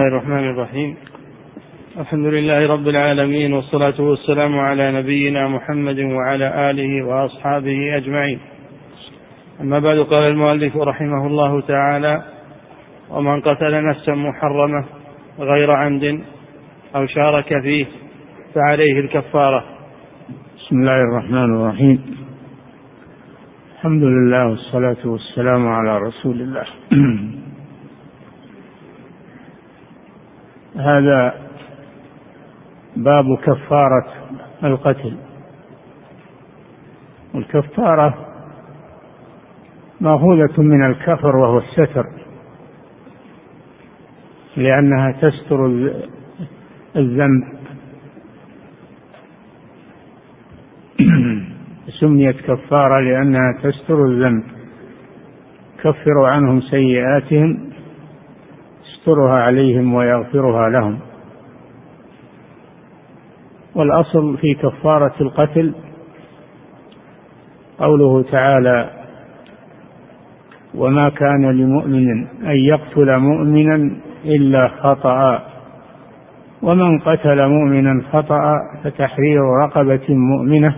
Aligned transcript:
الله 0.00 0.16
الرحمن 0.16 0.50
الرحيم. 0.50 0.96
الحمد 1.98 2.26
لله 2.26 2.66
رب 2.66 2.88
العالمين 2.88 3.52
والصلاة 3.52 4.00
والسلام 4.00 4.58
على 4.58 4.92
نبينا 4.92 5.48
محمد 5.48 5.98
وعلى 5.98 6.70
آله 6.70 7.06
وأصحابه 7.06 7.96
أجمعين. 7.96 8.38
أما 9.60 9.78
بعد 9.78 9.98
قال 9.98 10.22
المؤلف 10.22 10.76
رحمه 10.76 11.26
الله 11.26 11.60
تعالى 11.60 12.22
ومن 13.10 13.40
قتل 13.40 13.84
نفسا 13.90 14.14
محرمة 14.14 14.84
غير 15.38 15.70
عمد 15.70 16.20
أو 16.96 17.06
شارك 17.06 17.62
فيه 17.62 17.86
فعليه 18.54 19.00
الكفارة. 19.00 19.64
بسم 20.56 20.76
الله 20.76 21.00
الرحمن 21.02 21.54
الرحيم. 21.56 22.16
الحمد 23.74 24.02
لله 24.02 24.46
والصلاة 24.46 25.02
والسلام 25.04 25.68
على 25.68 25.98
رسول 25.98 26.40
الله. 26.40 26.64
هذا 30.76 31.34
باب 32.96 33.24
كفارة 33.38 34.06
القتل. 34.64 35.16
الكفارة 37.34 38.26
مأخوذة 40.00 40.62
من 40.62 40.84
الكفر 40.84 41.36
وهو 41.36 41.58
الستر 41.58 42.06
لأنها 44.56 45.12
تستر 45.12 45.66
الذنب. 46.96 47.44
سميت 52.00 52.40
كفارة 52.40 53.00
لأنها 53.00 53.52
تستر 53.62 54.04
الذنب. 54.04 54.44
كفر 55.78 56.24
عنهم 56.24 56.60
سيئاتهم 56.60 57.67
يسترها 59.08 59.42
عليهم 59.42 59.94
ويغفرها 59.94 60.68
لهم. 60.68 60.98
والأصل 63.74 64.38
في 64.38 64.54
كفارة 64.54 65.14
القتل 65.20 65.74
قوله 67.78 68.22
تعالى 68.22 68.90
وما 70.74 71.08
كان 71.08 71.50
لمؤمن 71.50 72.26
أن 72.26 72.56
يقتل 72.56 73.18
مؤمنا 73.18 73.96
إلا 74.24 74.68
خطأ 74.68 75.42
ومن 76.62 76.98
قتل 76.98 77.48
مؤمنا 77.48 78.02
خطأ 78.12 78.54
فتحرير 78.84 79.40
رقبة 79.64 80.06
مؤمنة 80.08 80.76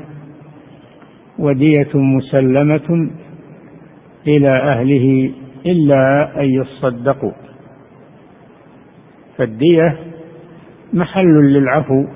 ودية 1.38 1.90
مسلمة 1.94 3.10
إلى 4.26 4.50
أهله 4.50 5.32
إلا 5.66 6.30
أن 6.40 6.44
يصدقوا. 6.44 7.49
فالدية 9.40 9.98
محل 10.92 11.52
للعفو 11.52 12.06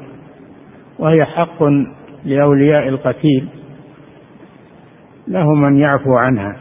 وهي 0.98 1.24
حق 1.24 1.62
لأولياء 2.24 2.88
القتيل 2.88 3.48
له 5.28 5.54
من 5.54 5.78
يعفو 5.78 6.16
عنها. 6.16 6.56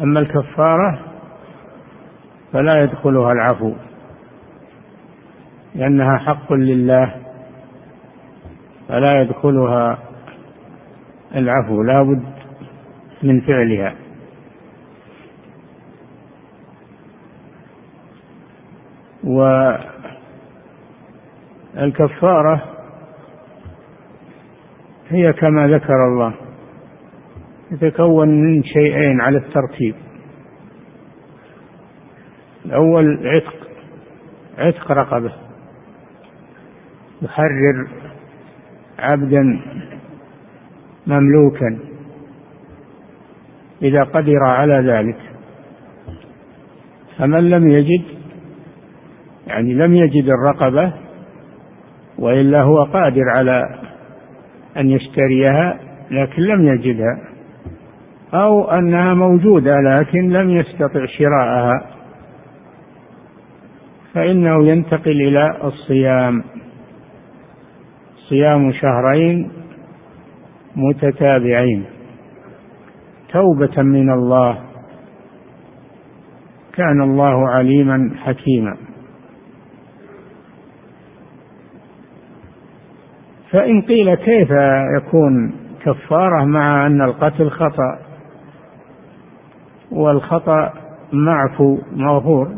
أما 0.00 0.20
الكفارة 0.20 1.00
فلا 2.52 2.82
يدخلها 2.82 3.32
العفو 3.32 3.72
لأنها 5.74 6.18
حق 6.18 6.52
لله 6.52 7.14
فلا 8.88 9.22
يدخلها 9.22 9.98
العفو 11.34 11.82
لا 11.82 12.02
بد 12.02 12.24
من 13.22 13.40
فعلها. 13.40 13.94
والكفارة 21.76 22.62
هي 25.08 25.32
كما 25.32 25.68
ذكر 25.68 26.06
الله 26.08 26.34
تتكون 27.70 28.28
من 28.28 28.62
شيئين 28.62 29.20
على 29.20 29.38
الترتيب. 29.38 29.94
الأول 32.64 33.28
عتق 33.28 33.68
عتق 34.58 34.92
رقبة. 34.92 35.32
يحرر 37.22 37.88
عبدا 38.98 39.60
مملوكا 41.06 41.78
إذا 43.82 44.02
قدر 44.04 44.42
على 44.42 44.74
ذلك. 44.92 45.18
فمن 47.18 47.50
لم 47.50 47.68
يجد 47.70 48.13
يعني 49.46 49.74
لم 49.74 49.94
يجد 49.94 50.28
الرقبة 50.28 50.92
وإلا 52.18 52.62
هو 52.62 52.84
قادر 52.84 53.24
على 53.36 53.78
أن 54.76 54.90
يشتريها 54.90 55.78
لكن 56.10 56.42
لم 56.42 56.66
يجدها 56.68 57.18
أو 58.34 58.64
أنها 58.64 59.14
موجودة 59.14 59.80
لكن 59.80 60.28
لم 60.28 60.50
يستطع 60.50 61.06
شراءها. 61.06 61.86
فإنه 64.14 64.66
ينتقل 64.66 65.10
إلى 65.10 65.56
الصيام. 65.64 66.44
صيام 68.28 68.72
شهرين 68.72 69.52
متتابعين. 70.76 71.84
توبة 73.32 73.82
من 73.82 74.10
الله. 74.10 74.58
كان 76.76 77.02
الله 77.02 77.48
عليما 77.48 78.10
حكيما. 78.16 78.76
فإن 83.54 83.82
قيل 83.82 84.14
كيف 84.14 84.48
يكون 84.96 85.54
كفارة 85.84 86.44
مع 86.44 86.86
أن 86.86 87.02
القتل 87.02 87.50
خطأ؟ 87.50 87.98
والخطأ 89.92 90.72
معفو 91.12 91.78
مغفور 91.92 92.54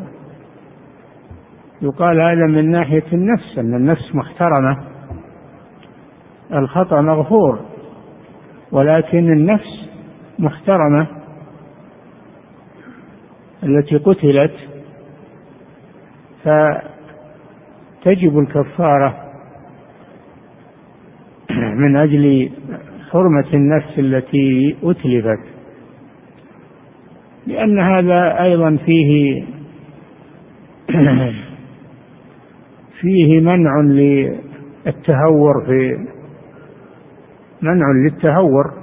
يقال 1.83 2.21
هذا 2.21 2.47
من 2.47 2.71
ناحية 2.71 3.05
النفس 3.13 3.59
أن 3.59 3.75
النفس 3.75 4.15
محترمة. 4.15 4.79
الخطأ 6.53 7.01
مغفور 7.01 7.61
ولكن 8.73 9.33
النفس 9.33 9.89
محترمة. 10.39 11.07
التي 13.63 13.97
قتلت 13.97 14.55
فتجب 16.45 18.39
الكفارة 18.39 19.26
من 21.77 21.97
أجل 21.97 22.51
حرمة 23.11 23.55
النفس 23.55 23.99
التي 23.99 24.77
أتلفت. 24.83 25.41
لأن 27.47 27.81
هذا 27.81 28.43
أيضا 28.43 28.79
فيه 28.87 29.45
فيه 33.01 33.41
منع 33.41 33.81
للتهور 33.81 35.67
في 35.67 36.07
منع 37.63 37.87
للتهور 38.05 38.75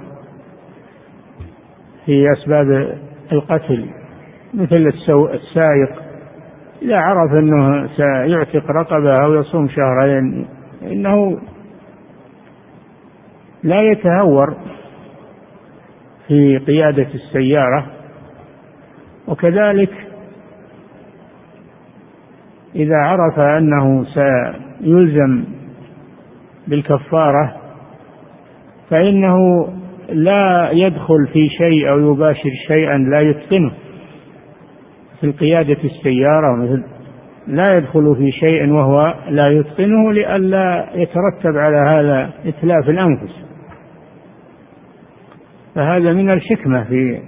في 2.06 2.32
أسباب 2.32 2.98
القتل 3.32 3.88
مثل 4.54 4.92
السائق. 5.34 6.04
إذا 6.82 6.98
عرف 6.98 7.32
أنه 7.32 7.88
سيعتق 7.96 8.70
رقبة 8.70 9.24
أو 9.24 9.34
يصوم 9.34 9.68
شهرين 9.68 10.46
إنه 10.82 11.38
لا 13.64 13.80
يتهور 13.80 14.56
في 16.28 16.58
قيادة 16.58 17.08
السيارة 17.14 17.86
وكذلك 19.28 19.90
إذا 22.76 22.96
عرف 22.96 23.38
أنه 23.38 24.04
سيلزم 24.04 25.44
بالكفارة 26.68 27.56
فإنه 28.90 29.68
لا 30.08 30.70
يدخل 30.72 31.26
في 31.32 31.48
شيء 31.48 31.90
أو 31.90 32.12
يباشر 32.12 32.50
شيئا 32.68 32.98
لا 32.98 33.20
يتقنه. 33.20 33.72
مثل 35.22 35.32
قيادة 35.32 35.78
السيارة 35.84 36.56
مثل 36.56 36.84
لا 37.46 37.76
يدخل 37.76 38.16
في 38.16 38.30
شيء 38.32 38.72
وهو 38.72 39.14
لا 39.28 39.48
يتقنه 39.48 40.12
لئلا 40.12 40.86
يترتب 40.94 41.56
على 41.56 41.76
هذا 41.76 42.30
إتلاف 42.46 42.88
الأنفس. 42.88 43.43
فهذا 45.74 46.12
من 46.12 46.30
الحكمة 46.30 46.84
في 46.84 47.22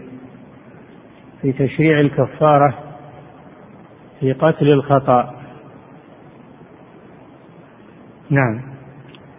في 1.42 1.52
تشريع 1.52 2.00
الكفارة 2.00 2.74
في 4.20 4.32
قتل 4.32 4.68
الخطأ. 4.68 5.34
نعم. 8.30 8.62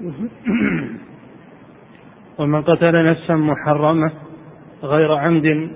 ومن 2.40 2.62
قتل 2.62 3.10
نفسا 3.10 3.36
محرمة 3.36 4.12
غير 4.84 5.16
عمد 5.16 5.70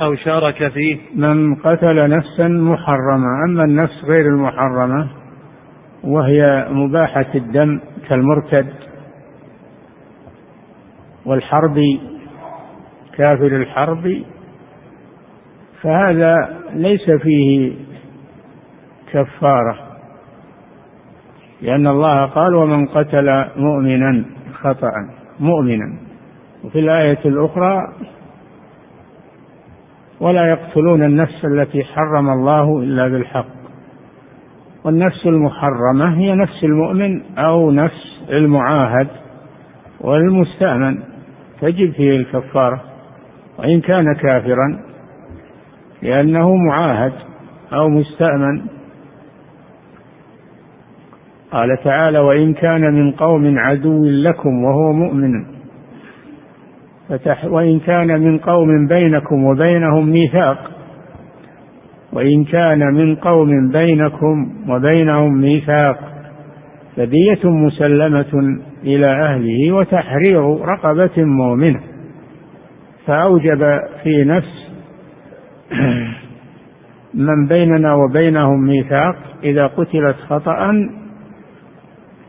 أو 0.00 0.14
شارك 0.14 0.68
فيه. 0.68 0.98
من 1.14 1.54
قتل 1.54 2.08
نفسا 2.08 2.48
محرمة 2.48 3.44
أما 3.48 3.64
النفس 3.64 4.04
غير 4.04 4.26
المحرمة 4.26 5.08
وهي 6.04 6.66
مباحة 6.70 7.26
الدم 7.34 7.80
كالمرتد 8.08 8.66
والحرب 11.26 11.78
كافر 13.16 13.46
الحرب 13.46 14.22
فهذا 15.82 16.60
ليس 16.72 17.10
فيه 17.22 17.72
كفارة 19.12 19.78
لأن 21.62 21.86
الله 21.86 22.26
قال 22.26 22.54
ومن 22.54 22.86
قتل 22.86 23.44
مؤمنا 23.56 24.24
خطأ 24.54 24.92
مؤمنا. 25.40 25.98
وفي 26.64 26.78
الآية 26.78 27.18
الأخرى 27.24 27.92
ولا 30.20 30.46
يقتلون 30.50 31.02
النفس 31.02 31.44
التي 31.44 31.84
حرم 31.84 32.30
الله 32.30 32.78
إلا 32.78 33.08
بالحق. 33.08 33.46
والنفس 34.84 35.26
المحرمة 35.26 36.18
هي 36.18 36.34
نفس 36.34 36.64
المؤمن 36.64 37.38
أو 37.38 37.70
نفس 37.70 38.22
المعاهد 38.30 39.08
والمستأمن 40.00 40.98
تجب 41.60 41.92
فيه 41.92 42.16
الكفارة. 42.16 42.95
وإن 43.58 43.80
كان 43.80 44.14
كافرا 44.14 44.80
لأنه 46.02 46.54
معاهد 46.56 47.12
أو 47.72 47.88
مستأمن. 47.88 48.62
قال 51.52 51.78
تعالى 51.84 52.18
وإن 52.18 52.54
كان 52.54 52.94
من 52.94 53.12
قوم 53.12 53.58
عدو 53.58 54.04
لكم 54.04 54.64
وهو 54.64 54.92
مؤمن 54.92 55.46
فتح 57.08 57.44
وإن 57.44 57.80
كان 57.80 58.20
من 58.20 58.38
قوم 58.38 58.86
بينكم 58.86 59.44
وبينهم 59.44 60.08
ميثاق. 60.08 60.70
وإن 62.12 62.44
كان 62.44 62.94
من 62.94 63.16
قوم 63.16 63.68
بينكم 63.68 64.52
وبينهم 64.68 65.40
ميثاق 65.40 65.98
فدية 66.96 67.50
مسلمة 67.50 68.58
إلى 68.84 69.06
أهله 69.06 69.72
وتحرير 69.72 70.60
رقبة 70.60 71.24
مؤمنة. 71.24 71.80
فأوجب 73.06 73.64
في 74.02 74.24
نفس 74.24 74.66
من 77.14 77.46
بيننا 77.46 77.94
وبينهم 77.94 78.64
ميثاق 78.64 79.16
إذا 79.42 79.66
قتلت 79.66 80.16
خطأ 80.28 80.72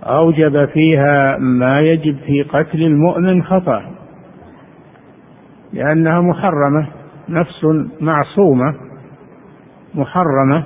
أوجب 0.04 0.66
فيها 0.66 1.38
ما 1.38 1.82
يجب 1.82 2.18
في 2.18 2.44
قتل 2.44 2.84
المؤمن 2.84 3.44
خطأ 3.44 3.92
لأنها 5.74 6.22
محرمة 6.22 6.88
نفس 7.30 7.66
معصومة 8.02 8.76
محرمة. 9.96 10.64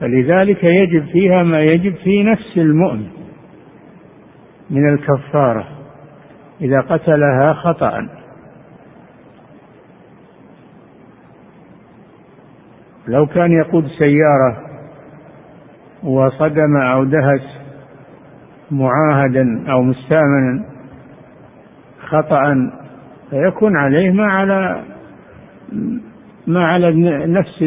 فلذلك 0.00 0.64
يجب 0.64 1.04
فيها 1.04 1.42
ما 1.42 1.60
يجب 1.60 1.94
في 1.94 2.22
نفس 2.22 2.56
المؤمن 2.56 3.08
من 4.70 4.94
الكفارة. 4.94 5.68
إذا 6.62 6.80
قتلها 6.80 7.52
خطأ. 7.52 8.08
لو 13.08 13.26
كان 13.26 13.52
يقود 13.52 13.86
سيارة 13.98 14.72
وصدم 16.02 16.76
أو 16.76 17.04
دهس 17.04 17.40
معاهدا 18.70 19.72
أو 19.72 19.82
مستأمنا 19.82 20.64
خطأ 22.00 22.70
فيكون 23.30 23.76
عليه 23.76 24.10
ما 24.10 24.26
على 24.32 24.84
ما 26.46 26.66
على 26.66 26.92
نفس 27.26 27.62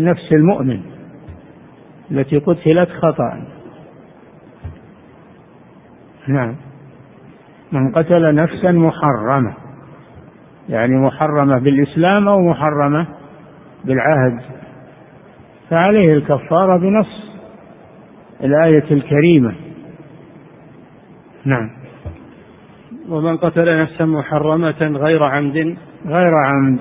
نفس 0.00 0.32
المؤمن 0.32 0.80
التي 2.10 2.38
قتلت 2.38 2.88
خطأ. 2.88 3.44
نعم. 6.28 6.56
من 7.72 7.92
قتل 7.92 8.34
نفسا 8.34 8.72
محرمة. 8.72 9.54
يعني 10.68 10.96
محرمة 10.96 11.58
بالإسلام 11.58 12.28
أو 12.28 12.40
محرمة 12.40 13.06
بالعهد. 13.84 14.40
فعليه 15.70 16.12
الكفارة 16.14 16.76
بنص 16.76 17.24
الآية 18.44 18.90
الكريمة. 18.90 19.54
نعم. 21.44 21.70
ومن 23.08 23.36
قتل 23.36 23.82
نفسا 23.82 24.04
محرمة 24.04 24.82
غير 24.82 25.22
عمد. 25.22 25.76
غير 26.06 26.34
عمد. 26.34 26.78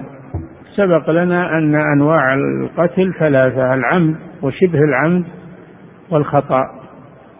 سبق 0.75 1.09
لنا 1.09 1.57
أن 1.57 1.75
أنواع 1.75 2.33
القتل 2.33 3.13
ثلاثة 3.19 3.73
العمد 3.73 4.15
وشبه 4.41 4.79
العمد 4.79 5.25
والخطأ. 6.09 6.82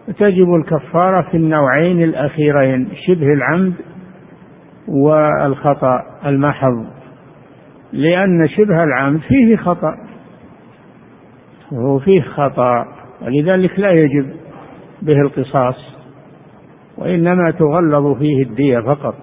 تجب 0.06 0.54
الكفارة 0.54 1.30
في 1.30 1.36
النوعين 1.36 2.02
الأخيرين 2.02 2.88
شبه 3.06 3.32
العمد 3.32 3.74
والخطأ 4.88 6.02
المحض. 6.26 6.86
لأن 7.92 8.48
شبه 8.48 8.84
العمد 8.84 9.20
فيه 9.20 9.56
خطأ. 9.56 9.96
وهو 11.72 11.98
فيه 11.98 12.20
خطأ. 12.20 12.86
ولذلك 13.22 13.78
لا 13.78 13.90
يجب 13.90 14.30
به 15.02 15.20
القصاص. 15.20 15.94
وإنما 16.98 17.50
تغلظ 17.50 18.18
فيه 18.18 18.42
الدية 18.42 18.80
فقط. 18.80 19.14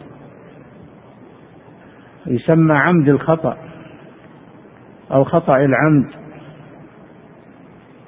يسمى 2.27 2.73
عمد 2.73 3.09
الخطأ 3.09 3.57
أو 5.11 5.23
خطأ 5.23 5.57
العمد. 5.57 6.20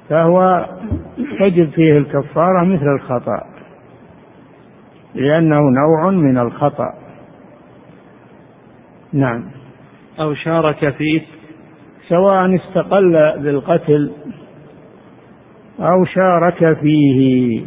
فهو 0.10 0.66
تجب 1.40 1.70
فيه 1.70 1.98
الكفارة 1.98 2.64
مثل 2.64 2.88
الخطأ 2.96 3.54
لأنه 5.16 5.60
نوع 5.60 6.10
من 6.12 6.38
الخطأ. 6.38 6.94
نعم. 9.14 9.44
أو 10.20 10.34
شارك 10.34 10.94
فيه. 10.94 11.22
سواء 12.10 12.56
استقل 12.56 13.42
بالقتل 13.44 14.12
أو 15.80 16.06
شارك 16.06 16.78
فيه. 16.80 17.66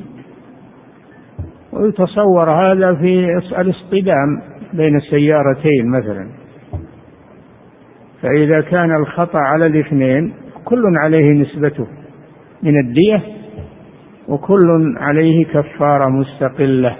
ويتصور 1.72 2.50
هذا 2.50 2.94
في 2.94 3.38
الاصطدام 3.60 4.42
بين 4.72 4.96
السيارتين 4.96 5.90
مثلا. 5.90 6.28
فإذا 8.22 8.60
كان 8.60 8.96
الخطأ 8.96 9.38
على 9.38 9.66
الاثنين 9.66 10.34
كل 10.64 10.82
عليه 11.04 11.32
نسبته. 11.32 11.86
من 12.62 12.78
الدية 12.80 13.22
وكل 14.28 14.94
عليه 14.96 15.44
كفارة 15.44 16.08
مستقلة. 16.08 16.96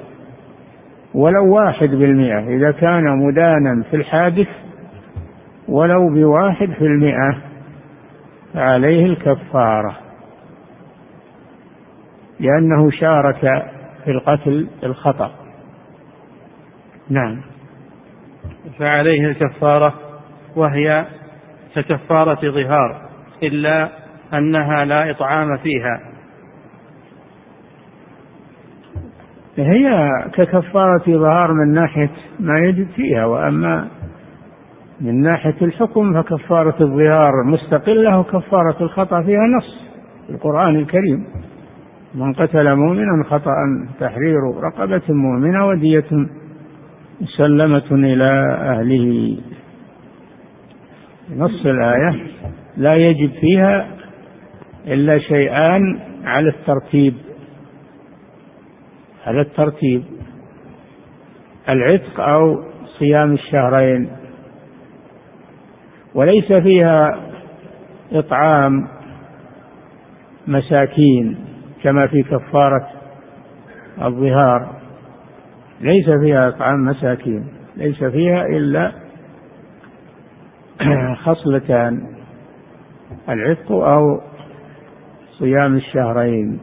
ولو 1.15 1.55
واحد 1.55 1.89
بالمئة 1.89 2.39
إذا 2.39 2.71
كان 2.71 3.27
مدانا 3.27 3.83
في 3.91 3.97
الحادث 3.97 4.49
ولو 5.69 6.09
بواحد 6.09 6.73
في 6.79 6.87
المئة 6.87 7.43
فعليه 8.55 9.07
الكفارة. 9.07 9.97
لأنه 12.41 12.91
شارك 12.91 13.41
في 14.05 14.11
القتل 14.11 14.69
الخطأ. 14.83 15.31
نعم. 17.11 17.41
فعليه 18.79 19.27
الكفارة 19.27 19.95
وهي 20.57 21.07
ككفارة 21.75 22.51
ظهار 22.51 23.09
إلا 23.43 23.89
أنها 24.35 24.85
لا 24.85 25.11
إطعام 25.11 25.57
فيها. 25.57 26.01
هي 29.59 30.09
ككفارة 30.35 31.05
ظهار 31.09 31.53
من 31.53 31.73
ناحية 31.75 32.11
ما 32.41 32.59
يجب 32.59 32.87
فيها 32.97 33.25
وأما 33.25 33.89
من 35.01 35.21
ناحية 35.21 35.57
الحكم 35.63 36.23
فكفارة 36.23 36.77
الظهار 36.81 37.33
مستقلة 37.45 38.19
وكفارة 38.19 38.77
الخطأ 38.81 39.23
فيها 39.23 39.47
نص 39.59 39.87
في 40.27 40.33
القرآن 40.33 40.77
الكريم. 40.77 41.27
من 42.15 42.33
قتل 42.33 42.77
مؤمنا 42.77 43.25
خطأ 43.25 43.55
تحرير 44.01 44.37
رقبة 44.63 45.03
مؤمنة 45.09 45.67
ودية 45.67 46.27
مسلمة 47.21 47.85
إلى 47.91 48.31
أهله. 48.61 49.39
نص 51.37 51.67
الآية 51.67 52.27
لا 52.77 52.95
يجب 52.95 53.31
فيها 53.41 53.96
إلا 54.87 55.19
شيئان 55.19 56.01
على 56.25 56.49
الترتيب. 56.49 57.15
على 59.27 59.41
الترتيب. 59.41 60.05
العتق 61.69 62.21
أو 62.21 62.65
صيام 62.99 63.33
الشهرين. 63.33 64.11
وليس 66.15 66.53
فيها 66.53 67.21
إطعام 68.13 68.89
مساكين 70.47 71.39
كما 71.83 72.07
في 72.07 72.23
كفارة 72.23 72.89
الظهار. 74.03 74.81
ليس 75.81 76.11
فيها 76.11 76.49
إطعام 76.49 76.85
مساكين. 76.85 77.47
ليس 77.77 78.05
فيها 78.05 78.47
إلا 78.47 78.93
خصلتان. 81.25 82.17
العتق 83.29 83.73
أو 83.73 84.21
صيام 85.39 85.77
الشهرين. 85.77 86.59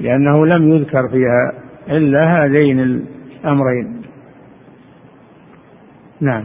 لأنه 0.00 0.46
لم 0.46 0.72
يذكر 0.72 1.08
فيها 1.08 1.52
إلا 1.88 2.24
هذين 2.24 2.80
الأمرين. 2.80 4.02
نعم. 6.20 6.44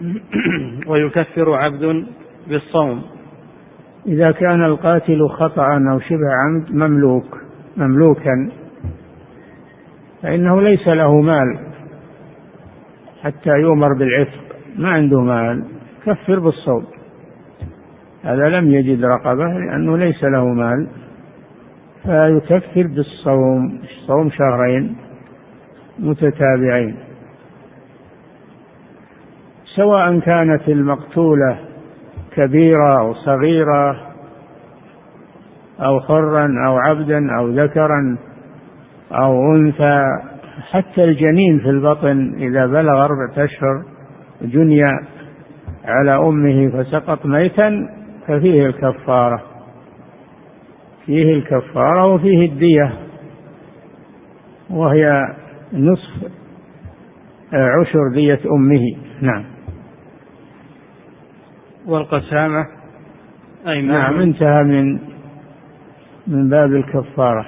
ويكفر 0.88 1.54
عبد 1.54 2.06
بالصوم. 2.48 3.02
إذا 4.06 4.30
كان 4.30 4.64
القاتل 4.64 5.28
خطأ 5.28 5.90
أو 5.92 6.00
شبه 6.00 6.30
عمد 6.44 6.74
مملوك 6.74 7.38
مملوكا 7.76 8.50
فإنه 10.22 10.62
ليس 10.62 10.88
له 10.88 11.20
مال 11.20 11.58
حتى 13.22 13.50
يؤمر 13.50 13.94
بالعتق. 13.98 14.56
ما 14.76 14.88
عنده 14.88 15.20
مال. 15.20 15.77
كفر 16.08 16.38
بالصوم. 16.38 16.86
هذا 18.24 18.48
لم 18.48 18.70
يجد 18.70 19.04
رقبة 19.04 19.44
لأنه 19.44 19.96
ليس 19.96 20.24
له 20.24 20.44
مال. 20.44 20.88
فيكفر 22.02 22.86
بالصوم 22.86 23.80
صوم 24.06 24.30
شهرين 24.30 24.96
متتابعين. 25.98 26.96
سواء 29.76 30.18
كانت 30.18 30.68
المقتولة 30.68 31.58
كبيرة 32.36 33.00
أو 33.00 33.14
صغيرة 33.14 34.08
أو 35.80 36.00
حرا 36.00 36.48
أو 36.66 36.78
عبدا 36.78 37.36
أو 37.38 37.48
ذكرا 37.48 38.18
أو 39.12 39.54
أنثى 39.54 40.04
حتى 40.70 41.04
الجنين 41.04 41.58
في 41.58 41.70
البطن 41.70 42.34
إذا 42.38 42.66
بلغ 42.66 43.04
أربعة 43.04 43.44
أشهر 43.44 43.84
جني 44.42 44.82
على 45.84 46.16
أمه 46.16 46.70
فسقط 46.70 47.26
ميتا 47.26 47.88
ففيه 48.26 48.66
الكفارة. 48.66 49.42
فيه 51.06 51.34
الكفارة 51.34 52.06
وفيه 52.14 52.46
الدية. 52.46 52.92
وهي 54.70 55.34
نصف 55.72 56.30
عشر 57.52 58.12
دية 58.14 58.40
أمه. 58.50 58.96
نعم. 59.20 59.44
والقسامة؟ 61.86 62.66
أي 63.68 63.82
نعم 63.82 64.20
انتهى 64.20 64.62
من 64.62 64.98
من 66.26 66.48
باب 66.48 66.72
الكفارة. 66.72 67.46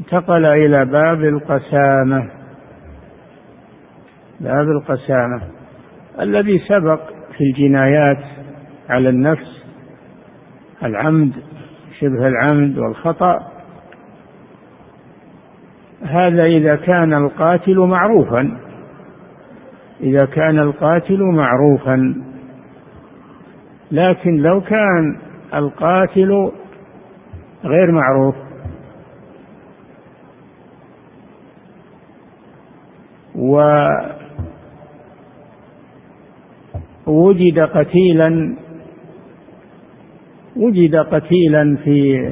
انتقل 0.00 0.46
إلى 0.46 0.84
باب 0.84 1.24
القسامة. 1.24 2.30
باب 4.40 4.68
القسامة. 4.68 5.55
الذي 6.20 6.62
سبق 6.68 7.00
في 7.36 7.44
الجنايات 7.44 8.18
على 8.90 9.08
النفس 9.08 9.62
العمد 10.82 11.32
شبه 12.00 12.28
العمد 12.28 12.78
والخطأ 12.78 13.56
هذا 16.02 16.44
إذا 16.44 16.76
كان 16.76 17.14
القاتل 17.14 17.78
معروفا 17.78 18.58
إذا 20.00 20.24
كان 20.24 20.58
القاتل 20.58 21.22
معروفا. 21.22 22.14
لكن 23.90 24.36
لو 24.36 24.60
كان 24.60 25.18
القاتل 25.54 26.52
غير 27.64 27.92
معروف 27.92 28.34
ووجد 37.06 37.58
قتيلا 37.60 38.56
وجد 40.56 40.96
قتيلا 40.96 41.76
في 41.84 42.30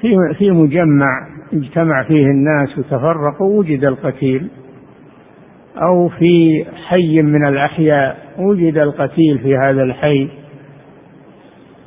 في 0.00 0.16
في 0.38 0.50
مجمع 0.50 1.28
اجتمع 1.52 2.02
فيه 2.02 2.26
الناس 2.26 2.78
وتفرقوا 2.78 3.58
وجد 3.58 3.84
القتيل. 3.84 4.48
أو 5.82 6.08
في 6.08 6.64
حي 6.86 7.22
من 7.22 7.48
الأحياء 7.48 8.16
وجد 8.38 8.78
القتيل 8.78 9.38
في 9.38 9.56
هذا 9.56 9.82
الحي. 9.82 10.28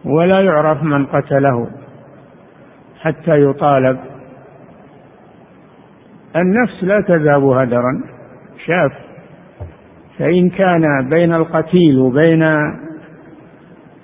ولا 0.05 0.41
يعرف 0.41 0.83
من 0.83 1.05
قتله 1.05 1.69
حتى 2.99 3.43
يطالب. 3.43 3.99
النفس 6.35 6.83
لا 6.83 7.01
تذهب 7.01 7.43
هدرا 7.43 8.03
شاف. 8.65 9.08
فإن 10.19 10.49
كان 10.49 11.09
بين 11.09 11.33
القتيل 11.33 11.99
وبين 11.99 12.43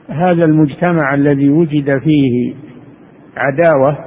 هذا 0.10 0.46
المجتمع 0.46 1.14
الذي 1.14 1.50
وجد 1.50 2.00
فيه 2.00 2.56
عداوة 3.38 3.98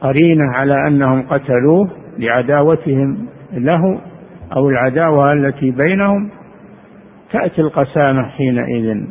قرينة 0.00 0.44
على 0.44 0.86
أنهم 0.86 1.22
قتلوه 1.22 1.90
لعداوتهم 2.18 3.26
له 3.52 4.00
أو 4.56 4.68
العداوة 4.68 5.32
التي 5.32 5.70
بينهم 5.70 6.30
تأتي 7.32 7.60
القسامة 7.60 8.22
حينئذ. 8.22 9.04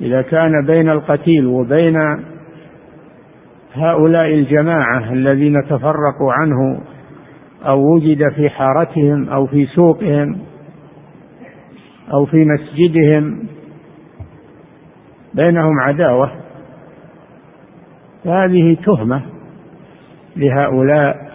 إذا 0.00 0.22
كان 0.22 0.66
بين 0.66 0.88
القتيل 0.90 1.46
وبين 1.46 1.96
هؤلاء 3.74 4.34
الجماعة 4.34 5.12
الذين 5.12 5.54
تفرقوا 5.64 6.32
عنه 6.32 6.80
أو 7.62 7.94
وجد 7.94 8.32
في 8.32 8.50
حارتهم 8.50 9.28
أو 9.28 9.46
في 9.46 9.66
سوقهم 9.66 10.38
أو 12.12 12.26
في 12.26 12.44
مسجدهم 12.44 13.46
بينهم 15.34 15.80
عداوة. 15.80 16.32
هذه 18.24 18.76
تهمة 18.86 19.22
لهؤلاء 20.36 21.32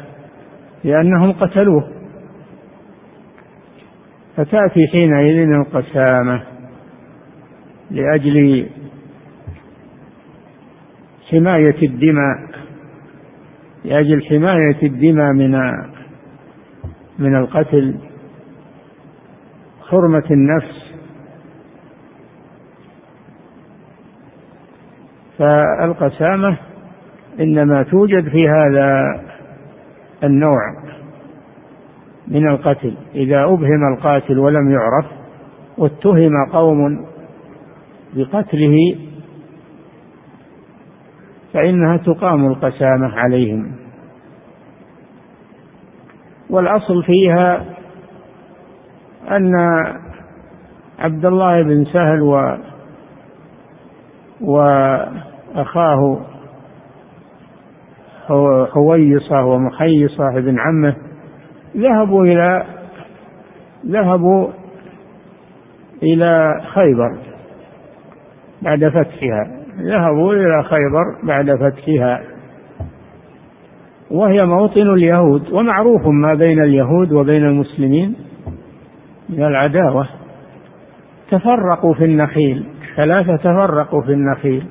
لأنهم 0.83 1.31
قتلوه. 1.31 1.89
فتأتي 4.37 4.87
حينئذ 4.91 5.49
القسامة 5.49 6.43
لأجل 7.91 8.69
حماية 11.31 11.83
الدماء 11.83 12.47
لأجل 13.85 14.25
حماية 14.25 14.83
الدماء 14.83 15.33
من 15.33 15.55
من 17.19 17.35
القتل 17.35 17.95
حرمة 19.89 20.23
النفس. 20.31 20.87
فالقسامة 25.37 26.57
إنما 27.39 27.83
توجد 27.83 28.29
في 28.29 28.49
هذا 28.49 29.03
النوع 30.23 30.59
من 32.27 32.47
القتل. 32.47 32.97
إذا 33.15 33.43
أبهم 33.43 33.93
القاتل 33.93 34.39
ولم 34.39 34.71
يعرف 34.71 35.05
واتهم 35.77 36.31
قوم 36.53 37.05
بقتله 38.13 38.95
فإنها 41.53 41.97
تقام 41.97 42.45
القسامة 42.45 43.19
عليهم. 43.19 43.86
والأصل 46.49 47.03
فيها 47.03 47.65
أن 49.31 49.55
عبد 50.99 51.25
الله 51.25 51.63
بن 51.63 51.85
سهل 51.93 52.21
و 52.21 52.57
وأخاه 54.41 56.19
حويصة 58.73 59.45
ومحيصة 59.45 60.37
ابن 60.37 60.59
عمه 60.59 60.95
ذهبوا 61.77 62.25
إلى 62.25 62.63
ذهبوا 63.85 64.47
إلى 66.03 66.61
خيبر 66.73 67.17
بعد 68.61 68.89
فتحها. 68.89 69.57
ذهبوا 69.79 70.33
إلى 70.33 70.63
خيبر 70.63 71.05
بعد 71.23 71.55
فتحها. 71.55 72.36
وهي 74.11 74.45
موطن 74.45 74.93
اليهود 74.93 75.51
ومعروف 75.51 76.01
ما 76.07 76.33
بين 76.33 76.59
اليهود 76.59 77.11
وبين 77.11 77.45
المسلمين 77.45 78.15
من 79.29 79.43
العداوة. 79.43 80.07
تفرقوا 81.31 81.93
في 81.93 82.05
النخيل 82.05 82.65
ثلاثة 82.95 83.35
تفرقوا 83.35 84.01
في 84.01 84.11
النخيل. 84.11 84.63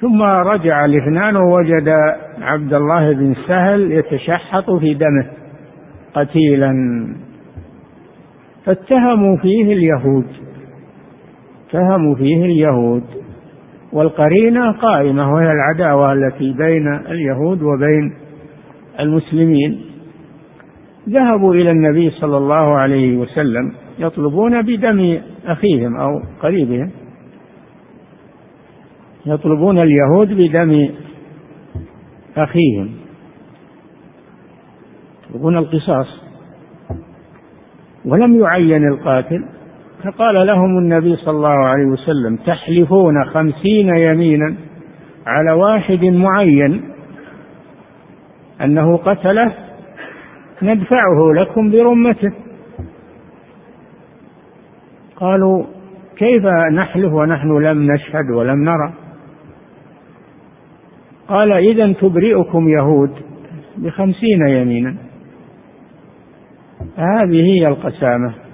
ثم 0.00 0.22
رجع 0.22 0.84
الاثنان 0.84 1.36
ووجد 1.36 1.88
عبد 2.42 2.74
الله 2.74 3.12
بن 3.12 3.34
سهل 3.48 3.92
يتشحط 3.92 4.70
في 4.70 4.94
دمه 4.94 5.26
قتيلا. 6.14 6.72
فاتهموا 8.64 9.36
فيه 9.36 9.72
اليهود 9.72 10.26
اتهموا 11.68 12.14
فيه 12.14 12.44
اليهود. 12.44 13.04
والقرينة 13.92 14.72
قائمة 14.72 15.32
وهي 15.32 15.52
العداوة 15.52 16.12
التي 16.12 16.52
بين 16.52 16.88
اليهود 16.94 17.62
وبين 17.62 18.14
المسلمين. 19.00 19.80
ذهبوا 21.08 21.54
إلى 21.54 21.70
النبي 21.70 22.10
صلى 22.10 22.36
الله 22.36 22.78
عليه 22.78 23.16
وسلم 23.16 23.72
يطلبون 23.98 24.62
بدم 24.62 25.20
أخيهم 25.46 25.96
أو 25.96 26.22
قريبهم. 26.42 26.90
يطلبون 29.26 29.78
اليهود 29.78 30.28
بدم 30.32 30.88
أخيهم. 32.36 32.90
يطلبون 35.28 35.56
القصاص. 35.56 36.06
ولم 38.04 38.40
يعين 38.40 38.88
القاتل. 38.88 39.44
فقال 40.04 40.46
لهم 40.46 40.78
النبي 40.78 41.16
صلى 41.16 41.36
الله 41.36 41.48
عليه 41.48 41.84
وسلم 41.84 42.36
تحلفون 42.36 43.24
خمسين 43.24 43.88
يمينا 43.88 44.56
على 45.26 45.52
واحد 45.52 46.04
معين 46.04 46.90
أنه 48.62 48.96
قتله 48.96 49.54
ندفعه 50.62 51.32
لكم 51.40 51.70
برمته. 51.70 52.32
قالوا 55.16 55.64
كيف 56.16 56.42
نحلف 56.72 57.12
ونحن 57.12 57.58
لم 57.58 57.92
نشهد 57.92 58.30
ولم 58.30 58.64
نرى؟ 58.64 58.92
قال 61.28 61.52
إذا 61.52 61.92
تبرئكم 61.92 62.68
يهود 62.68 63.10
بخمسين 63.76 64.48
يمينا. 64.48 64.96
هذه 66.96 67.42
هي 67.42 67.68
القسامة. 67.68 68.47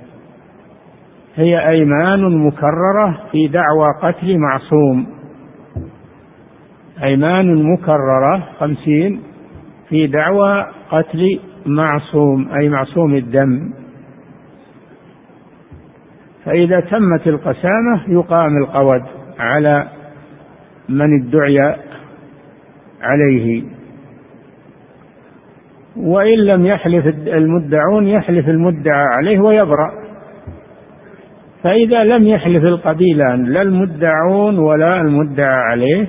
هي 1.37 1.69
أيمان 1.69 2.47
مكررة 2.47 3.21
في 3.33 3.49
دعوى 3.49 3.87
قتل 4.03 4.39
معصوم. 4.39 5.07
أيمان 7.03 7.73
مكررة 7.73 8.49
خمسين 8.59 9.21
في 9.89 10.07
دعوى 10.07 10.67
قتل 10.91 11.41
معصوم 11.67 12.49
أي 12.53 12.69
معصوم 12.69 13.15
الدم. 13.15 13.73
فإذا 16.45 16.81
تمت 16.81 17.27
القسامة 17.27 18.03
يقام 18.09 18.57
القود 18.57 19.03
على 19.39 19.89
من 20.89 21.23
ادعي 21.23 21.77
عليه. 23.03 23.65
وإن 25.97 26.39
لم 26.39 26.67
يحلف 26.67 27.07
المدعون 27.27 28.09
يحلف 28.09 28.49
المدعى 28.49 29.05
عليه 29.17 29.41
ويبرأ. 29.41 30.04
فإذا 31.65 32.05
لم 32.05 32.27
يحلف 32.27 32.65
القبيلان 32.65 33.45
لا 33.45 33.63
المدعون 33.63 34.59
ولا 34.59 35.01
المدعى 35.01 35.63
عليه 35.71 36.09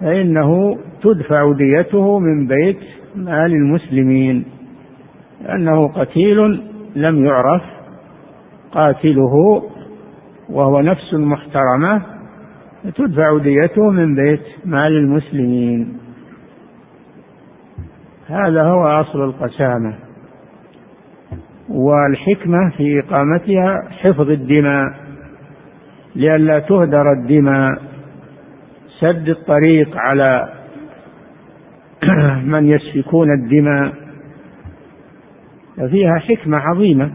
فإنه 0.00 0.78
تدفع 1.02 1.52
ديته 1.52 2.18
من 2.18 2.46
بيت 2.46 2.78
مال 3.16 3.52
المسلمين. 3.52 4.44
لأنه 5.40 5.88
قتيل 5.88 6.62
لم 6.96 7.24
يعرف 7.24 7.62
قاتله 8.72 9.62
وهو 10.50 10.80
نفس 10.80 11.14
محترمة 11.14 12.02
تدفع 12.96 13.38
ديته 13.38 13.90
من 13.90 14.14
بيت 14.14 14.42
مال 14.64 14.92
المسلمين. 14.96 15.98
هذا 18.26 18.62
هو 18.62 18.82
أصل 18.82 19.24
القسامة. 19.24 20.07
والحكمة 21.68 22.70
في 22.76 22.98
إقامتها 23.00 23.88
حفظ 23.90 24.30
الدماء 24.30 25.08
لئلا 26.18 26.58
تهدر 26.58 27.12
الدماء. 27.12 27.82
سد 29.00 29.28
الطريق 29.28 29.96
على 29.96 30.52
من 32.52 32.68
يسفكون 32.68 33.32
الدماء. 33.32 33.92
فيها 35.90 36.18
حكمة 36.18 36.58
عظيمة. 36.58 37.12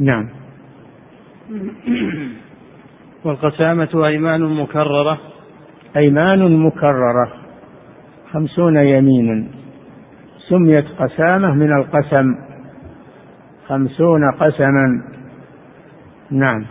نعم. 0.00 0.28
والقسامة 3.24 4.06
أيمان 4.06 4.40
مكررة. 4.40 5.18
أيمان 5.96 6.56
مكررة. 6.56 7.32
خمسون 8.32 8.76
يمينا. 8.76 9.46
سميت 10.48 10.86
قسامة 10.98 11.54
من 11.54 11.72
القسم. 11.72 12.45
خمسون 13.68 14.30
قسما. 14.40 15.02
نعم. 16.30 16.64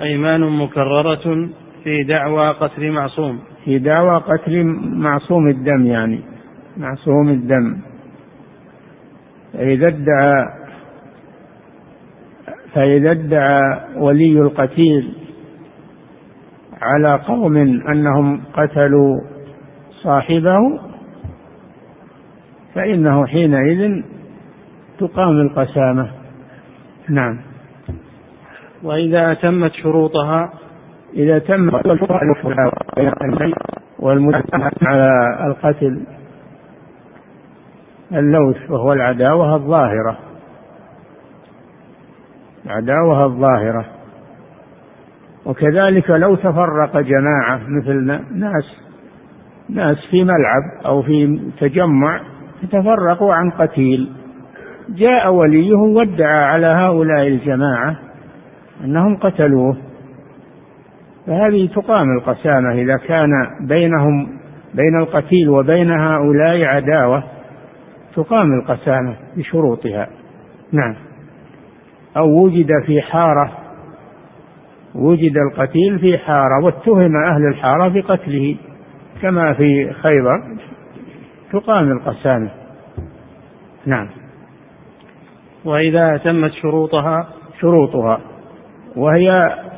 أيمان 0.00 0.40
مكررة 0.40 1.48
في 1.84 2.04
دعوى 2.04 2.50
قتل 2.50 2.90
معصوم. 2.90 3.40
في 3.64 3.78
دعوى 3.78 4.16
قتل 4.16 4.64
معصوم 4.84 5.48
الدم 5.48 5.86
يعني 5.86 6.20
معصوم 6.76 7.28
الدم. 7.28 7.78
فإذا 9.52 9.88
ادعى 9.88 10.46
فإذا 12.74 13.10
ادعى 13.10 13.80
ولي 13.96 14.40
القتيل 14.40 15.12
على 16.82 17.22
قوم 17.26 17.56
أنهم 17.88 18.40
قتلوا 18.54 19.20
صاحبه 20.02 20.58
فإنه 22.74 23.26
حينئذ 23.26 24.02
تقام 24.98 25.40
القسامة. 25.40 26.10
نعم. 27.08 27.38
وإذا 28.82 29.32
أتمت 29.32 29.72
شروطها 29.72 30.52
إذا 31.14 31.38
تم 31.38 31.70
والمجتمع 33.98 34.70
على 34.82 35.10
القتل 35.46 36.02
اللوث 38.12 38.70
وهو 38.70 38.92
العداوة 38.92 39.54
الظاهرة. 39.54 40.18
العداوة 42.66 43.24
الظاهرة. 43.24 43.84
وكذلك 45.46 46.10
لو 46.10 46.34
تفرق 46.34 47.00
جماعة 47.00 47.60
مثل 47.68 48.04
ناس 48.32 48.64
ناس 49.68 49.96
في 50.10 50.24
ملعب 50.24 50.86
أو 50.86 51.02
في 51.02 51.40
تجمع 51.60 52.20
تفرقوا 52.72 53.34
عن 53.34 53.50
قتيل. 53.50 54.12
جاء 54.88 55.34
وليهم 55.34 55.96
وادعى 55.96 56.44
على 56.44 56.66
هؤلاء 56.66 57.26
الجماعة 57.26 57.96
أنهم 58.84 59.16
قتلوه. 59.16 59.76
فهذه 61.26 61.68
تقام 61.74 62.18
القسامة 62.18 62.72
إذا 62.72 62.96
كان 62.96 63.30
بينهم 63.60 64.38
بين 64.74 64.96
القتيل 64.96 65.48
وبين 65.48 65.90
هؤلاء 65.90 66.64
عداوة 66.64 67.24
تقام 68.16 68.52
القسامة 68.60 69.16
بشروطها. 69.36 70.08
نعم. 70.72 70.96
أو 72.16 72.44
وجد 72.44 72.70
في 72.86 73.02
حارة 73.02 73.52
وجد 74.94 75.36
القتيل 75.36 75.98
في 75.98 76.18
حارة 76.18 76.64
واتهم 76.64 77.16
أهل 77.16 77.46
الحارة 77.48 77.88
بقتله. 77.88 78.56
كما 79.22 79.52
في 79.52 79.92
خيبر 79.92 80.42
تقام 81.52 81.92
القسامة. 81.92 82.50
نعم. 83.86 84.08
وإذا 85.66 86.14
أتمت 86.14 86.52
شروطها 86.52 87.28
شروطها. 87.60 88.20
وهي 88.96 89.30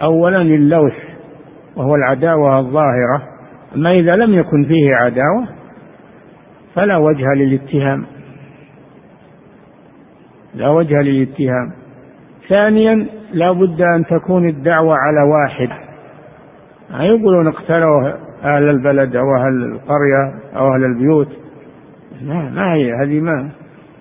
أولا 0.03 0.43
اللوث 0.43 0.97
وهو 1.77 1.95
العداوة 1.95 2.59
الظاهرة. 2.59 3.23
أما 3.75 3.93
إذا 3.93 4.17
لم 4.17 4.35
يكن 4.35 4.65
فيه 4.65 4.95
عداوة 4.95 5.49
فلا 6.75 6.97
وجه 6.97 7.35
للاتهام. 7.35 8.07
لا 10.55 10.69
وجه 10.69 11.03
للاتهام. 11.03 11.73
ثانيا 12.49 13.07
لا 13.33 13.53
بد 13.53 13.83
أن 13.83 14.05
تكون 14.05 14.49
الدعوة 14.49 14.95
على 14.95 15.31
واحد. 15.31 15.69
ما 16.91 17.05
يقولون 17.05 17.47
اقتلوا 17.47 18.13
أهل 18.45 18.69
البلد 18.69 19.17
أو 19.17 19.37
أهل 19.37 19.73
القرية 19.73 20.41
أو 20.57 20.67
أهل 20.75 20.85
البيوت. 20.85 21.29
لا 22.23 22.35
ما 22.35 22.75
هي 22.75 22.93
هذه 22.93 23.21
ما 23.21 23.51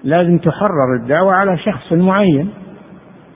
لازم 0.08 0.38
تحرر 0.38 0.96
الدعوة 0.96 1.34
على 1.34 1.58
شخص 1.58 1.94
معين. 1.94 2.50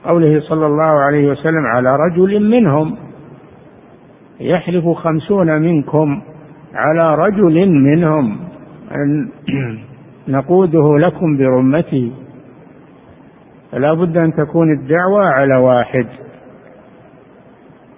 قوله 0.04 0.40
صلى 0.40 0.66
الله 0.66 1.04
عليه 1.06 1.30
وسلم 1.30 1.66
على 1.66 1.96
رجل 1.96 2.50
منهم 2.50 2.96
يحلف 4.40 4.88
خمسون 4.88 5.62
منكم 5.62 6.22
على 6.74 7.14
رجل 7.14 7.68
منهم. 7.68 8.38
أن 8.92 9.28
نقوده 10.28 10.98
لكم 10.98 11.36
برمته 11.36 12.12
فلا 13.72 13.94
بد 13.94 14.16
أن 14.16 14.32
تكون 14.32 14.72
الدعوة 14.72 15.26
على 15.26 15.56
واحد. 15.56 16.06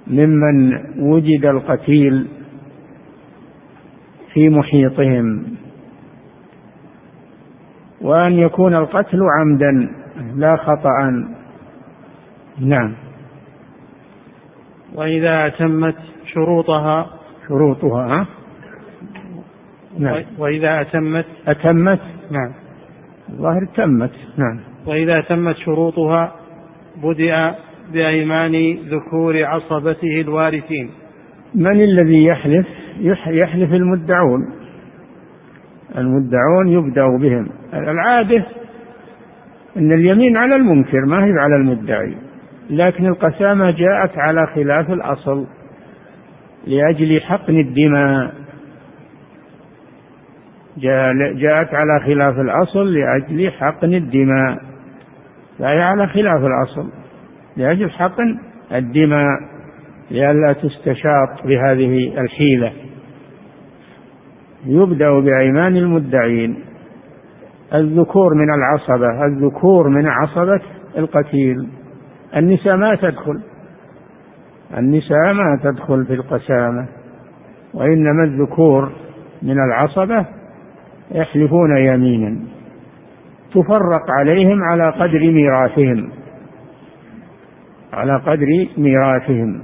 ممن 0.06 0.72
وجد 0.98 1.44
القتيل 1.44 2.26
في 4.32 4.48
محيطهم. 4.48 5.44
وأن 8.04 8.32
يكون 8.32 8.74
القتل 8.74 9.18
عمدا 9.40 9.90
لا 10.36 10.56
خطأ. 10.56 11.26
نعم. 12.58 12.94
وإذا 14.94 15.46
أتمت 15.46 15.96
شروطها 16.32 17.10
شروطها 17.48 18.26
نعم. 19.98 20.22
وإذا 20.38 20.80
أتمت 20.80 21.26
أتمت؟ 21.46 22.00
نعم. 22.30 22.52
الظاهر 23.28 23.68
تمت 23.76 24.10
نعم. 24.36 24.60
وإذا 24.86 25.20
تمت 25.20 25.56
شروطها 25.56 26.32
بدأ 27.02 27.54
بأيمان 27.92 28.78
ذكور 28.88 29.44
عصبته 29.44 30.20
الوارثين. 30.20 30.90
من 31.54 31.82
الذي 31.82 32.24
يحلف؟ 32.24 32.66
يحلف 33.26 33.72
المدعون. 33.72 34.63
المدعون 35.98 36.68
يبدأ 36.68 37.06
بهم. 37.20 37.48
العادة 37.74 38.46
أن 39.76 39.92
اليمين 39.92 40.36
على 40.36 40.54
المنكر 40.54 41.06
ما 41.06 41.24
هي 41.24 41.32
على 41.38 41.56
المدعي 41.56 42.14
لكن 42.70 43.06
القسامة 43.06 43.70
جاءت 43.70 44.18
على 44.18 44.46
خلاف 44.54 44.90
الأصل 44.90 45.46
لأجل 46.66 47.20
حقن 47.20 47.58
الدماء. 47.58 48.34
جاءت 51.36 51.74
على 51.74 52.00
خلاف 52.06 52.34
الأصل 52.38 52.94
لأجل 52.94 53.52
حقن 53.52 53.94
الدماء. 53.94 54.58
فهي 55.58 55.82
على 55.82 56.06
خلاف 56.06 56.40
الأصل 56.44 56.90
لأجل 57.56 57.90
حقن 57.90 58.38
الدماء 58.72 59.38
لئلا 60.10 60.52
تستشاط 60.52 61.46
بهذه 61.46 62.20
الحيلة. 62.20 62.72
يبدأ 64.66 65.20
بأيمان 65.20 65.76
المدعين. 65.76 66.64
الذكور 67.74 68.34
من 68.34 68.50
العصبة 68.50 69.26
الذكور 69.26 69.88
من 69.88 70.06
عصبة 70.08 70.60
القتيل. 70.98 71.68
النساء 72.36 72.76
ما 72.76 72.94
تدخل. 72.94 73.40
النساء 74.78 75.32
ما 75.32 75.60
تدخل 75.62 76.06
في 76.06 76.14
القسامة. 76.14 76.86
وإنما 77.74 78.24
الذكور 78.24 78.92
من 79.42 79.56
العصبة 79.58 80.26
يحلفون 81.10 81.78
يمينا. 81.78 82.36
تفرق 83.50 84.04
عليهم 84.20 84.62
على 84.62 84.90
قدر 84.90 85.20
ميراثهم. 85.20 86.10
على 87.92 88.16
قدر 88.26 88.68
ميراثهم. 88.78 89.62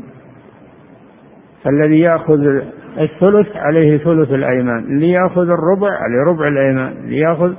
فالذي 1.65 2.01
يأخذ 2.01 2.63
الثلث 2.99 3.57
عليه 3.57 3.99
ثلث 3.99 4.31
الأيمان 4.31 4.85
اللي 4.85 5.11
يأخذ 5.11 5.49
الربع 5.51 5.89
عليه 5.89 6.31
ربع 6.31 6.49
الأيمان 6.49 6.93
اللي 6.93 7.19
يأخذ 7.19 7.55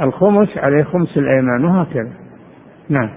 الخمس 0.00 0.58
عليه 0.58 0.82
خمس 0.82 1.16
الأيمان 1.16 1.64
وهكذا. 1.64 2.12
نعم. 2.88 3.10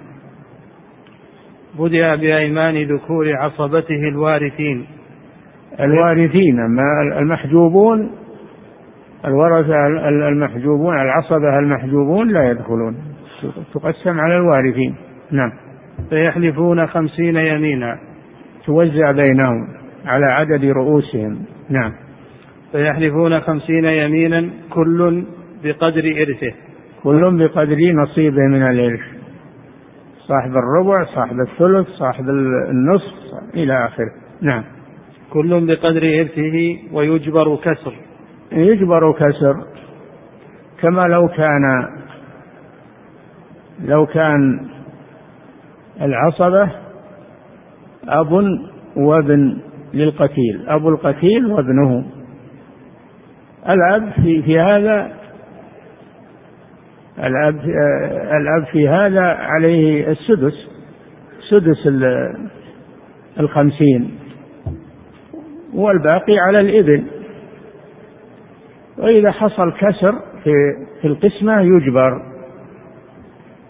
بدأ 1.79 2.15
بأيمان 2.15 2.83
ذكور 2.83 3.35
عصبته 3.35 4.07
الوارثين. 4.07 4.85
الوارثين 5.79 6.59
أما 6.59 6.83
المحجوبون 7.19 8.11
الورثة 9.25 9.87
المحجوبون 10.31 11.01
العصبة 11.01 11.59
المحجوبون 11.59 12.27
لا 12.27 12.51
يدخلون. 12.51 12.97
تقسم 13.73 14.19
على 14.19 14.37
الوارثين. 14.37 14.95
نعم. 15.31 15.51
فيحلفون 16.09 16.87
خمسين 16.87 17.35
يمينا. 17.35 17.99
توزع 18.65 19.11
بينهم. 19.11 19.82
على 20.05 20.25
عدد 20.25 20.65
رؤوسهم. 20.65 21.45
نعم. 21.69 21.91
فيحلفون 22.71 23.39
خمسين 23.39 23.85
يمينا 23.85 24.49
كل 24.69 25.25
بقدر 25.63 26.03
إرثه. 26.21 26.53
كل 27.03 27.37
بقدر 27.37 27.77
نصيبه 27.91 28.47
من 28.47 28.63
الإرث. 28.63 28.99
صاحب 30.27 30.51
الربع 30.51 31.05
صاحب 31.15 31.39
الثلث 31.39 31.87
صاحب 31.87 32.29
النصف 32.69 33.13
إلى 33.53 33.73
آخره. 33.73 34.11
نعم. 34.41 34.63
كل 35.29 35.67
بقدر 35.67 36.19
إرثه 36.19 36.79
ويجبر 36.91 37.55
كسر. 37.55 37.93
يجبر 38.51 39.11
كسر. 39.11 39.55
كما 40.81 41.07
لو 41.07 41.27
كان 41.27 41.87
لو 43.79 44.05
كان 44.05 44.67
العصبة 46.01 46.71
أب 48.07 48.31
وابن 48.95 49.57
للقتيل 49.93 50.63
أبو 50.67 50.89
القتيل 50.89 51.45
وابنه. 51.45 52.05
الأب 53.69 54.11
في, 54.11 54.41
في 54.43 54.59
هذا 54.59 55.11
الأب 57.19 57.59
الأب 58.41 58.65
في 58.71 58.87
هذا 58.89 59.21
عليه 59.39 60.11
السدس 60.11 60.53
سدس 61.49 61.87
الخمسين 63.39 64.11
والباقي 65.73 66.33
على 66.47 66.59
الإبن 66.59 67.03
وإذا 68.97 69.31
حصل 69.31 69.71
كسر 69.71 70.19
في 70.43 70.51
في 71.01 71.07
القسمة 71.07 71.61
يجبر 71.61 72.33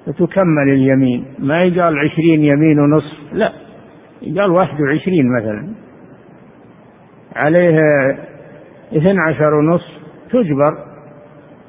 فتكمل 0.06 0.70
اليمين. 0.70 1.26
ما 1.40 1.64
يقال 1.64 2.00
عشرين 2.00 2.44
يمين 2.44 2.80
ونصف 2.80 3.34
لا 3.34 3.54
يقال 4.22 4.52
واحد 4.52 4.82
وعشرين 4.82 5.26
مثلا. 5.38 5.83
عليه 7.36 7.80
اثنى 8.93 9.19
عشر 9.30 9.54
ونصف 9.54 9.91
تجبر. 10.30 10.93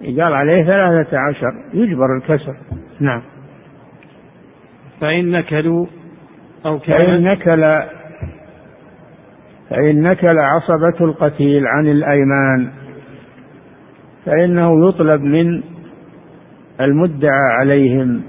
يقال 0.00 0.34
عليه 0.34 0.64
ثلاثة 0.64 1.18
عشر 1.18 1.52
يجبر 1.74 2.16
الكسر. 2.16 2.56
نعم. 3.00 3.22
فإن 5.00 5.30
نكلوا 5.30 5.86
أو 6.66 6.78
فإن 6.78 7.22
نكل 7.22 7.62
فإن 9.70 10.02
نكل 10.02 10.38
عصبة 10.38 11.06
القتيل 11.06 11.66
عن 11.66 11.86
الأيمان 11.86 12.70
فإنه 14.26 14.88
يطلب 14.88 15.20
من 15.20 15.62
المدعى 16.80 17.52
عليهم 17.58 18.22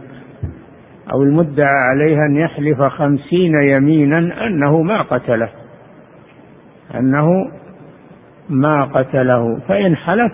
أو 1.13 1.23
المدعى 1.23 1.75
عليها 1.75 2.25
أن 2.25 2.35
يحلف 2.35 2.81
خمسين 2.81 3.55
يمينا 3.55 4.47
أنه 4.47 4.81
ما 4.81 5.01
قتله. 5.01 5.49
أنه 6.95 7.51
ما 8.49 8.83
قتله 8.83 9.59
فإن 9.67 9.95
حلف 9.95 10.31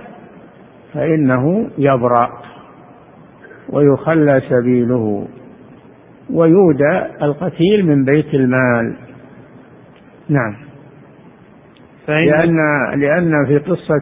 فإنه 0.93 1.69
يبرأ 1.77 2.29
ويخلى 3.69 4.41
سبيله 4.49 5.27
ويودى 6.29 7.01
القتيل 7.21 7.85
من 7.85 8.05
بيت 8.05 8.33
المال. 8.33 8.95
نعم. 10.29 10.55
لأن 12.07 12.55
لأن 12.99 13.45
في 13.47 13.57
قصة 13.57 14.01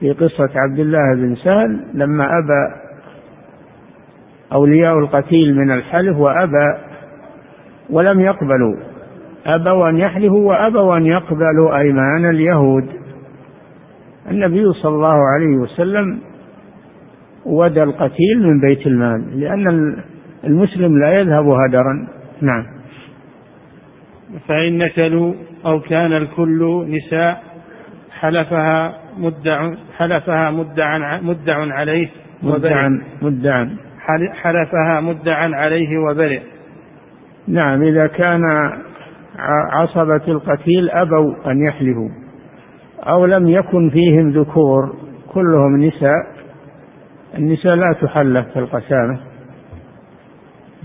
في 0.00 0.12
قصة 0.12 0.50
عبد 0.56 0.78
الله 0.78 1.14
بن 1.14 1.36
سهل 1.36 1.80
لما 1.94 2.24
أبى 2.24 2.86
أولياء 4.52 4.98
القتيل 4.98 5.56
من 5.56 5.70
الحلف 5.70 6.16
وأبى 6.16 6.78
ولم 7.90 8.20
يقبلوا. 8.20 8.76
أبوا 9.46 9.88
أن 9.88 9.98
يحلفوا 9.98 10.48
وأبوا 10.48 10.96
أن 10.96 11.06
يقبلوا 11.06 11.78
أيمان 11.78 12.30
اليهود. 12.30 12.88
النبي 14.30 14.72
صلى 14.82 14.94
الله 14.94 15.18
عليه 15.34 15.56
وسلم 15.56 16.18
ودى 17.44 17.82
القتيل 17.82 18.42
من 18.42 18.60
بيت 18.60 18.86
المال 18.86 19.40
لأن 19.40 19.96
المسلم 20.44 20.98
لا 20.98 21.20
يذهب 21.20 21.48
هدرا. 21.48 22.08
نعم. 22.40 22.66
فإن 24.48 24.78
نكلوا 24.78 25.34
أو 25.66 25.80
كان 25.80 26.12
الكل 26.12 26.86
نساء 26.88 27.42
حلفها 28.20 28.98
مدع 29.18 29.74
حلفها 29.96 30.50
مدعا 30.50 31.20
مدع 31.20 31.74
عليه 31.74 32.08
مدعا 32.42 33.02
مدعا. 33.22 33.76
حلفها 34.32 35.00
مدعا 35.00 35.50
عليه 35.54 35.98
وبرئ. 35.98 36.40
نعم 37.48 37.82
إذا 37.82 38.06
كان 38.06 38.42
عصبة 39.72 40.28
القتيل 40.28 40.90
أبوا 40.90 41.50
أن 41.50 41.64
يحلفوا 41.64 42.08
أو 43.02 43.26
لم 43.26 43.48
يكن 43.48 43.90
فيهم 43.90 44.30
ذكور 44.30 44.96
كلهم 45.28 45.76
نساء 45.76 46.36
النساء 47.38 47.74
لا 47.74 47.92
تحلف 47.92 48.46
في 48.52 48.58
القسامة 48.58 49.20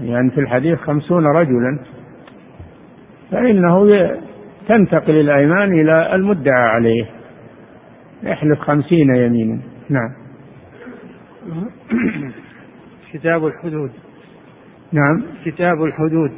يعني 0.01 0.31
في 0.31 0.39
الحديث 0.39 0.79
خمسون 0.79 1.25
رجلا 1.27 1.79
فإنه 3.31 3.87
تنتقل 4.67 5.19
الأيمان 5.19 5.79
إلى 5.79 6.15
المدعى 6.15 6.63
عليه 6.63 7.05
يحلف 8.23 8.59
خمسين 8.59 9.15
يمينا. 9.15 9.59
نعم. 9.89 10.13
كتاب 13.13 13.45
الحدود. 13.45 13.91
نعم. 14.91 15.23
كتاب 15.45 15.83
الحدود. 15.83 16.31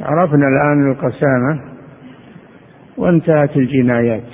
عرفنا 0.00 0.46
الآن 0.48 0.92
القسامة 0.92 1.60
وانتهت 2.96 3.56
الجنايات. 3.56 4.24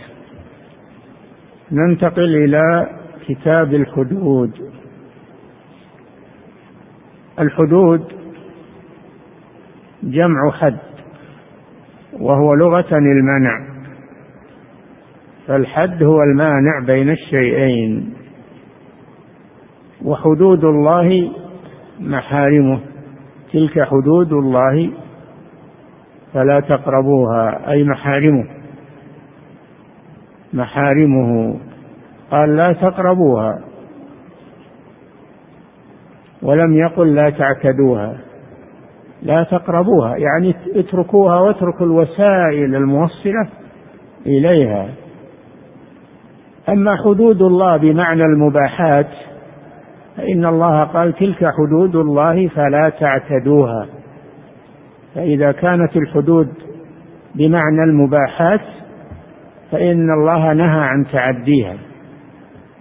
ننتقل 1.72 2.36
إلى 2.36 2.90
كتاب 3.26 3.74
الحدود. 3.74 4.52
الحدود 7.38 8.04
جمع 10.02 10.50
حد 10.52 10.78
وهو 12.12 12.54
لغة 12.54 12.98
المنع. 12.98 13.66
فالحد 15.46 16.02
هو 16.02 16.22
المانع 16.22 16.80
بين 16.86 17.10
الشيئين. 17.10 18.14
وحدود 20.04 20.64
الله 20.64 21.32
محارمه. 22.00 22.80
تلك 23.52 23.82
حدود 23.82 24.32
الله 24.32 25.05
فلا 26.36 26.60
تقربوها 26.60 27.70
أي 27.70 27.84
محارمه. 27.84 28.44
محارمه. 30.52 31.56
قال 32.30 32.56
لا 32.56 32.72
تقربوها. 32.72 33.60
ولم 36.42 36.74
يقل 36.74 37.14
لا 37.14 37.30
تعتدوها. 37.30 38.16
لا 39.22 39.42
تقربوها 39.42 40.16
يعني 40.16 40.54
اتركوها 40.74 41.40
واتركوا 41.40 41.86
الوسائل 41.86 42.74
الموصلة 42.74 43.48
إليها. 44.26 44.88
أما 46.68 46.96
حدود 46.96 47.42
الله 47.42 47.76
بمعنى 47.76 48.22
المباحات 48.22 49.08
فإن 50.16 50.46
الله 50.46 50.84
قال 50.84 51.12
تلك 51.12 51.44
حدود 51.44 51.96
الله 51.96 52.48
فلا 52.48 52.88
تعتدوها. 52.88 53.95
فإذا 55.16 55.52
كانت 55.52 55.96
الحدود 55.96 56.48
بمعنى 57.34 57.84
المباحات 57.84 58.60
فإن 59.72 60.10
الله 60.10 60.52
نهى 60.52 60.80
عن 60.80 61.06
تعديها. 61.12 61.76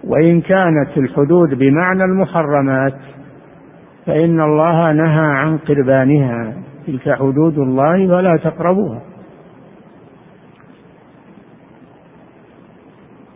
وإن 0.04 0.40
كانت 0.40 0.96
الحدود 0.96 1.54
بمعنى 1.54 2.04
المحرمات 2.04 2.98
فإن 4.06 4.40
الله 4.40 4.92
نهى 4.92 5.26
عن 5.26 5.58
قربانها. 5.58 6.54
تلك 6.86 7.10
حدود 7.18 7.58
الله 7.58 8.08
فلا 8.08 8.36
تقربوها. 8.36 9.02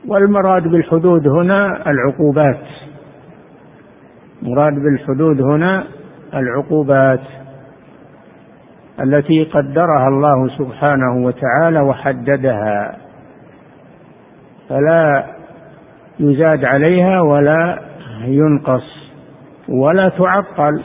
والمراد 0.08 0.62
بالحدود 0.62 1.28
هنا 1.28 1.90
العقوبات. 1.90 2.60
مراد 4.42 4.74
بالحدود 4.74 5.40
هنا 5.40 5.84
العقوبات. 6.34 7.39
التي 9.00 9.44
قدرها 9.44 10.08
الله 10.08 10.48
سبحانه 10.58 11.24
وتعالى 11.24 11.80
وحددها. 11.80 12.96
فلا 14.68 15.26
يزاد 16.20 16.64
عليها 16.64 17.20
ولا 17.20 17.78
ينقص 18.24 19.10
ولا 19.68 20.08
تعطل. 20.08 20.82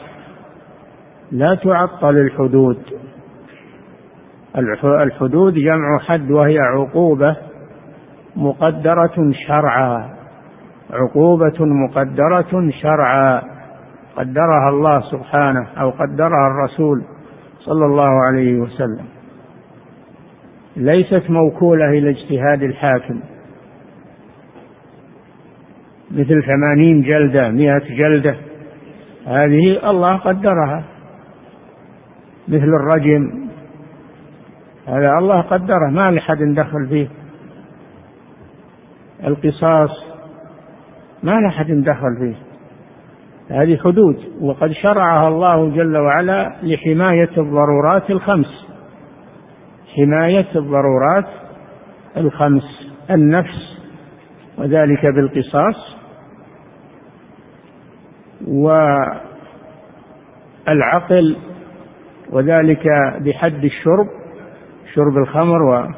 لا 1.32 1.54
تعطل 1.54 2.14
الحدود. 2.16 2.82
الحدود 4.84 5.54
جمع 5.54 5.98
حد 5.98 6.30
وهي 6.30 6.58
عقوبة 6.58 7.36
مقدرة 8.36 9.32
شرعا. 9.48 10.10
عقوبة 10.90 11.64
مقدرة 11.64 12.70
شرعا. 12.82 13.42
قدرها 14.16 14.68
الله 14.68 15.00
سبحانه 15.00 15.66
أو 15.80 15.90
قدرها 15.90 16.46
الرسول. 16.50 17.02
صلى 17.66 17.86
الله 17.86 18.10
عليه 18.26 18.60
وسلم. 18.60 19.06
ليست 20.76 21.30
موكولة 21.30 21.88
إلى 21.88 22.10
اجتهاد 22.10 22.62
الحاكم. 22.62 23.20
مثل 26.10 26.42
ثمانين 26.46 27.02
جلدة 27.02 27.48
مئة 27.48 27.96
جلدة. 27.96 28.36
هذه 29.26 29.90
الله 29.90 30.16
قدرها. 30.16 30.84
مثل 32.48 32.70
الرجم. 32.80 33.48
هذا 34.86 35.18
الله 35.18 35.40
قدره. 35.40 35.90
ما 35.90 36.10
لحد 36.10 36.38
دخل 36.38 36.86
فيه. 36.88 37.08
القصاص. 39.24 39.90
ما 41.22 41.40
لحد 41.40 41.66
دخل 41.70 42.16
فيه. 42.20 42.45
هذه 43.50 43.76
حدود 43.76 44.16
وقد 44.40 44.72
شرعها 44.72 45.28
الله 45.28 45.70
جل 45.70 45.96
وعلا 45.96 46.56
لحماية 46.62 47.30
الضرورات 47.38 48.10
الخمس. 48.10 48.66
حماية 49.96 50.46
الضرورات 50.56 51.26
الخمس 52.16 52.62
النفس 53.10 53.76
وذلك 54.58 55.06
بالقصاص 55.06 55.96
والعقل 60.68 61.36
وذلك 62.32 62.88
بحد 63.20 63.64
الشرب 63.64 64.06
شرب 64.94 65.16
الخمر 65.16 65.92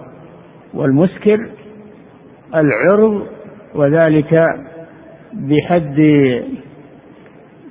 والمسكر 0.74 1.50
العرض 2.54 3.26
وذلك 3.74 4.34
بحد 5.32 5.96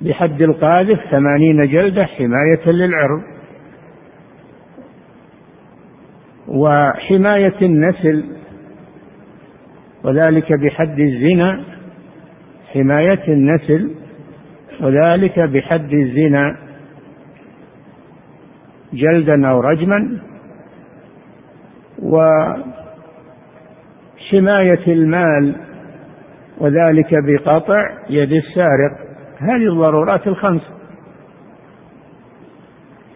بحد 0.00 0.42
القاذف 0.42 0.98
ثمانين 1.10 1.66
جلدة 1.66 2.04
حماية 2.04 2.66
للعرض. 2.66 3.22
وحماية 6.48 7.56
النسل 7.62 8.24
وذلك 10.04 10.52
بحد 10.52 11.00
الزنا. 11.00 11.64
حماية 12.72 13.28
النسل 13.28 13.90
وذلك 14.80 15.38
بحد 15.38 15.92
الزنا. 15.92 16.56
جلدا 18.92 19.48
أو 19.48 19.60
رجما. 19.60 20.18
و 22.02 22.20
حماية 24.30 24.86
المال 24.86 25.56
وذلك 26.58 27.10
بقطع 27.24 27.84
يد 28.10 28.32
السارق. 28.32 29.07
هذه 29.38 29.72
الضرورات 29.72 30.26
الخمس. 30.26 30.62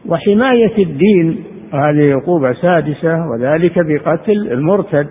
وحماية 0.06 0.84
الدين 0.84 1.44
هذه 1.72 2.12
عقوبة 2.12 2.52
سادسة 2.52 3.26
وذلك 3.30 3.74
بقتل 3.86 4.52
المرتد. 4.52 5.06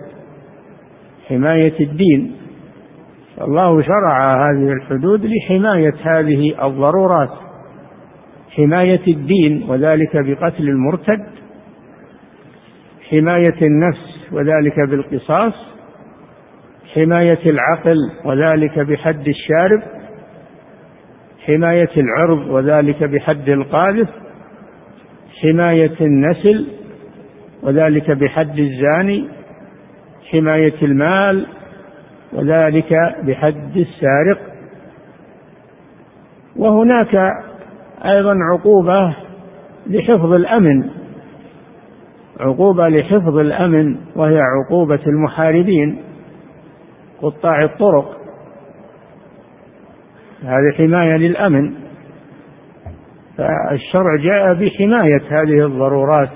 حماية 1.28 1.80
الدين. 1.80 2.36
الله 3.40 3.82
شرع 3.82 4.36
هذه 4.36 4.72
الحدود 4.72 5.26
لحماية 5.26 5.94
هذه 6.02 6.66
الضرورات. 6.66 7.30
حماية 8.50 9.06
الدين 9.08 9.66
وذلك 9.68 10.16
بقتل 10.16 10.68
المرتد. 10.68 11.26
حماية 13.10 13.62
النفس 13.62 14.32
وذلك 14.32 14.80
بالقصاص. 14.88 15.54
حماية 16.94 17.50
العقل 17.50 17.96
وذلك 18.24 18.78
بحد 18.78 19.28
الشارب. 19.28 19.82
حماية 21.46 21.90
العرض 21.96 22.50
وذلك 22.50 23.04
بحد 23.04 23.48
القاذف 23.48 24.08
حماية 25.42 25.96
النسل 26.00 26.66
وذلك 27.62 28.10
بحد 28.10 28.58
الزاني 28.58 29.28
حماية 30.30 30.82
المال 30.82 31.46
وذلك 32.32 32.92
بحد 33.22 33.76
السارق. 33.76 34.40
وهناك 36.56 37.14
أيضا 38.04 38.34
عقوبة 38.52 39.16
لحفظ 39.86 40.32
الأمن 40.32 40.90
عقوبة 42.40 42.88
لحفظ 42.88 43.38
الأمن 43.38 43.96
وهي 44.16 44.38
عقوبة 44.40 45.00
المحاربين 45.06 46.02
قطاع 47.22 47.62
الطرق. 47.62 48.21
هذه 50.44 50.72
حماية 50.76 51.16
للأمن. 51.16 51.74
فالشرع 53.38 54.16
جاء 54.16 54.54
بحماية 54.54 55.22
هذه 55.30 55.66
الضرورات 55.66 56.30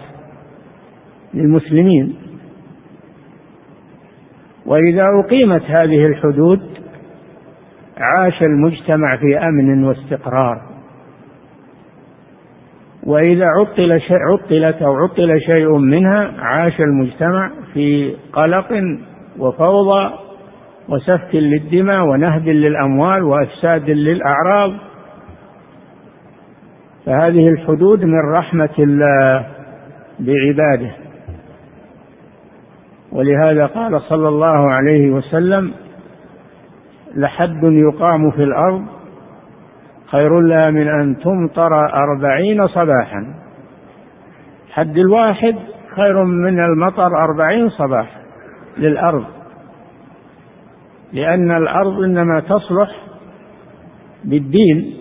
للمسلمين. 1.35 2.17
وإذا 4.67 5.07
أقيمت 5.25 5.63
هذه 5.63 6.07
الحدود 6.07 6.61
عاش 7.97 8.43
المجتمع 8.43 9.17
في 9.17 9.39
أمن 9.49 9.85
واستقرار. 9.85 10.77
وإذا 13.07 13.45
عطل 13.47 14.01
عطلت 14.33 14.83
أو 14.83 14.95
عطل 14.95 15.41
شيء 15.41 15.79
منها 15.79 16.33
عاش 16.39 16.81
المجتمع 16.81 17.51
في 17.75 18.17
قلق 18.33 18.69
وفوضى 19.39 20.26
وسفك 20.89 21.35
للدماء 21.35 22.07
ونهب 22.09 22.49
للأموال 22.49 23.23
وإفساد 23.23 23.91
للأعراض. 23.91 24.73
فهذه 27.07 27.49
الحدود 27.49 28.05
من 28.05 28.35
رحمة 28.35 28.75
الله 28.79 29.47
بعباده. 30.21 30.91
ولهذا 33.13 33.67
قال 33.67 34.01
صلى 34.01 34.29
الله 34.29 34.73
عليه 34.73 35.11
وسلم 35.11 35.73
لحد 37.15 37.63
يقام 37.63 38.31
في 38.31 38.43
الأرض 38.43 38.83
خير 40.07 40.41
لها 40.41 40.71
من 40.71 40.89
أن 40.89 41.17
تمطر 41.19 41.71
أربعين 41.95 42.67
صباحا. 42.67 43.35
حد 44.71 44.97
الواحد 44.99 45.57
خير 45.97 46.25
من 46.25 46.61
المطر 46.61 47.11
أربعين 47.25 47.69
صباح 47.69 48.21
للأرض. 48.79 49.25
لأن 51.13 51.51
الأرض 51.51 52.03
إنما 52.03 52.41
تصلح 52.41 53.07
بالدين 54.25 54.97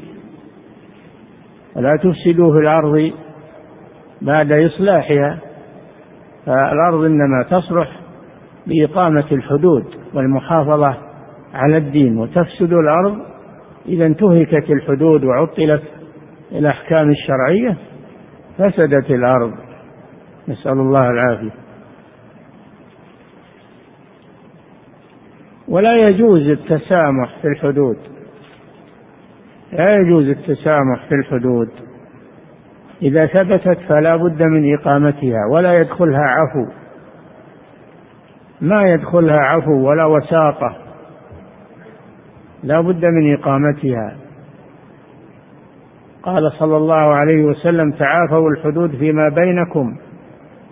ولا 1.76 1.96
تفسدوا 1.96 2.54
في 2.54 2.60
الأرض 2.60 3.12
بعد 4.22 4.52
إصلاحها 4.52 5.39
فالأرض 6.46 7.04
إنما 7.04 7.44
تصلح 7.50 8.00
بإقامة 8.68 9.26
الحدود 9.32 9.86
والمحافظة 10.13 10.98
على 11.54 11.78
الدين 11.78 12.18
وتفسد 12.18 12.74
الأرض 12.74 13.18
إذا 13.86 14.06
انتهكت 14.06 14.70
الحدود 14.70 15.24
وعطلت 15.24 15.84
الأحكام 16.52 17.10
الشرعية 17.10 17.78
فسدت 18.58 19.12
الأرض. 19.12 19.54
نسأل 20.48 20.72
الله 20.72 21.10
العافية. 21.10 21.64
ولا 25.67 26.08
يجوز 26.08 26.41
التسامح 26.49 27.41
في 27.41 27.47
الحدود. 27.47 27.97
لا 29.71 29.95
يجوز 29.95 30.28
التسامح 30.28 31.08
في 31.10 31.15
الحدود. 31.15 31.69
إذا 33.01 33.25
ثبتت 33.25 33.78
فلا 33.89 34.15
بد 34.15 34.43
من 34.43 34.73
إقامتها 34.73 35.39
ولا 35.51 35.73
يدخلها 35.73 36.25
عفو. 36.25 36.71
ما 38.62 38.84
يدخلها 38.84 39.39
عفو 39.39 39.89
ولا 39.89 40.06
وساطة 40.06 40.78
لا 42.63 42.82
بد 42.82 43.06
من 43.06 43.34
إقامتها. 43.34 44.17
قال 46.23 46.51
صلى 46.60 46.78
الله 46.78 47.15
عليه 47.15 47.43
وسلم 47.43 47.91
تعافوا 47.91 48.49
الحدود 48.49 48.95
فيما 48.95 49.30
بينكم 49.30 49.97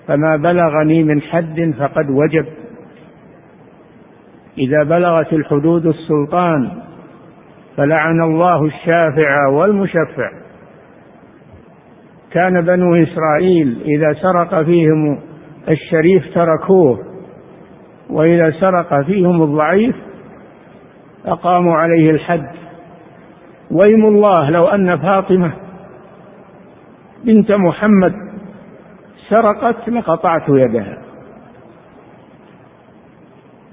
فما 0.08 0.36
بلغني 0.36 1.04
من 1.04 1.22
حد 1.22 1.74
فقد 1.80 2.10
وجب. 2.10 2.46
إذا 4.58 4.84
بلغت 4.84 5.34
الحدود 5.34 5.86
السلطان 5.86 6.82
فلعن 7.78 8.22
الله 8.22 8.66
الشافع 8.66 9.48
والمشفع. 9.48 10.30
كان 12.32 12.62
بنو 12.62 12.96
إسرائيل 12.96 13.82
إذا 13.86 14.14
سرق 14.14 14.64
فيهم 14.64 15.20
الشريف 15.70 16.24
تركوه 16.36 17.00
وإذا 18.10 18.52
سرق 18.62 19.06
فيهم 19.06 19.44
الضعيف 19.44 19.96
أقاموا 21.26 21.76
عليه 21.76 22.12
الحد. 22.12 22.50
ويم 23.72 24.06
الله 24.06 24.50
لو 24.50 24.66
أن 24.66 24.98
فاطمة 24.98 25.54
بنت 27.26 27.52
محمد 27.52 28.14
سرقت 29.30 29.90
لقطعت 29.90 30.50
يدها. 30.50 30.98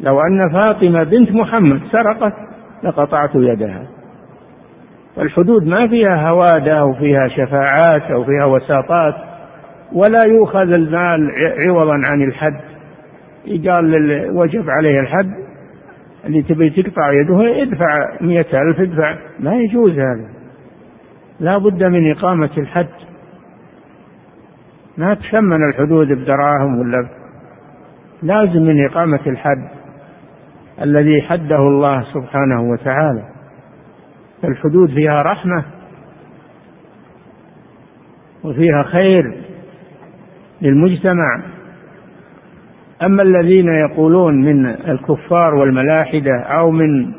لو 0.01 0.21
أن 0.21 0.53
فاطمة 0.53 1.03
بنت 1.03 1.33
محمد 1.33 1.81
سرقت 1.93 2.35
لقطعت 2.83 3.31
يدها. 3.35 3.87
الحدود 5.19 5.67
ما 5.67 5.89
فيها 5.89 6.29
هوادة 6.29 6.81
أو 6.81 6.95
فيها 6.95 7.29
شفاعات 7.29 8.03
أو 8.03 8.25
فيها 8.25 8.45
وساطات 8.45 9.15
ولا 9.93 10.25
يؤخذ 10.25 10.73
المال 10.73 11.31
عوضا 11.59 11.95
عن 12.05 12.23
الحد. 12.23 12.61
قال 13.69 13.95
وجب 14.37 14.71
عليه 14.71 15.01
الحد. 15.01 15.31
اللي 16.25 16.43
تبي 16.43 16.71
تقطع 16.71 17.13
يده 17.13 17.63
ادفع 17.63 18.17
مئة 18.21 18.63
ألف 18.63 18.81
ادفع. 18.81 19.17
ما 19.41 19.55
يجوز 19.55 19.93
هذا. 19.93 20.29
لا 21.41 21.59
بد 21.59 21.85
من 21.85 22.11
إقامة 22.11 22.51
الحد. 22.59 22.89
ما 24.99 25.15
تشمن 25.15 25.69
الحدود 25.69 26.13
بدراهم 26.13 26.81
ولا 26.81 27.09
لازم 28.23 28.63
من 28.63 28.87
إقامة 28.87 29.21
الحد. 29.27 29.80
الذي 30.83 31.23
حده 31.23 31.59
الله 31.59 32.05
سبحانه 32.15 32.71
وتعالى. 32.71 33.23
الحدود 34.45 34.91
فيها 34.91 35.23
رحمة 35.23 35.65
وفيها 38.45 38.83
خير 38.83 39.35
للمجتمع. 40.63 41.43
أما 43.03 43.23
الذين 43.23 43.69
يقولون 43.69 44.35
من 44.35 44.67
الكفار 44.67 45.55
والملاحدة 45.55 46.41
أو 46.41 46.71
من 46.71 47.13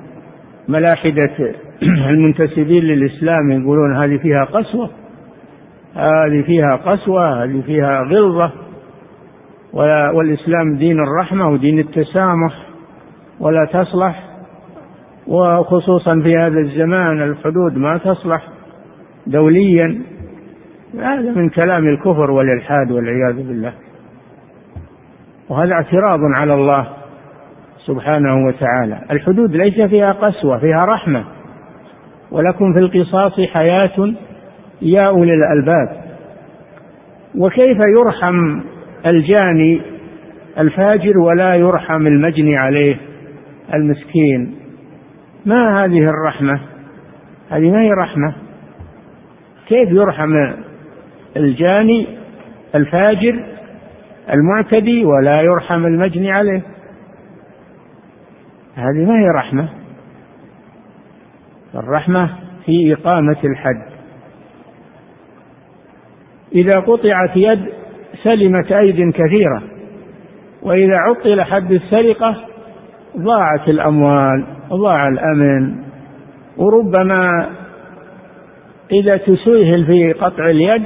ملاحدة 0.67 1.55
المنتسبين 2.11 2.83
للإسلام 2.83 3.51
يقولون 3.51 3.95
هذه 3.95 4.17
فيها 4.17 4.43
قسوة 4.43 4.89
هذه 5.95 6.41
فيها 6.45 6.75
قسوة 6.75 7.43
هذه 7.43 7.61
فيها 7.61 8.01
غلظة. 8.01 8.51
والإسلام 10.13 10.77
دين 10.77 10.97
الرحمة 10.99 11.49
ودين 11.49 11.79
التسامح. 11.79 12.70
ولا 13.41 13.65
تصلح 13.65 14.23
وخصوصا 15.27 16.21
في 16.23 16.37
هذا 16.37 16.59
الزمان 16.59 17.21
الحدود 17.21 17.77
ما 17.77 17.97
تصلح 17.97 18.47
دوليا 19.27 20.01
هذا 20.99 21.31
من 21.31 21.49
كلام 21.49 21.87
الكفر 21.87 22.31
والإلحاد 22.31 22.91
والعياذ 22.91 23.35
بالله. 23.35 23.73
وهذا 25.49 25.73
اعتراض 25.73 26.19
على 26.41 26.53
الله 26.53 26.87
سبحانه 27.85 28.45
وتعالى. 28.47 29.01
الحدود 29.11 29.51
ليس 29.55 29.89
فيها 29.89 30.11
قسوة 30.11 30.59
فيها 30.59 30.85
رحمة. 30.85 31.25
ولكم 32.31 32.73
في 32.73 32.79
القصاص 32.79 33.33
حياة 33.53 34.13
يا 34.81 35.07
أولي 35.07 35.33
الألباب. 35.33 36.01
وكيف 37.37 37.77
يرحم 37.97 38.61
الجاني 39.05 39.81
الفاجر 40.57 41.17
ولا 41.17 41.55
يرحم 41.55 42.07
المجني 42.07 42.57
عليه؟ 42.57 43.10
المسكين. 43.73 44.55
ما 45.45 45.83
هذه 45.83 46.09
الرحمة؟ 46.09 46.61
هذه 47.49 47.71
ما 47.71 47.81
هي 47.81 47.89
رحمة. 47.89 48.35
كيف 49.67 49.89
يرحم 49.89 50.33
الجاني 51.37 52.07
الفاجر 52.75 53.45
المعتدي 54.33 55.05
ولا 55.05 55.41
يرحم 55.41 55.85
المجني 55.85 56.31
عليه؟ 56.31 56.61
هذه 58.75 59.05
ما 59.05 59.19
هي 59.19 59.27
رحمة. 59.35 59.69
الرحمة 61.75 62.29
في 62.65 62.93
إقامة 62.93 63.37
الحد. 63.43 63.91
إذا 66.55 66.79
قطعت 66.79 67.31
يد 67.35 67.65
سلمت 68.23 68.71
أيد 68.71 69.11
كثيرة 69.13 69.63
وإذا 70.61 70.97
عطل 70.97 71.41
حد 71.41 71.71
السرقة 71.71 72.50
ضاعت 73.17 73.69
الأموال 73.69 74.45
ضاع 74.73 75.07
الأمن. 75.07 75.75
وربما 76.57 77.49
إذا 78.91 79.17
تسهل 79.17 79.85
في 79.85 80.13
قطع 80.13 80.45
اليد 80.45 80.83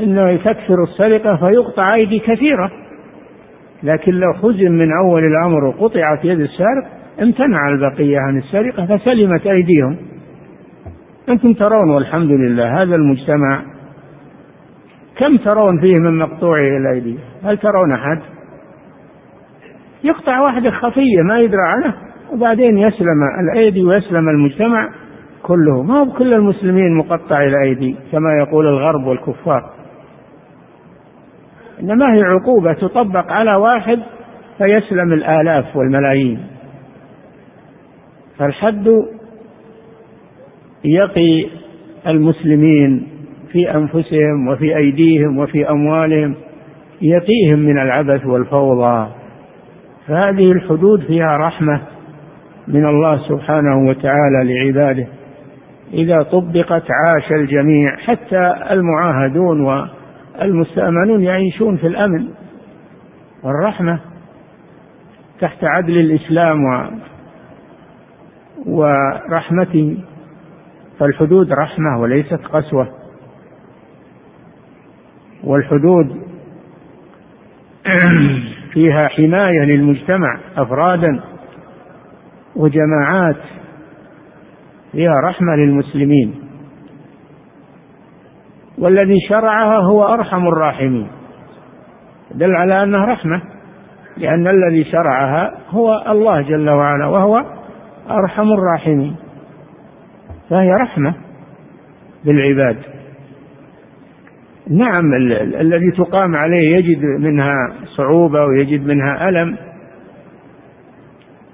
إنه 0.00 0.36
تكثر 0.36 0.82
السرقة 0.82 1.36
فيقطع 1.36 1.94
أيدي 1.94 2.18
كثيرة. 2.18 2.70
لكن 3.82 4.12
لو 4.12 4.32
خزن 4.32 4.72
من 4.72 4.88
أول 5.04 5.22
الأمر 5.24 5.64
وقطعت 5.64 6.24
يد 6.24 6.40
السارق 6.40 6.86
امتنع 7.22 7.68
البقية 7.68 8.18
عن 8.18 8.38
السرقة 8.38 8.86
فسلمت 8.86 9.46
أيديهم. 9.46 9.96
أنتم 11.28 11.52
ترون 11.52 11.90
والحمد 11.90 12.30
لله 12.30 12.82
هذا 12.82 12.94
المجتمع. 12.94 13.62
كم 15.18 15.36
ترون 15.36 15.80
فيه 15.80 15.98
من 15.98 16.18
مقطوع 16.18 16.58
الايدي 16.60 17.18
هل 17.44 17.58
ترون 17.58 17.92
أحد؟ 17.92 18.33
يقطع 20.04 20.40
واحدة 20.40 20.70
خفيه 20.70 21.22
ما 21.28 21.38
يدرى 21.38 21.62
عنه 21.62 21.94
وبعدين 22.32 22.78
يسلم 22.78 23.22
الأيدي 23.40 23.84
ويسلم 23.84 24.28
المجتمع 24.28 24.88
كله. 25.42 25.82
ما 25.82 25.94
هو 25.94 26.12
كل 26.12 26.34
المسلمين 26.34 26.96
مقطع 26.96 27.42
الأيدي 27.42 27.96
كما 28.12 28.32
يقول 28.38 28.66
الغرب 28.66 29.06
والكفار. 29.06 29.70
إنما 31.80 32.14
هي 32.14 32.22
عقوبة 32.22 32.72
تطبق 32.72 33.32
على 33.32 33.54
واحد 33.54 33.98
فيسلم 34.58 35.12
الآلاف 35.12 35.76
والملايين. 35.76 36.46
فالحد 38.38 38.86
يقي 40.84 41.46
المسلمين 42.06 43.06
في 43.52 43.74
أنفسهم 43.74 44.48
وفي 44.48 44.76
أيديهم 44.76 45.38
وفي 45.38 45.70
أموالهم 45.70 46.34
يقيهم 47.02 47.58
من 47.58 47.78
العبث 47.78 48.26
والفوضى. 48.26 49.23
فهذه 50.08 50.52
الحدود 50.52 51.04
فيها 51.06 51.36
رحمة 51.36 51.82
من 52.68 52.86
الله 52.86 53.28
سبحانه 53.28 53.88
وتعالى 53.88 54.44
لعباده. 54.44 55.06
إذا 55.92 56.22
طبقت 56.22 56.84
عاش 56.90 57.32
الجميع 57.32 57.96
حتى 57.96 58.54
المعاهدون 58.70 59.88
المستأمنون 60.42 61.22
يعيشون 61.22 61.76
في 61.76 61.86
الأمن 61.86 62.28
والرحمة 63.42 64.00
تحت 65.40 65.64
عدل 65.64 65.98
الإسلام 65.98 66.64
و 66.64 66.90
ورحمته 68.66 69.98
فالحدود 70.98 71.52
رحمة 71.52 72.00
وليست 72.00 72.40
قسوة. 72.52 72.88
والحدود 75.44 76.22
فيها 78.74 79.08
حماية 79.08 79.60
للمجتمع 79.60 80.40
أفرادا 80.56 81.20
وجماعات 82.56 83.36
فيها 84.92 85.20
رحمة 85.30 85.56
للمسلمين. 85.56 86.34
والذي 88.78 89.20
شرعها 89.28 89.78
هو 89.78 90.04
أرحم 90.04 90.48
الراحمين. 90.48 91.08
دل 92.34 92.56
على 92.56 92.82
أنها 92.82 93.04
رحمة 93.04 93.42
لأن 94.16 94.48
الذي 94.48 94.84
شرعها 94.84 95.58
هو 95.68 96.04
الله 96.08 96.40
جل 96.40 96.70
وعلا 96.70 97.06
وهو 97.06 97.36
أرحم 98.10 98.52
الراحمين. 98.52 99.16
فهي 100.50 100.70
رحمة 100.70 101.14
بالعباد. 102.24 102.93
نعم 104.70 105.14
الذي 105.60 105.90
تقام 105.90 106.36
عليه 106.36 106.76
يجد 106.76 107.04
منها 107.04 107.72
صعوبة 107.96 108.44
ويجد 108.44 108.86
منها 108.86 109.28
ألم. 109.28 109.56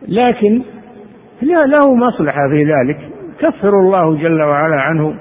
لكن 0.08 0.62
له 1.42 1.94
مصلحة 1.94 2.48
في 2.50 2.64
ذلك. 2.64 2.98
كفر 3.38 3.68
الله 3.68 4.16
جل 4.16 4.42
وعلا 4.42 4.80
عنه 4.80 5.14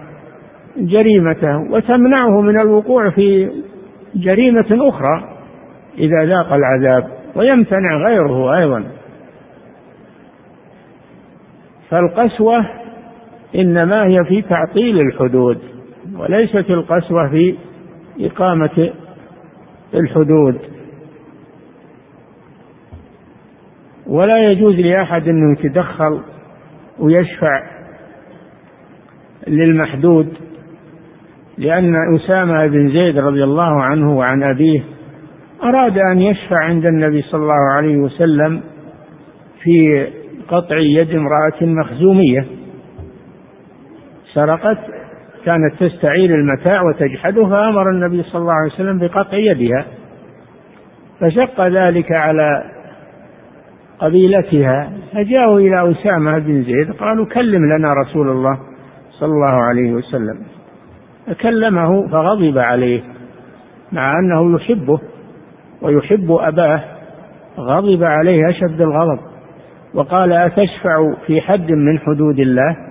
جريمته 0.77 1.57
وتمنعه 1.71 2.41
من 2.41 2.59
الوقوع 2.59 3.09
في 3.09 3.51
جريمة 4.15 4.89
أخرى 4.89 5.35
إذا 5.97 6.25
ذاق 6.25 6.53
العذاب 6.53 7.07
ويمتنع 7.35 7.97
غيره 8.07 8.61
أيضا. 8.61 8.83
فالقسوة 11.89 12.65
إنما 13.55 14.05
هي 14.05 14.17
في 14.27 14.41
تعطيل 14.41 14.99
الحدود 14.99 15.57
وليست 16.17 16.69
القسوة 16.69 17.29
في 17.29 17.55
إقامة 18.19 18.93
الحدود. 19.93 20.59
ولا 24.07 24.51
يجوز 24.51 24.75
لأحد 24.75 25.27
أنه 25.27 25.59
يتدخل 25.59 26.21
ويشفع 26.99 27.61
للمحدود 29.47 30.33
لأن 31.57 31.93
أسامة 32.15 32.67
بن 32.67 32.91
زيد 32.93 33.17
رضي 33.17 33.43
الله 33.43 33.83
عنه 33.83 34.17
وعن 34.17 34.43
أبيه 34.43 34.83
أراد 35.63 35.97
أن 35.97 36.21
يشفع 36.21 36.63
عند 36.63 36.85
النبي 36.85 37.21
صلى 37.21 37.41
الله 37.41 37.73
عليه 37.75 37.97
وسلم 37.97 38.61
في 39.63 40.07
قطع 40.47 40.77
يد 40.77 41.09
امرأة 41.09 41.61
مخزومية. 41.61 42.45
سرقت 44.33 44.79
كانت 45.45 45.73
تستعير 45.79 46.35
المتاع 46.35 46.81
وتجحده 46.81 47.49
فأمر 47.49 47.89
النبي 47.89 48.23
صلى 48.23 48.41
الله 48.41 48.53
عليه 48.53 48.73
وسلم 48.73 48.99
بقطع 48.99 49.37
يدها 49.37 49.85
فشق 51.19 51.67
ذلك 51.67 52.11
على 52.11 52.63
قبيلتها 53.99 54.91
فجاءوا 55.13 55.59
إلى 55.59 55.91
أسامة 55.91 56.37
بن 56.37 56.63
زيد 56.63 56.91
قالوا 56.91 57.25
كلم 57.25 57.65
لنا 57.65 57.93
رسول 57.93 58.29
الله 58.29 58.59
صلى 59.19 59.29
الله 59.29 59.63
عليه 59.63 59.93
وسلم 59.93 60.39
فكلمه 61.27 62.07
فغضب 62.07 62.57
عليه 62.57 63.03
مع 63.91 64.13
أنه 64.19 64.55
يحبه 64.55 64.99
ويحب 65.81 66.31
أباه 66.31 66.83
غضب 67.59 68.03
عليه 68.03 68.49
أشد 68.49 68.81
الغضب 68.81 69.19
وقال 69.93 70.33
أتشفع 70.33 71.13
في 71.27 71.41
حد 71.41 71.71
من 71.71 71.99
حدود 71.99 72.39
الله؟ 72.39 72.88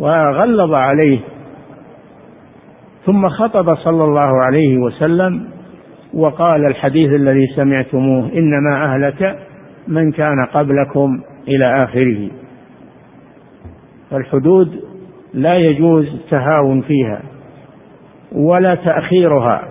وغلظ 0.00 0.74
عليه. 0.74 1.20
ثم 3.06 3.28
خطب 3.28 3.76
صلى 3.76 4.04
الله 4.04 4.42
عليه 4.42 4.78
وسلم 4.78 5.48
وقال 6.14 6.66
الحديث 6.66 7.12
الذي 7.12 7.46
سمعتموه 7.56 8.32
إنما 8.32 8.84
أهلك 8.84 9.38
من 9.88 10.12
كان 10.12 10.46
قبلكم 10.54 11.20
إلى 11.48 11.84
آخره. 11.84 12.30
فالحدود 14.10 14.80
لا 15.34 15.56
يجوز 15.56 16.06
التهاون 16.06 16.82
فيها 16.82 17.22
ولا 18.32 18.74
تأخيرها. 18.74 19.68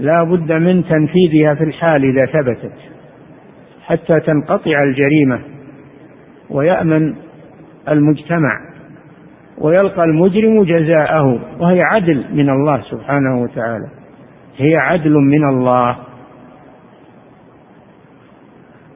لا 0.00 0.22
بد 0.22 0.52
من 0.52 0.84
تنفيذها 0.84 1.54
في 1.54 1.64
الحال 1.64 2.04
إذا 2.04 2.26
ثبتت 2.26 2.72
حتى 3.82 4.20
تنقطع 4.20 4.82
الجريمة 4.82 5.40
ويأمن 6.50 7.14
المجتمع. 7.88 8.75
ويلقى 9.58 10.04
المجرم 10.04 10.64
جزاءه 10.64 11.40
وهي 11.60 11.82
عدل 11.82 12.24
من 12.32 12.50
الله 12.50 12.82
سبحانه 12.90 13.42
وتعالى. 13.42 13.86
هي 14.56 14.76
عدل 14.76 15.12
من 15.12 15.44
الله. 15.44 15.96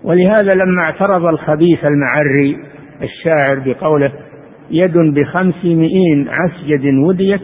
ولهذا 0.04 0.54
لما 0.54 0.82
اعترض 0.82 1.26
الخبيث 1.26 1.84
المعري 1.84 2.56
الشاعر 3.02 3.58
بقوله 3.58 4.12
يد 4.70 4.96
بخمسمائين 4.96 6.28
عسجد 6.28 6.84
وديت 7.08 7.40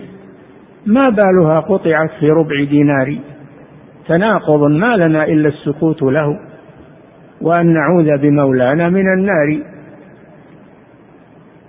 ما 0.87 1.09
بالها 1.09 1.61
قطعت 1.61 2.11
في 2.21 2.31
ربع 2.31 2.65
دينار. 2.71 3.19
تناقض 4.09 4.71
ما 4.71 4.97
لنا 4.97 5.25
إلا 5.25 5.49
السكوت 5.49 6.03
له 6.03 6.39
وأن 7.41 7.73
نعوذ 7.73 8.19
بمولانا 8.19 8.89
من 8.89 9.13
النار. 9.13 9.63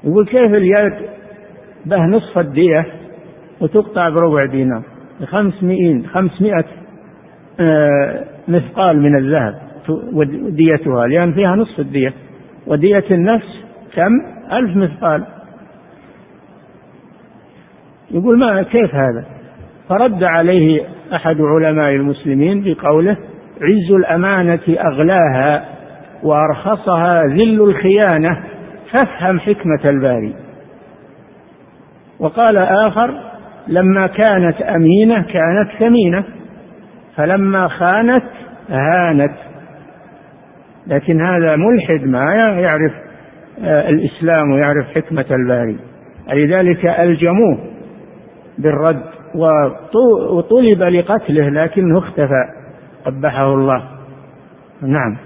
يقول 0.03 0.25
كيف 0.25 0.53
اليد 0.53 1.16
به 1.88 2.05
نصف 2.05 2.38
الدية 2.38 2.85
وتقطع 3.61 4.09
بربع 4.09 4.45
دينار. 4.45 4.83
بخمسمائين 5.21 6.07
خمسمائة 6.07 6.65
آه، 7.59 8.25
مثقال 8.47 9.01
من 9.01 9.15
الذهب 9.15 9.55
وديتها 10.13 11.07
لأن 11.07 11.33
فيها 11.33 11.55
نصف 11.55 11.79
الدية. 11.79 12.13
ودية 12.67 13.03
النفس 13.11 13.63
كم؟ 13.95 14.11
ألف 14.51 14.77
مثقال. 14.77 15.25
يقول 18.11 18.39
ما 18.39 18.63
كيف 18.63 18.95
هذا؟ 18.95 19.25
فرد 19.89 20.23
عليه 20.23 20.81
أحد 21.13 21.41
علماء 21.41 21.95
المسلمين 21.95 22.63
بقوله 22.63 23.17
عز 23.61 23.91
الأمانة 23.91 24.59
أغلاها 24.69 25.65
وأرخصها 26.23 27.23
ذل 27.23 27.61
الخيانة. 27.61 28.43
فافهم 28.91 29.39
حكمة 29.39 29.89
الباري. 29.89 30.46
وقال 32.20 32.57
آخر 32.57 33.13
لما 33.68 34.07
كانت 34.07 34.61
أمينة 34.61 35.22
كانت 35.22 35.70
ثمينة 35.80 36.24
فلما 37.15 37.68
خانت 37.68 38.24
هانت. 38.70 39.36
لكن 40.88 41.22
هذا 41.22 41.55
ملحد 41.55 42.03
ما 42.07 42.34
يعرف 42.36 42.91
آه، 43.63 43.89
الإسلام 43.89 44.51
ويعرف 44.51 44.86
حكمة 44.95 45.26
الباري. 45.32 45.80
لذلك 46.34 46.86
ألجموه 46.86 47.57
بالرد 48.57 49.03
وطلب 50.32 50.84
لقتله 50.84 51.49
لكنه 51.49 51.99
اختفى 51.99 52.43
قبحه 53.05 53.53
الله. 53.53 53.84
نعم. 54.82 55.18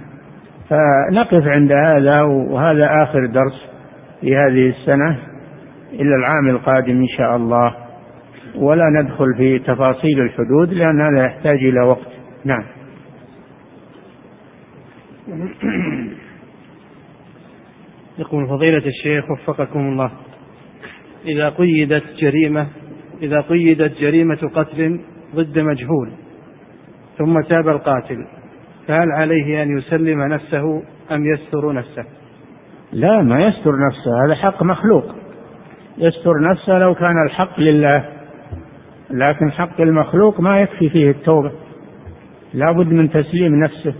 فنقف 0.69 1.47
عند 1.47 1.71
هذا 1.71 2.21
وهذا 2.21 3.03
آخر 3.03 3.25
درس 3.25 3.69
في 4.21 4.35
هذه 4.35 4.69
السنة. 4.69 5.30
إلى 5.93 6.15
العام 6.15 6.49
القادم 6.49 6.97
إن 7.01 7.07
شاء 7.07 7.35
الله. 7.35 7.75
ولا 8.55 8.89
ندخل 9.01 9.25
في 9.37 9.59
تفاصيل 9.59 10.21
الحدود 10.21 10.73
لأن 10.73 11.01
هذا 11.01 11.25
يحتاج 11.25 11.57
إلى 11.57 11.81
وقت. 11.87 12.11
نعم. 12.45 12.63
يقول 18.19 18.47
فضيلة 18.47 18.83
الشيخ 18.87 19.25
وفقكم 19.31 19.79
الله. 19.79 20.11
إذا 21.25 21.49
قيدت 21.49 22.03
جريمة 22.19 22.67
إذا 23.21 23.41
قيدت 23.41 23.97
جريمة 23.99 24.49
قتل 24.55 25.01
ضد 25.35 25.59
مجهول 25.59 26.11
ثم 27.17 27.41
تاب 27.41 27.67
القاتل 27.67 28.25
فهل 28.87 29.11
عليه 29.11 29.63
أن 29.63 29.77
يسلم 29.77 30.21
نفسه 30.23 30.83
أم 31.11 31.25
يستر 31.25 31.73
نفسه؟ 31.73 32.05
لا 32.91 33.21
ما 33.21 33.45
يستر 33.45 33.71
نفسه 33.87 34.25
هذا 34.25 34.35
حق 34.35 34.63
مخلوق. 34.63 35.15
يستر 35.97 36.31
نفسه 36.51 36.79
لو 36.79 36.95
كان 36.95 37.15
الحق 37.25 37.59
لله. 37.59 38.05
لكن 39.09 39.51
حق 39.51 39.81
المخلوق 39.81 40.39
ما 40.39 40.59
يكفي 40.61 40.89
فيه 40.89 41.09
التوبة. 41.09 41.51
لا 42.53 42.71
بد 42.71 42.87
من 42.87 43.09
تسليم 43.09 43.55
نفسه 43.63 43.93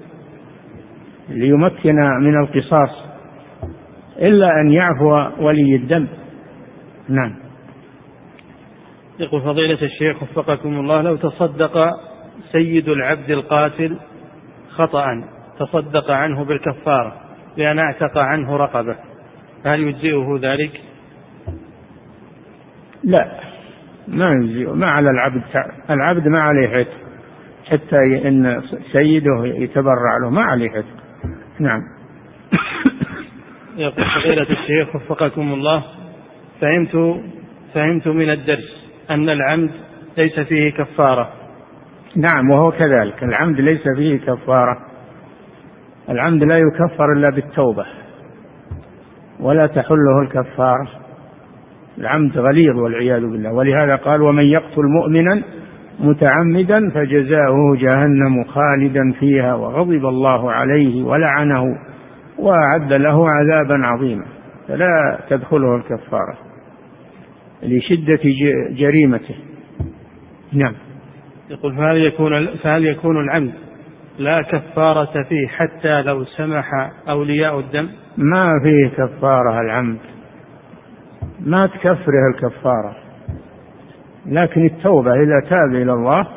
ليمكن 1.29 1.95
من 1.95 2.43
القصاص. 2.43 3.05
إلا 4.17 4.47
أن 4.61 4.71
يعفو 4.71 5.43
ولي 5.45 5.75
الدم. 5.75 6.07
نعم. 7.09 7.35
يقول 9.19 9.41
فضيلة 9.41 9.81
الشيخ 9.81 10.23
وفقكم 10.23 10.79
الله 10.79 11.01
لو 11.01 11.15
تصدق 11.15 11.89
سيد 12.51 12.89
العبد 12.89 13.31
القاتل 13.31 13.97
خطأ 14.69 15.05
تصدق 15.59 16.11
عنه 16.11 16.43
بالكفارة 16.43 17.15
لأن 17.57 17.79
اعتق 17.79 18.17
عنه 18.17 18.57
رقبة 18.57 18.95
هل 19.65 19.79
يجزئه 19.79 20.39
ذلك؟ 20.41 20.81
لا. 23.03 23.39
ما 24.07 24.29
ما 24.73 24.85
على 24.85 25.09
العبد 25.09 25.43
العبد 25.89 26.27
ما 26.27 26.41
عليه 26.41 26.67
عتق 26.67 27.01
حتى 27.65 28.27
إن 28.27 28.61
سيده 28.93 29.45
يتبرع 29.45 30.17
له 30.23 30.29
ما 30.29 30.41
عليه 30.41 30.69
عتق 30.69 31.01
نعم. 31.59 31.81
يقول 33.77 34.05
فضيلة 34.05 34.47
الشيخ 34.49 34.95
وفقكم 34.95 35.53
الله 35.53 35.83
فهمت 36.61 37.21
فهمت 37.73 38.07
من 38.07 38.29
الدرس 38.29 38.87
أن 39.09 39.29
العمد 39.29 39.71
ليس 40.17 40.39
فيه 40.39 40.69
كفارة. 40.69 41.33
نعم 42.15 42.49
وهو 42.49 42.71
كذلك. 42.71 43.23
العمد 43.23 43.61
ليس 43.61 43.81
فيه 43.97 44.17
كفارة. 44.17 44.77
العمد 46.09 46.43
لا 46.43 46.57
يكفر 46.57 47.13
إلا 47.17 47.29
بالتوبة 47.29 47.85
ولا 49.39 49.67
تحله 49.67 50.21
الكفارة. 50.21 51.00
العمد 51.97 52.37
غليظ 52.37 52.77
والعياذ 52.77 53.21
بالله. 53.21 53.53
ولهذا 53.53 53.95
قال 53.95 54.21
ومن 54.21 54.43
يقتل 54.43 54.83
مؤمنا 54.83 55.43
متعمدا 55.99 56.89
فجزاؤه 56.89 57.77
جهنم 57.77 58.43
خالدا 58.43 59.11
فيها 59.19 59.53
وغضب 59.53 60.05
الله 60.05 60.51
عليه 60.51 61.03
ولعنه 61.03 61.63
وأعد 62.39 62.93
له 62.93 63.29
عذابا 63.29 63.85
عظيما. 63.85 64.25
فلا 64.67 65.19
تدخله 65.29 65.75
الكفارة 65.75 66.37
لشدة 67.63 68.19
جريمته. 68.71 69.35
نعم. 70.53 70.73
يقول 71.49 71.75
فهل 71.75 71.97
يكون 71.97 72.47
فهل 72.63 72.85
يكون 72.85 73.23
العمد 73.23 73.53
لا 74.19 74.41
كفارة 74.41 75.23
فيه 75.29 75.47
حتى 75.47 76.01
لو 76.01 76.25
سمح 76.25 76.91
أولياء 77.09 77.59
الدم؟ 77.59 77.89
ما 78.17 78.51
فيه 78.63 78.87
كفارة 78.87 79.61
العمد. 79.61 79.97
ما 81.39 81.67
تكفره 81.67 82.29
الكفارة. 82.33 82.95
لكن 84.25 84.65
التوبة 84.65 85.11
إذا 85.11 85.49
تاب 85.49 85.75
إلى 85.75 85.93
الله 85.93 86.27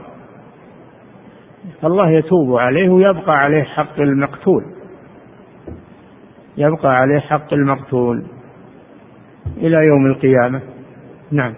الله 1.84 2.10
يتوب 2.10 2.56
عليه 2.58 2.88
ويبقى 2.88 3.38
عليه 3.38 3.62
حق 3.62 4.00
المقتول. 4.00 4.64
يبقى 6.56 6.96
عليه 6.96 7.20
حق 7.20 7.54
المقتول 7.54 8.26
إلى 9.56 9.86
يوم 9.86 10.06
القيامة. 10.06 10.60
نعم. 11.30 11.54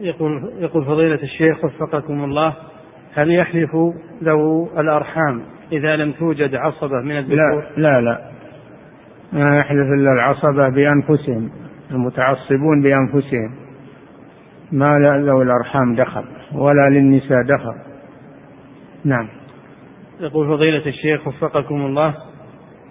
يقول 0.00 0.52
يقول 0.58 0.84
فضيلة 0.84 1.22
الشيخ 1.22 1.64
وفقكم 1.64 2.24
الله 2.24 2.54
هل 3.14 3.30
يحلف 3.34 3.70
ذو 4.22 4.68
الأرحام 4.78 5.42
إذا 5.72 5.96
لم 5.96 6.12
توجد 6.12 6.54
عصبة 6.54 7.00
من 7.00 7.18
الذكور؟ 7.18 7.66
لا 7.76 8.00
لا 8.00 8.00
لا. 8.00 8.33
ما 9.34 9.58
يحلف 9.58 9.86
إلا 9.98 10.12
العصبة 10.12 10.68
بأنفسهم 10.68 11.50
المتعصبون 11.90 12.82
بأنفسهم. 12.82 13.54
ما 14.72 14.98
ذوي 14.98 15.42
الأرحام 15.42 15.94
دخل 15.94 16.24
ولا 16.52 16.88
للنساء 16.88 17.42
دخل. 17.42 17.74
نعم. 19.04 19.28
يقول 20.20 20.48
فضيلة 20.48 20.86
الشيخ 20.86 21.28
وفقكم 21.28 21.74
الله 21.74 22.14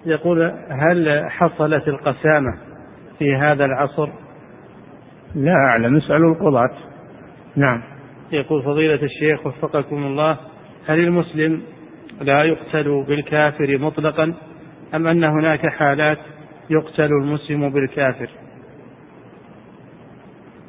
يقول 0.06 0.52
هل 0.70 1.26
حصلت 1.30 1.88
القسامة 1.88 2.58
في 3.20 3.36
هذا 3.36 3.66
العصر؟ 3.66 4.10
لا 5.36 5.56
أعلم 5.70 5.98
اسألوا 5.98 6.36
القضاة. 6.36 6.78
نعم. 7.56 7.82
يقول 8.32 8.64
فضيلة 8.64 9.00
الشيخ 9.04 9.46
وفقكم 9.46 10.04
الله 10.04 10.38
هل 10.88 11.00
المسلم 11.00 11.62
لا 12.22 12.44
يقتل 12.44 13.06
بالكافر 13.08 13.78
مطلقا 13.78 14.34
أم 14.96 15.08
أن 15.08 15.24
هناك 15.24 15.68
حالات 15.68 16.18
يقتل 16.70 17.10
المسلم 17.22 17.70
بالكافر. 17.70 18.30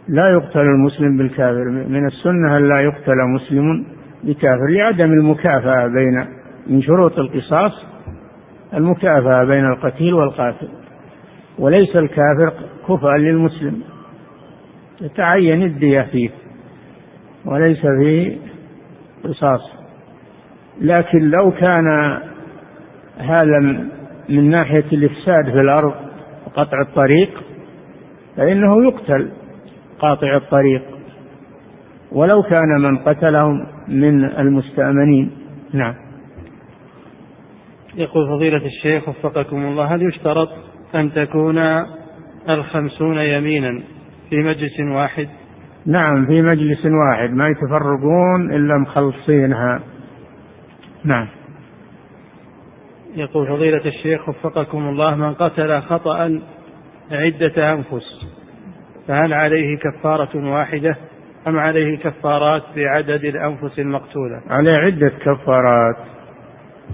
لا 0.09 0.31
يقتل 0.31 0.61
المسلم 0.61 1.17
بالكافر. 1.17 1.65
من 1.71 2.07
السنة 2.07 2.57
أن 2.57 2.69
لا 2.69 2.81
يقتل 2.81 3.17
مسلم 3.35 3.87
بكافر 4.25 4.67
لعدم 4.69 5.13
المكافأة 5.13 5.87
بين 5.87 6.27
من 6.67 6.83
شروط 6.83 7.19
القصاص 7.19 7.73
المكافأة 8.75 9.45
بين 9.45 9.65
القتيل 9.65 10.15
والقاتل. 10.15 10.69
وليس 11.59 11.97
الكافر 11.97 12.53
كفءا 12.89 13.19
للمسلم. 13.19 13.83
يتعين 15.01 15.63
الدية 15.63 16.03
فيه 16.03 16.31
وليس 17.45 17.81
فيه 17.81 18.39
قصاص. 19.25 19.61
لكن 20.81 21.19
لو 21.19 21.51
كان 21.51 21.87
هذا 23.19 23.89
من 24.29 24.51
ناحية 24.51 24.85
الإفساد 24.93 25.45
في 25.45 25.61
الأرض 25.61 25.95
وقطع 26.47 26.81
الطريق 26.81 27.43
فإنه 28.37 28.85
يقتل 28.85 29.31
قاطع 29.99 30.37
الطريق 30.37 30.83
ولو 32.13 32.43
كان 32.43 32.81
من 32.81 32.99
قتلهم 32.99 33.67
من 33.89 34.25
المستأمنين. 34.25 35.31
نعم. 35.73 35.95
يقول 37.95 38.29
فضيلة 38.29 38.67
الشيخ 38.67 39.09
وفقكم 39.09 39.57
الله 39.57 39.95
هل 39.95 40.03
يشترط 40.03 40.49
أن 40.95 41.13
تكون 41.13 41.59
الخمسون 42.49 43.17
يمينا 43.19 43.83
في 44.31 44.37
مجلس 44.37 44.81
واحد؟ 44.81 45.29
نعم 45.87 46.27
في 46.27 46.43
مجلس 46.43 46.87
واحد 46.87 47.31
ما 47.31 47.49
يتفرقون 47.49 48.55
إلا 48.55 48.79
مخلصينها. 48.79 49.81
نعم. 51.05 51.29
يقول 53.15 53.49
فضيلة 53.49 53.87
الشيخ 53.87 54.29
وفقكم 54.29 54.89
الله 54.89 55.15
من 55.15 55.35
قتل 55.35 55.81
خطأ 55.83 56.41
عدة 57.11 57.73
أنفس 57.73 58.27
فهل 59.09 59.35
عليه 59.35 59.79
كفارة 59.79 60.51
واحدة؟ 60.51 60.97
أم 61.47 61.59
عليه 61.59 61.99
كفارات 61.99 62.63
بعدد 62.77 63.25
الأنفس 63.25 63.79
المقتولة؟ 63.79 64.41
عليه 64.51 64.73
عدة 64.73 65.09
كفارات 65.09 65.97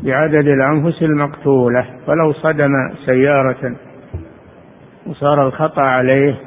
بعدد 0.03 0.47
الأنفس 0.49 1.03
المقتولة 1.03 1.87
فلو 2.07 2.33
صدم 2.33 2.71
سيارة 3.07 3.77
وصار 5.07 5.47
الخطأ 5.49 5.83
عليه 5.83 6.41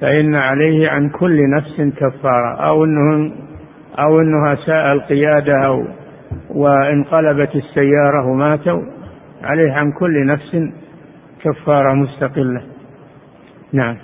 فإن 0.00 0.34
عليه 0.34 0.88
عن 0.88 1.08
كل 1.10 1.50
نفس 1.50 1.94
كفارة 1.96 2.56
أو 2.68 2.84
أنه 2.84 3.32
أو 3.98 4.20
أنه 4.20 4.52
أساء 4.52 4.92
القيادة 4.92 5.66
أو 5.66 5.84
وانقلبت 6.50 7.56
السيارة 7.56 8.26
وماتوا 8.26 8.82
عليه 9.42 9.72
عن 9.72 9.92
كل 9.92 10.26
نفس 10.26 10.72
كفارة 11.44 11.94
مستقلة. 11.94 12.62
نعم. 13.72 13.96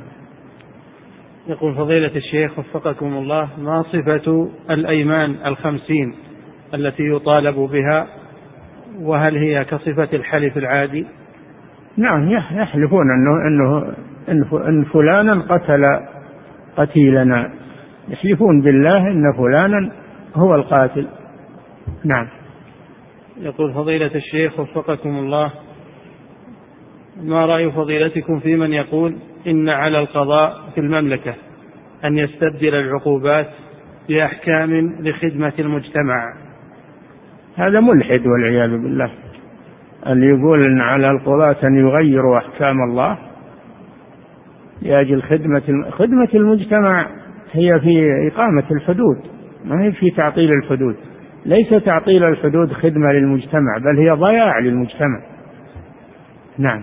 يقول 1.47 1.75
فضيلة 1.75 2.16
الشيخ 2.16 2.59
وفقكم 2.59 3.07
الله 3.07 3.49
ما 3.59 3.83
صفة 3.83 4.49
الأيمان 4.70 5.37
الخمسين 5.47 6.14
التي 6.75 7.03
يطالب 7.03 7.55
بها؟ 7.55 8.07
وهل 9.01 9.37
هي 9.37 9.64
كصفة 9.64 10.09
الحلف 10.12 10.57
العادي؟ 10.57 11.07
نعم 11.97 12.31
يحلفون 12.31 13.11
أنه 13.11 13.49
أنه 14.29 14.68
أن 14.68 14.85
فلانا 14.85 15.41
قتل 15.41 15.83
قتيلنا. 16.77 17.51
يحلفون 18.09 18.61
بالله 18.61 18.99
إن 18.99 19.33
فلانا 19.39 19.93
هو 20.35 20.55
القاتل. 20.55 21.07
نعم. 22.05 22.28
يقول 23.41 23.74
فضيلة 23.74 24.11
الشيخ 24.14 24.61
وفقكم 24.61 25.18
الله. 25.18 25.53
ما 27.22 27.47
رأي 27.47 27.70
فضيلتكم 27.70 28.41
في 28.41 28.57
من 28.57 28.72
يقول 28.72 29.16
إن 29.47 29.68
على 29.68 29.99
القضاء 29.99 30.70
في 30.74 30.80
المملكة 30.80 31.35
أن 32.05 32.18
يستبدل 32.18 32.74
العقوبات 32.74 33.49
بأحكام 34.09 34.97
لخدمة 35.01 35.53
المجتمع؟ 35.59 36.35
هذا 37.57 37.80
ملحد 37.80 38.26
والعياذ 38.26 38.70
بالله. 38.70 39.11
اللي 40.07 40.26
يقول 40.26 40.64
إن 40.64 40.80
على 40.80 41.11
القضاة 41.11 41.68
أن 41.68 41.76
يغيروا 41.76 42.39
أحكام 42.39 42.76
الله 42.91 43.18
لأجل 44.82 45.22
خدمة 45.22 45.91
خدمة 45.91 46.28
المجتمع 46.35 47.07
هي 47.53 47.80
في 47.80 48.12
إقامة 48.32 48.64
الحدود 48.70 49.16
ما 49.64 49.85
هي 49.85 49.93
في 49.93 50.11
تعطيل 50.11 50.53
الحدود. 50.53 50.97
ليس 51.47 51.84
تعطيل 51.84 52.24
الحدود 52.24 52.72
خدمة 52.72 53.12
للمجتمع 53.12 53.78
بل 53.78 53.99
هي 53.99 54.11
ضياع 54.11 54.59
للمجتمع. 54.59 55.20
نعم. 56.59 56.82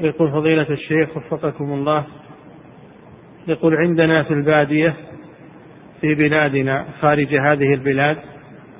يقول 0.00 0.30
فضيلة 0.30 0.70
الشيخ 0.70 1.16
وفقكم 1.16 1.72
الله 1.72 2.04
يقول 3.48 3.76
عندنا 3.76 4.22
في 4.22 4.34
البادية 4.34 4.94
في 6.00 6.14
بلادنا 6.14 6.86
خارج 7.00 7.34
هذه 7.34 7.74
البلاد 7.74 8.16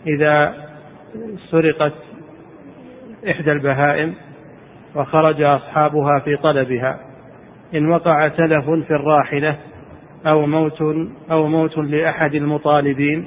إذا 0.06 0.54
سرقت 1.50 1.94
إحدى 3.30 3.52
البهائم 3.52 4.14
وخرج 4.94 5.42
أصحابها 5.42 6.18
في 6.24 6.36
طلبها 6.36 7.00
إن 7.74 7.88
وقع 7.88 8.28
تلف 8.28 8.64
في 8.64 8.90
الراحلة 8.90 9.58
أو 10.26 10.46
موت 10.46 10.82
أو 11.30 11.46
موت 11.46 11.78
لأحد 11.78 12.34
المطالبين 12.34 13.24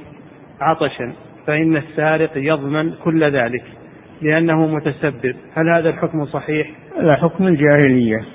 عطشا 0.61 1.13
فإن 1.47 1.77
السارق 1.77 2.31
يضمن 2.35 2.93
كل 2.93 3.23
ذلك 3.23 3.63
لأنه 4.21 4.67
متسبب. 4.67 5.35
هل 5.53 5.69
هذا 5.69 5.89
الحكم 5.89 6.25
صحيح؟ 6.25 6.71
هذا 7.01 7.15
حكم 7.15 7.47
الجاهلية. 7.47 8.25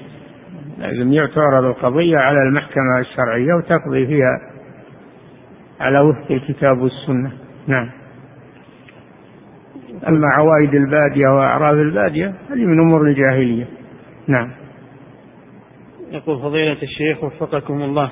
لازم 0.79 1.12
تعرض 1.12 1.65
القضية 1.65 2.19
على 2.19 2.43
المحكمة 2.49 3.01
الشرعية 3.01 3.55
وتقضي 3.55 4.07
فيها 4.07 4.41
على 5.81 6.01
وفق 6.01 6.33
الكتاب 6.33 6.79
والسنة. 6.79 7.33
نعم. 7.67 7.91
أما 10.09 10.29
عوائد 10.29 10.75
البادية 10.75 11.29
وأعراض 11.29 11.75
البادية 11.75 12.35
هذه 12.51 12.65
من 12.65 12.81
أمور 12.81 13.07
الجاهلية. 13.07 13.67
نعم. 14.29 14.51
يقول 16.11 16.43
فضيلة 16.43 16.83
الشيخ 16.83 17.25
وفقكم 17.25 17.83
الله. 17.83 18.11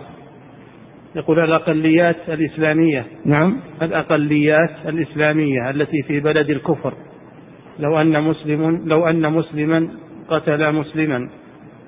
يقول 1.17 1.41
الأقليات 1.41 2.17
الإسلامية. 2.29 3.05
نعم. 3.25 3.57
الأقليات 3.83 4.71
الإسلامية 4.89 5.71
التي 5.71 6.03
في 6.03 6.21
بلد 6.21 6.51
الكفر. 6.51 6.95
لو 7.79 8.01
أن 8.01 8.23
مسلم 8.23 8.83
لو 8.85 9.07
أن 9.09 9.33
مسلما 9.33 9.89
قتل 10.29 10.73
مسلما 10.73 11.29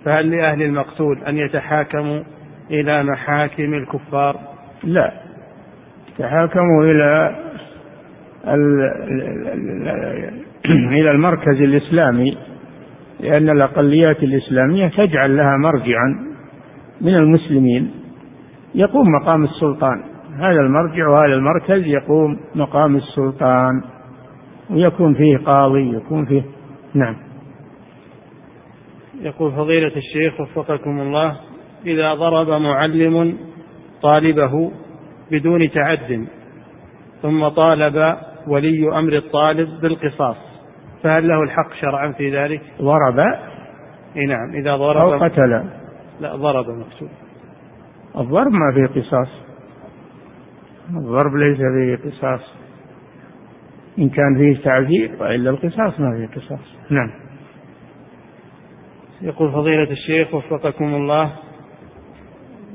فهل 0.05 0.31
لأهل 0.31 0.63
المقتول 0.63 1.19
أن 1.29 1.37
يتحاكموا 1.37 2.23
إلى 2.71 3.05
محاكم 3.05 3.75
الكفار؟ 3.75 4.41
لا. 4.85 5.13
تحاكموا 6.19 6.85
إلى 6.85 7.37
إلى 10.69 11.11
المركز 11.11 11.61
الإسلامي 11.61 12.39
لأن 13.21 13.51
الأقليات 13.51 14.23
الإسلامية 14.23 14.89
تجعل 14.89 15.37
لها 15.37 15.57
مرجعا 15.57 16.35
من 17.01 17.15
المسلمين. 17.15 18.04
يقوم 18.75 19.07
مقام 19.23 19.45
السلطان. 19.45 20.03
هذا 20.37 20.61
المرجع 20.61 21.09
وهذا 21.09 21.35
المركز 21.35 21.87
يقوم 21.87 22.41
مقام 22.55 22.97
السلطان. 22.97 23.83
ويكون 24.71 25.15
فيه 25.15 25.37
قاضي 25.37 25.97
يكون 25.97 26.27
فيه 26.27 26.43
نعم. 26.95 27.17
يقول 29.21 29.53
فضيلة 29.53 29.93
الشيخ 29.97 30.41
وفقكم 30.41 31.01
الله 31.01 31.37
إذا 31.87 32.15
ضرب 32.15 32.49
معلم 32.63 33.39
طالبه 34.03 34.73
بدون 35.31 35.71
تعد 35.71 36.27
ثم 37.23 37.49
طالب 37.49 38.17
ولي 38.49 38.99
أمر 38.99 39.17
الطالب 39.17 39.81
بالقصاص 39.81 40.37
فهل 41.03 41.29
له 41.29 41.43
الحق 41.43 41.75
شرعا 41.81 42.13
في 42.13 42.37
ذلك؟ 42.37 42.63
ضرب؟ 42.83 43.19
إي 44.17 44.27
نعم 44.27 44.55
إذا 44.55 44.77
ضرب 44.77 45.13
أو 45.13 45.19
قتل. 45.19 45.65
لا 46.21 46.37
ضرب 46.37 46.69
مكتوب 46.69 47.09
الضرب 48.19 48.53
ما 48.53 48.73
فيه 48.75 49.01
قصاص. 49.01 49.29
الضرب 50.91 51.35
ليس 51.35 51.59
فيه 51.59 52.11
قصاص. 52.11 52.55
إن 53.99 54.09
كان 54.09 54.39
فيه 54.39 54.63
تعذير 54.65 55.17
وإلا 55.21 55.51
القصاص 55.51 56.01
ما 56.01 56.17
فيه 56.17 56.41
قصاص. 56.41 56.75
نعم. 56.91 57.11
يقول 59.23 59.53
فضيلة 59.53 59.91
الشيخ 59.91 60.35
وفقكم 60.35 60.95
الله 60.95 61.33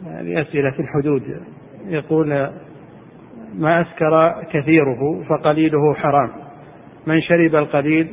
هذه 0.06 0.42
أسئلة 0.42 0.72
في 0.72 0.80
الحدود. 0.80 1.42
يقول 1.86 2.50
ما 3.54 3.82
أسكر 3.82 4.44
كثيره 4.52 5.24
فقليله 5.30 5.94
حرام. 5.94 6.30
من 7.08 7.22
شرب 7.22 7.56
القليل 7.56 8.08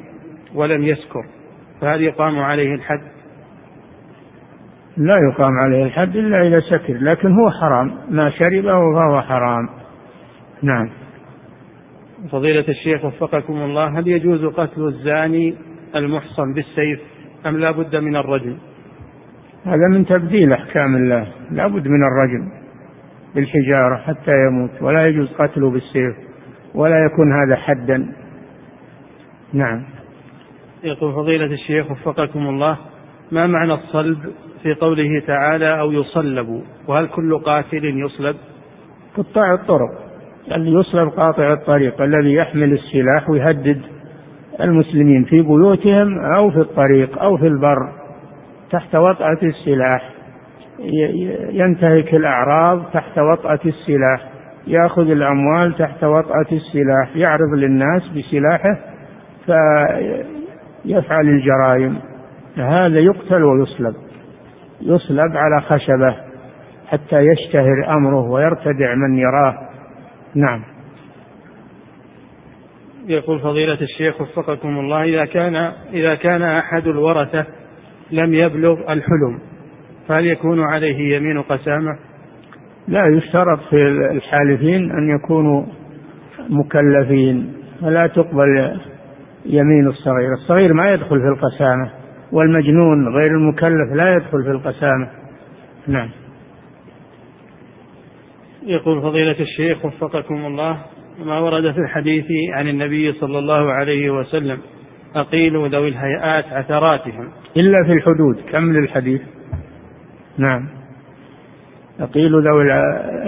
ولم 0.55 0.83
يسكر 0.83 1.27
فهل 1.81 2.03
يقام 2.03 2.39
عليه 2.39 2.75
الحد؟ 2.75 3.16
لا 4.97 5.15
يقام 5.31 5.53
عليه 5.65 5.85
الحد 5.85 6.17
إلا 6.17 6.43
إذا 6.43 6.61
سكر 6.61 6.95
لكن 7.01 7.33
هو 7.33 7.51
حرام 7.51 7.99
ما 8.11 8.31
شربه 8.31 8.73
فهو 8.95 9.23
حرام. 9.23 9.69
نعم. 10.63 10.91
فضيلة 12.31 12.65
الشيخ 12.69 13.05
وفقكم 13.05 13.55
الله 13.55 13.99
هل 13.99 14.09
يجوز 14.09 14.45
قتل 14.45 14.87
الزاني 14.87 15.57
المحصن 15.97 16.55
بالسيف 16.55 17.01
أم 17.47 17.57
لا 17.59 17.71
بد 17.71 17.97
من 17.97 18.17
الرجم؟ 18.17 18.57
هذا 19.65 19.89
من 19.91 20.07
تبديل 20.07 20.53
أحكام 20.53 20.97
الله 20.97 21.33
لا 21.51 21.67
بد 21.67 21.89
من 21.89 22.03
الرجم 22.03 22.49
بالحجارة 23.35 23.97
حتى 23.97 24.33
يموت 24.47 24.83
ولا 24.83 25.07
يجوز 25.07 25.29
قتله 25.39 25.71
بالسيف 25.71 26.17
ولا 26.75 27.05
يكون 27.05 27.33
هذا 27.33 27.57
حدا. 27.57 28.13
نعم. 29.53 29.85
يقول 30.85 31.13
فضيلة 31.15 31.47
الشيخ 31.47 31.91
وفقكم 31.91 32.39
الله 32.39 32.79
ما 33.33 33.47
معنى 33.47 33.75
الصلب؟ 33.75 34.19
في 34.63 34.75
قوله 34.75 35.23
تعالى 35.27 35.81
أو 35.81 35.93
يصلب 35.93 36.63
وهل 36.89 37.07
كل 37.07 37.39
قاتل 37.39 37.85
يصلب؟ 37.85 38.37
قطاع 39.17 39.55
الطرق 39.55 40.07
اللي 40.53 40.81
يصلب 40.81 41.09
قاطع 41.09 41.53
الطريق 41.53 42.03
الذي 42.03 42.35
يحمل 42.35 42.73
السلاح 42.73 43.31
ويهدد 43.31 43.81
المسلمين 44.61 45.25
في 45.25 45.43
بيوتهم 45.43 46.25
أو 46.37 46.51
في 46.51 46.61
الطريق 46.61 47.23
أو 47.23 47.37
في 47.37 47.47
البر 47.47 47.93
تحت 48.71 48.95
وطأة 48.97 49.39
السلاح. 49.43 50.11
ينتهك 51.51 52.15
الأعراض 52.15 52.83
تحت 52.93 53.19
وطأة 53.19 53.61
السلاح 53.67 54.31
يأخذ 54.67 55.11
الأموال 55.11 55.77
تحت 55.79 56.05
وطأة 56.05 56.47
السلاح 56.53 57.17
يعرض 57.17 57.55
للناس 57.57 58.03
بسلاحه 58.09 58.79
فيفعل 59.47 61.29
الجرائم. 61.29 61.99
هذا 62.57 62.99
يقتل 62.99 63.45
ويصلب. 63.45 63.95
يصلب 64.81 65.37
على 65.37 65.63
خشبة 65.63 66.17
حتى 66.87 67.17
يشتهر 67.17 67.97
أمره 67.97 68.31
ويرتدع 68.31 68.95
من 68.95 69.19
يراه. 69.19 69.69
نعم. 70.35 70.63
يقول 73.07 73.41
فضيلة 73.41 73.79
الشيخ 73.81 74.21
وفقكم 74.21 74.79
الله 74.79 75.03
إذا 75.03 75.25
كان 75.25 75.55
إذا 75.93 76.15
كان 76.15 76.43
أحد 76.43 76.87
الورثة 76.87 77.47
لم 78.11 78.35
يبلغ 78.35 78.73
الحلم 78.73 79.39
فهل 80.09 80.27
يكون 80.27 80.61
عليه 80.61 81.17
يمين 81.17 81.43
قسامة؟ 81.43 81.99
لا 82.89 83.07
يشترط 83.07 83.59
في 83.71 83.77
الحالفين 84.13 84.91
أن 84.91 85.11
يكونوا 85.11 85.65
مكلفين 86.49 87.53
فلا 87.81 88.07
تقبل 88.07 88.81
يمين 89.47 89.87
الصغير. 89.87 90.33
الصغير 90.33 90.73
ما 90.73 90.93
يدخل 90.93 91.21
في 91.21 91.29
القسامة. 91.29 91.91
والمجنون 92.33 93.09
غير 93.19 93.31
المكلف 93.31 93.93
لا 93.97 94.15
يدخل 94.15 94.43
في 94.45 94.51
القسامة. 94.51 95.09
نعم. 95.87 96.11
يقول 98.67 99.03
فضيلة 99.03 99.41
الشيخ 99.41 99.85
وفقكم 99.85 100.47
الله 100.47 100.79
ما 101.25 101.39
ورد 101.39 101.73
في 101.73 101.79
الحديث 101.79 102.27
عن 102.55 102.69
النبي 102.69 103.13
صلى 103.13 103.39
الله 103.39 103.73
عليه 103.73 104.11
وسلم 104.11 104.59
أقيلوا 105.15 105.69
ذوي 105.69 105.89
الهيئات 105.89 106.45
عثراتهم. 106.45 107.29
إلا 107.57 107.85
في 107.87 107.93
الحدود 107.93 108.41
كمل 108.53 108.77
الحديث 108.77 109.21
نعم. 110.39 110.69
أقيل 112.01 112.33
ذوي 112.33 112.63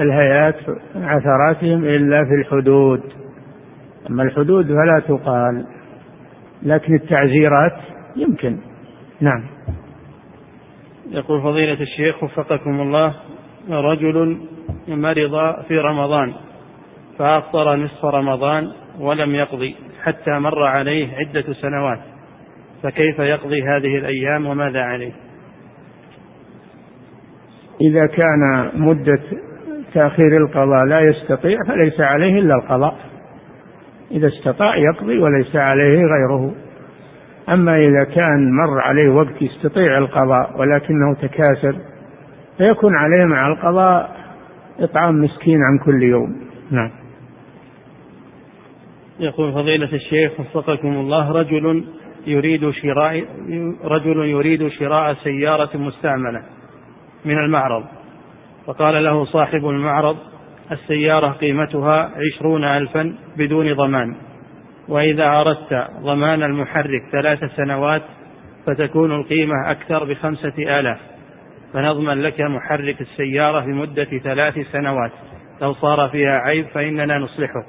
الهيئات 0.03 0.57
عثراتهم 0.97 1.85
إلا 1.85 2.25
في 2.25 2.35
الحدود. 2.41 3.01
أما 4.11 4.23
الحدود 4.23 4.67
فلا 4.67 5.03
تقال 5.09 5.67
لكن 6.63 6.95
التعزيرات 6.95 7.77
يمكن. 8.17 8.68
نعم. 9.21 9.45
يقول 11.11 11.43
فضيلة 11.43 11.81
الشيخ 11.81 12.23
وفقكم 12.23 12.81
الله 12.81 13.15
رجل 13.71 14.41
مرض 14.89 15.65
في 15.69 15.79
رمضان 15.79 16.35
فأفطر 17.19 17.77
نصف 17.77 18.05
رمضان 18.05 18.73
ولم 18.99 19.35
يقضي 19.35 19.77
حتى 20.03 20.31
مر 20.31 20.63
عليه 20.63 21.09
عدة 21.17 21.53
سنوات 21.53 22.01
فكيف 22.83 23.19
يقضي 23.19 23.63
هذه 23.63 23.99
الأيام 23.99 24.47
وماذا 24.47 24.81
عليه؟ 24.81 25.13
إذا 27.81 28.07
كان 28.07 28.71
مدة 28.75 29.21
تأخير 29.95 30.37
القضاء 30.37 30.85
لا 30.89 31.01
يستطيع 31.01 31.59
فليس 31.69 32.01
عليه 32.01 32.39
إلا 32.39 32.55
القضاء. 32.55 32.99
إذا 34.11 34.29
استطاع 34.29 34.77
يقضي 34.77 35.19
وليس 35.19 35.57
عليه 35.57 35.99
غيره. 35.99 36.55
أما 37.53 37.77
إذا 37.77 38.05
كان 38.05 38.53
مر 38.53 38.81
عليه 38.81 39.09
وقت 39.09 39.43
يستطيع 39.43 39.99
القضاء 39.99 40.61
ولكنه 40.61 41.15
تكاسل 41.15 41.77
فيكون 42.59 42.97
عليه 42.97 43.25
مع 43.25 43.47
القضاء 43.47 44.17
إطعام 44.81 45.15
مسكين 45.15 45.59
عن 45.63 45.79
كل 45.85 46.03
يوم. 46.03 46.37
نعم. 46.71 46.91
يقول 49.21 49.53
فضيلة 49.53 49.93
الشيخ 49.93 50.41
وفقكم 50.41 50.89
الله 50.89 51.33
رجل 51.33 51.85
يريد 52.27 52.71
شراء 52.71 53.25
رجل 53.85 54.25
يريد 54.25 54.69
شراء 54.69 55.15
سيارة 55.15 55.77
مستعملة 55.77 56.43
من 57.25 57.39
المعرض. 57.39 57.85
فقال 58.67 59.05
له 59.05 59.25
صاحب 59.25 59.67
المعرض 59.69 60.17
السيارة 60.73 61.29
قيمتها 61.29 62.11
عشرون 62.17 62.65
ألفا 62.65 63.15
بدون 63.37 63.75
ضمان. 63.75 64.15
وإذا 64.89 65.25
أردت 65.25 65.89
ضمان 66.03 66.43
المحرك 66.43 67.03
ثلاث 67.13 67.39
سنوات 67.57 68.03
فتكون 68.67 69.13
القيمة 69.13 69.71
أكثر 69.71 70.05
بخمسة 70.05 70.81
آلاف 70.81 70.99
فنضمن 71.73 72.23
لك 72.23 72.41
محرك 72.41 73.01
السيارة 73.01 73.67
لمدة 73.67 74.19
ثلاث 74.25 74.55
سنوات 74.73 75.11
لو 75.63 75.73
صار 75.73 76.09
فيها 76.09 76.39
عيب 76.39 76.67
فإننا 76.67 77.19
نصلحه. 77.19 77.65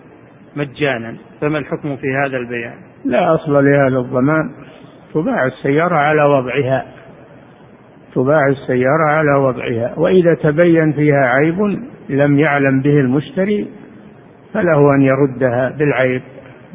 مجانا. 0.55 1.17
فما 1.41 1.57
الحكم 1.57 1.95
في 1.95 2.07
هذا 2.25 2.37
البيع 2.37 2.73
لا 3.05 3.35
أصل 3.35 3.53
لهذا 3.53 3.99
الضمان. 3.99 4.51
تباع 5.13 5.45
السيارة 5.45 5.95
على 5.95 6.23
وضعها. 6.23 6.85
تباع 8.15 8.47
السيارة 8.47 9.09
على 9.09 9.31
وضعها. 9.39 9.93
وإذا 9.99 10.33
تبين 10.33 10.91
فيها 10.91 11.25
عيب 11.25 11.59
لم 12.09 12.39
يعلم 12.39 12.81
به 12.81 12.99
المشتري 12.99 13.67
فله 14.53 14.95
أن 14.95 15.01
يردها 15.01 15.69
بالعيب. 15.69 16.21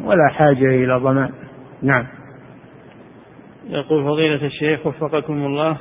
ولا 0.05 0.29
حاجة 0.33 0.85
إلى 0.85 0.95
ضمان. 0.95 1.31
نعم. 1.83 2.07
يقول 3.69 4.05
فضيلة 4.05 4.47
الشيخ 4.47 4.87
وفقكم 4.87 5.47
الله 5.47 5.79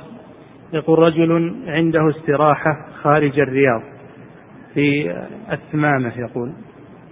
يقول 0.72 0.98
رجل 0.98 1.54
عنده 1.66 2.10
استراحة 2.10 2.86
خارج 3.02 3.40
الرياض 3.40 3.82
في 4.74 5.16
الثمامة 5.52 6.12
يقول 6.18 6.52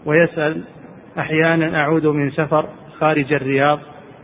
ويسأل 0.07 0.63
أحيانا 1.19 1.81
أعود 1.81 2.07
من 2.07 2.31
سفر 2.31 2.69
خارج 2.99 3.33
الرياض 3.33 3.79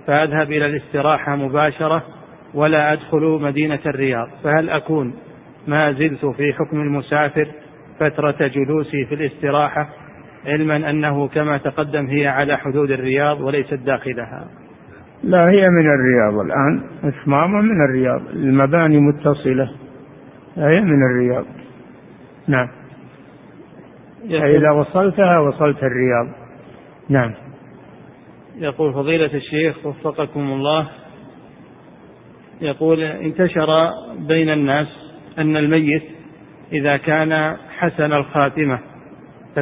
فأذهب 0.07 0.53
إلى 0.53 0.66
الاستراحة 0.66 1.37
مباشرة 1.37 2.03
ولا 2.55 2.93
أدخل 2.93 3.39
مدينة 3.43 3.81
الرياض 3.87 4.29
فهل 4.45 4.70
أكون 4.70 5.14
ما 5.66 5.93
زلت 5.93 6.26
في 6.26 6.53
حكم 6.53 6.81
المسافر 6.81 7.49
فترة 8.01 8.47
جلوسي 8.47 9.05
في 9.05 9.14
الاستراحة 9.14 9.89
علما 10.47 10.91
أنه 10.91 11.28
كما 11.28 11.59
تقدم 11.59 12.07
هي 12.07 12.26
على 12.26 12.57
حدود 12.57 12.91
الرياض 12.91 13.41
وليست 13.41 13.74
داخلها. 13.74 14.49
لا 15.22 15.51
هي 15.51 15.70
من 15.70 15.86
الرياض 15.91 16.34
الآن. 16.45 16.82
إثمامة 17.05 17.61
من 17.61 17.84
الرياض. 17.84 18.20
المباني 18.30 18.99
متصلة. 19.01 19.70
هي 20.57 20.80
من 20.80 21.03
الرياض. 21.11 21.45
نعم. 22.49 22.68
إذا 24.30 24.70
وصلتها 24.70 25.39
وصلت 25.39 25.78
الرياض. 25.82 26.26
نعم. 27.09 27.34
يقول 28.57 28.95
فضيلة 28.95 29.34
الشيخ 29.34 29.86
وفقكم 29.86 30.41
الله 30.41 30.89
يقول 32.61 33.03
انتشر 33.03 33.66
بين 34.18 34.51
الناس 34.51 34.86
أن 35.39 35.57
الميت 35.57 36.03
إذا 36.72 36.97
كان 36.97 37.57
حسن 37.78 38.12
الخاتمة. 38.12 38.78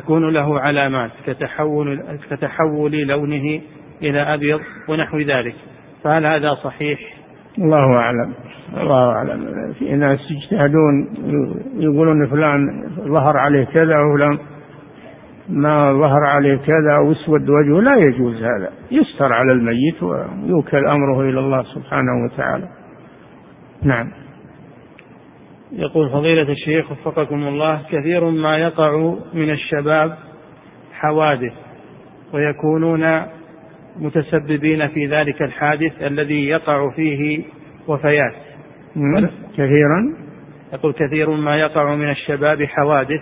تكون 0.01 0.33
له 0.33 0.61
علامات 0.61 1.11
كتحول 1.27 2.03
كتحول 2.31 2.93
لونه 2.93 3.61
إلى 4.03 4.35
أبيض 4.35 4.61
ونحو 4.89 5.19
ذلك. 5.19 5.55
فهل 6.05 6.27
هذا 6.27 6.55
صحيح؟ 6.55 6.99
الله 7.59 7.97
أعلم. 7.97 8.33
الله 8.77 9.13
أعلم. 9.13 9.73
في 9.79 9.97
ناس 9.97 10.19
يجتهدون 10.31 11.09
يقولون 11.79 12.27
فلان 12.27 12.91
ظهر 12.99 13.37
عليه 13.37 13.65
كذا 13.65 14.01
وفلان 14.01 14.39
ما 15.49 15.93
ظهر 15.93 16.25
عليه 16.25 16.57
كذا 16.57 16.99
وأسود 16.99 17.49
وجهه. 17.49 17.81
لا 17.81 17.97
يجوز 17.97 18.37
هذا. 18.37 18.71
يستر 18.91 19.33
على 19.33 19.53
الميت 19.53 20.03
ويوكل 20.03 20.87
أمره 20.87 21.21
إلى 21.21 21.41
الله 21.41 21.63
سبحانه 21.63 22.25
وتعالى. 22.25 22.69
نعم. 23.83 24.26
يقول 25.73 26.11
فضيلة 26.11 26.53
الشيخ 26.53 26.93
وفقكم 26.93 27.49
الله 27.49 27.83
كثير 27.91 28.25
ما 28.31 28.59
يقع 28.59 29.15
من 29.35 29.51
الشباب 29.51 30.17
حوادث 30.93 31.53
ويكونون 32.33 33.23
متسببين 33.97 34.89
في 34.89 35.07
ذلك 35.07 35.43
الحادث 35.43 36.03
الذي 36.03 36.47
يقع 36.49 36.91
فيه 36.91 37.45
وفيات. 37.89 38.35
كثيرا 39.57 40.17
يقول 40.73 40.93
كثير 40.93 41.31
ما 41.31 41.57
يقع 41.57 41.95
من 41.95 42.11
الشباب 42.11 42.65
حوادث 42.65 43.21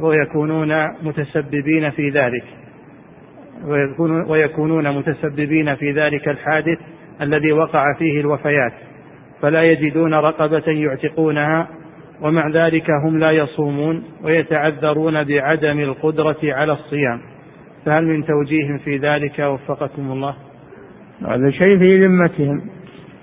ويكونون 0.00 0.88
متسببين 1.02 1.90
في 1.90 2.10
ذلك. 2.10 2.44
ويكونون 4.28 4.96
متسببين 4.98 5.74
في 5.74 5.92
ذلك 5.92 6.28
الحادث 6.28 6.78
الذي 7.20 7.52
وقع 7.52 7.84
فيه 7.98 8.20
الوفيات. 8.20 8.72
فلا 9.42 9.62
يجدون 9.62 10.14
رقبة 10.14 10.62
يعتقونها 10.66 11.68
ومع 12.20 12.48
ذلك 12.48 12.90
هم 13.04 13.18
لا 13.18 13.30
يصومون 13.30 14.02
ويتعذرون 14.24 15.24
بعدم 15.24 15.80
القدرة 15.80 16.38
على 16.42 16.72
الصيام. 16.72 17.20
فهل 17.86 18.06
من 18.06 18.24
توجيه 18.24 18.76
في 18.84 18.96
ذلك 18.96 19.38
وفقكم 19.38 20.12
الله؟ 20.12 20.34
هذا 21.26 21.50
شيء 21.50 21.78
في 21.78 21.98
ذمتهم. 21.98 22.62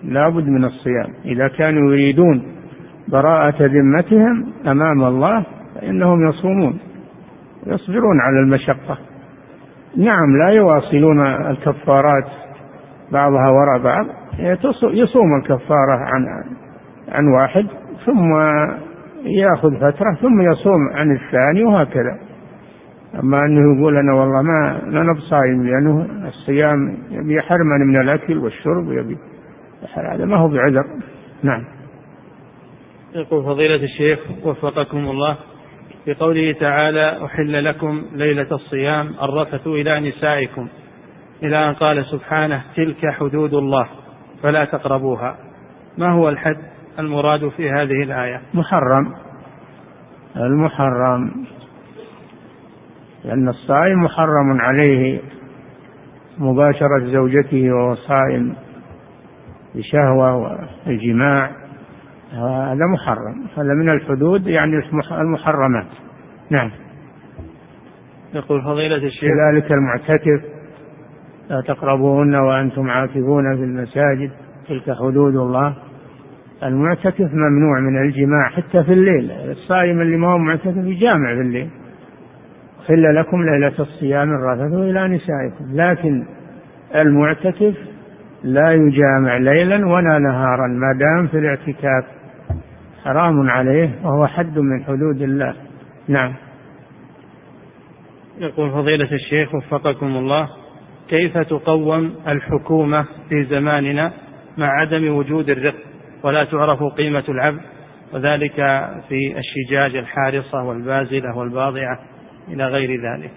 لا 0.04 0.30
بد 0.30 0.48
من 0.48 0.66
الصيام. 0.66 1.14
إذا 1.26 1.48
كانوا 1.48 1.94
يريدون 1.94 2.44
براءة 3.08 3.56
ذمتهم 3.62 4.54
أمام 4.68 5.04
الله 5.04 5.46
فإنهم 5.76 6.30
يصومون. 6.30 6.80
يصبرون 7.68 8.22
على 8.22 8.40
المشقة. 8.40 8.98
نعم 9.98 10.38
لا 10.40 10.50
يواصلون 10.50 11.20
الكفارات 11.26 12.28
بعضها 13.12 13.50
وراء 13.50 13.84
بعض 13.84 14.19
يصوم 14.84 15.36
الكفارة 15.42 15.98
عن 16.14 16.26
عن 17.10 17.28
واحد 17.28 17.68
ثم 18.06 18.34
يأخذ 19.24 19.76
فترة 19.78 20.16
ثم 20.22 20.42
يصوم 20.52 20.90
عن 20.94 21.12
الثاني 21.12 21.64
وهكذا. 21.64 22.20
أما 23.24 23.38
أنه 23.46 23.78
يقول 23.78 23.98
أنا 23.98 24.14
والله 24.14 24.42
ما 24.42 24.82
ما 24.86 25.02
أنا 25.02 25.14
بصايم 25.14 25.64
لأنه 25.64 26.28
الصيام 26.28 26.98
يبي 27.12 27.36
يحرمني 27.36 27.86
من 27.86 28.02
الأكل 28.02 28.38
والشرب 28.38 28.88
ويبي 28.88 29.18
هذا 29.94 30.26
ما 30.26 30.38
هو 30.38 30.48
بعذر. 30.48 30.84
نعم. 31.44 31.64
يقول 33.16 33.44
فضيلة 33.44 33.84
الشيخ 33.84 34.20
وفقكم 34.44 34.98
الله 34.98 35.38
في 36.06 36.14
قوله 36.14 36.52
تعالى 36.52 37.26
أحل 37.26 37.66
لكم 37.66 38.06
ليلة 38.14 38.48
الصيام 38.52 39.14
الرفث 39.22 39.68
إلى 39.68 40.10
نسائكم 40.10 40.68
إلى 41.44 41.70
أن 41.70 41.74
قال 41.74 42.06
سبحانه 42.06 42.64
تلك 42.76 43.06
حدود 43.06 43.54
الله. 43.54 43.88
فلا 44.44 44.66
تقربوها. 44.66 45.36
ما 45.98 46.12
هو 46.12 46.30
الحد 46.30 46.58
المراد 47.00 47.50
في 47.50 47.70
هذه 47.70 48.04
الآية؟ 48.04 48.42
محرم. 48.54 49.14
المحرم. 50.38 51.46
لأن 53.24 53.50
الصائم 53.50 54.04
محرم 54.04 54.62
عليه 54.62 55.22
مباشرة 56.38 57.12
زوجته 57.14 57.74
وهو 57.74 57.96
صائم 57.96 58.56
بشهوة 59.76 60.36
والجماع 60.36 61.52
هذا 62.32 62.86
محرم. 62.94 63.48
هذا 63.58 63.74
من 63.74 63.90
الحدود 63.90 64.48
يعني 64.48 64.74
المحرمات. 65.12 65.88
نعم. 66.50 66.72
يقول 68.34 68.62
فضيلة 68.64 68.96
الشيخ 68.96 69.30
كذلك 69.32 69.72
المعتكف. 69.72 70.59
لا 71.50 71.62
تقربوهن 71.62 72.36
وأنتم 72.36 72.90
عاكفون 72.90 73.58
في 73.58 73.64
المساجد. 73.64 74.32
تلك 74.68 74.98
حدود 75.00 75.36
الله. 75.36 75.76
المعتكف 76.64 77.34
ممنوع 77.34 77.80
من 77.80 78.02
الجماع 78.02 78.50
حتى 78.50 78.84
في 78.84 78.94
الليل. 78.94 79.32
الصائم 79.32 80.02
اللي 80.02 80.18
ما 80.18 80.28
هو 80.28 80.38
معتكف 80.38 80.78
يجامع 80.78 81.36
في 81.36 81.42
الليل. 81.42 81.70
حل 82.88 83.16
لكم 83.16 83.42
ليلة 83.42 83.74
الصيام 83.80 84.30
الرفث 84.30 84.74
إلى 84.74 85.08
نسائكم. 85.08 85.66
لكن 85.74 86.26
المعتكف 86.96 87.76
لا 88.44 88.72
يجامع 88.72 89.38
ليلا 89.38 89.88
ولا 89.88 90.20
نهارا. 90.20 90.68
ما 90.68 90.94
دام 91.00 91.28
في 91.28 91.40
الاعتكاف. 91.40 92.06
حرام 93.04 93.50
عليه 93.50 93.96
وهو 94.04 94.28
حد 94.28 94.60
من 94.60 94.84
حدود 94.84 95.22
الله. 95.22 95.54
نعم. 96.08 96.34
يقول 98.40 98.72
فضيلة 98.72 99.12
الشيخ 99.12 99.56
وفقكم 99.56 100.08
الله. 100.08 100.50
كيف 101.10 101.38
تقوم 101.38 102.16
الحكومة 102.28 103.06
في 103.30 103.46
زماننا 103.46 104.14
مع 104.58 104.68
عدم 104.68 105.16
وجود 105.16 105.50
الرق 105.50 105.76
ولا 106.24 106.44
تعرف 106.44 106.84
قيمة 106.84 107.24
العبد؟ 107.30 107.62
وذلك 108.14 108.56
في 109.10 109.38
الشجاج 109.38 109.96
الحارصة 109.96 110.64
والبازلة 110.64 111.38
والباضعة 111.38 112.00
إلى 112.48 112.66
غير 112.66 112.90
ذلك. 112.90 113.32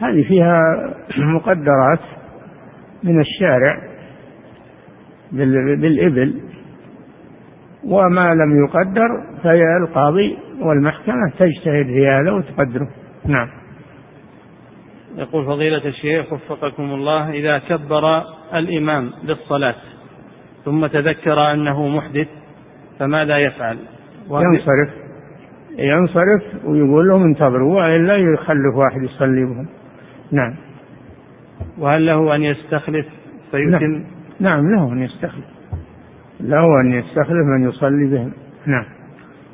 هذه 0.00 0.28
فيها 0.28 0.60
مقدرات 1.18 2.00
من 3.02 3.20
الشارع 3.20 3.76
بالإبل 5.32 6.40
وما 7.84 8.34
لم 8.34 8.64
يقدر 8.64 9.08
فهي 9.42 9.76
القاضي 9.82 10.38
والمحكمة 10.60 11.32
تجتهد 11.38 11.86
في 11.86 12.08
هذا 12.08 12.32
وتقدره 12.32 12.88
نعم. 13.26 13.63
يقول 15.16 15.46
فضيلة 15.46 15.86
الشيخ 15.86 16.32
وفقكم 16.32 16.82
الله 16.82 17.30
إذا 17.30 17.58
كبر 17.58 18.22
الإمام 18.54 19.10
للصلاة 19.24 19.74
ثم 20.64 20.86
تذكر 20.86 21.52
أنه 21.52 21.88
محدث 21.88 22.28
فماذا 22.98 23.38
يفعل؟ 23.38 23.78
ينصرف. 24.30 24.88
ينصرف 25.78 26.64
ويقول 26.64 27.08
لهم 27.08 27.22
انتظروا 27.22 27.76
والا 27.76 28.16
يخلف 28.16 28.74
واحد 28.76 29.02
يصلي 29.02 29.44
بهم 29.44 29.68
نعم. 30.32 30.56
وهل 31.78 32.06
له 32.06 32.34
أن 32.34 32.42
يستخلف؟ 32.42 33.06
فيتم؟ 33.50 33.70
نعم, 33.70 34.04
نعم 34.40 34.74
له 34.74 34.92
أن 34.92 35.02
يستخلف. 35.02 35.44
له 36.40 36.80
أن 36.80 36.92
يستخلف 36.92 37.44
من 37.58 37.68
يصلي 37.68 38.10
بهم. 38.10 38.32
نعم. 38.66 38.84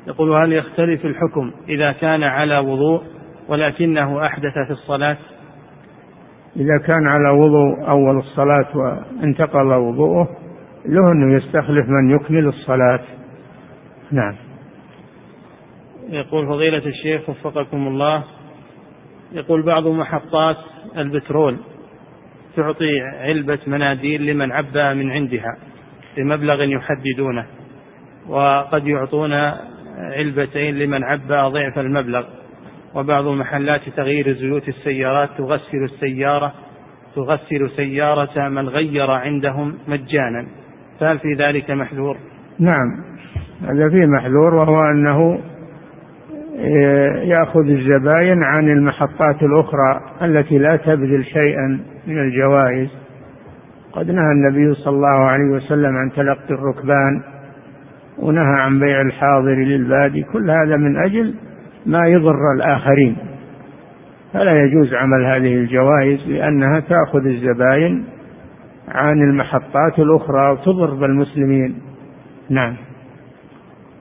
يقول 0.07 0.35
هل 0.35 0.53
يختلف 0.53 1.05
الحكم 1.05 1.51
إذا 1.69 1.91
كان 1.91 2.23
على 2.23 2.57
وضوء 2.57 3.03
ولكنه 3.47 4.25
أحدث 4.25 4.53
في 4.53 4.71
الصلاة؟ 4.71 5.17
إذا 6.55 6.77
كان 6.87 7.07
على 7.07 7.29
وضوء 7.29 7.89
أول 7.89 8.17
الصلاة 8.17 8.77
وانتقل 8.77 9.73
وضوءه 9.73 10.29
له 10.85 11.11
أنه 11.11 11.37
يستخلف 11.37 11.85
من 11.87 12.15
يكمل 12.15 12.47
الصلاة. 12.47 12.99
نعم. 14.11 14.35
يقول 16.09 16.47
فضيلة 16.47 16.85
الشيخ 16.85 17.29
وفقكم 17.29 17.87
الله 17.87 18.23
يقول 19.31 19.65
بعض 19.65 19.87
محطات 19.87 20.57
البترول 20.97 21.57
تعطي 22.55 23.01
علبة 23.01 23.59
مناديل 23.67 24.25
لمن 24.25 24.51
عبى 24.51 24.93
من 24.93 25.11
عندها 25.11 25.57
بمبلغ 26.17 26.63
يحددونه 26.63 27.45
وقد 28.27 28.87
يعطون 28.87 29.33
علبتين 29.97 30.75
لمن 30.75 31.03
عبى 31.03 31.35
ضعف 31.35 31.79
المبلغ. 31.79 32.23
وبعض 32.95 33.25
محلات 33.25 33.81
تغيير 33.97 34.33
زيوت 34.33 34.67
السيارات 34.67 35.29
تغسل 35.37 35.83
السيارة 35.83 36.53
تغسل 37.15 37.69
سيارة 37.75 38.49
من 38.49 38.69
غير 38.69 39.11
عندهم 39.11 39.73
مجانا. 39.87 40.45
فهل 40.99 41.19
في 41.19 41.33
ذلك 41.33 41.71
محذور؟ 41.71 42.17
نعم. 42.59 42.87
هذا 43.61 43.89
فيه 43.89 44.05
محذور 44.05 44.53
وهو 44.55 44.81
أنه 44.83 45.39
يأخذ 47.23 47.65
الزباين 47.65 48.43
عن 48.43 48.69
المحطات 48.69 49.43
الأخرى 49.43 50.01
التي 50.21 50.57
لا 50.57 50.75
تبذل 50.75 51.25
شيئا 51.25 51.79
من 52.07 52.19
الجوائز. 52.19 52.89
قد 53.93 54.11
نهى 54.11 54.31
النبي 54.31 54.73
صلى 54.73 54.95
الله 54.95 55.29
عليه 55.29 55.55
وسلم 55.55 55.97
عن 55.97 56.11
تلقي 56.11 56.49
الركبان 56.49 57.21
ونهى 58.19 58.61
عن 58.61 58.79
بيع 58.79 59.01
الحاضر 59.01 59.55
للبادي. 59.55 60.23
كل 60.23 60.51
هذا 60.51 60.77
من 60.77 60.97
أجل 60.97 61.35
ما 61.85 62.07
يضر 62.07 62.53
الآخرين. 62.55 63.17
فلا 64.33 64.63
يجوز 64.63 64.93
عمل 64.93 65.25
هذه 65.25 65.53
الجوائز 65.53 66.19
لأنها 66.27 66.79
تأخذ 66.79 67.25
الزباين 67.25 68.05
عن 68.87 69.21
المحطات 69.21 69.99
الأخرى 69.99 70.51
وتضر 70.51 70.93
بالمسلمين. 70.93 71.81
نعم. 72.49 72.77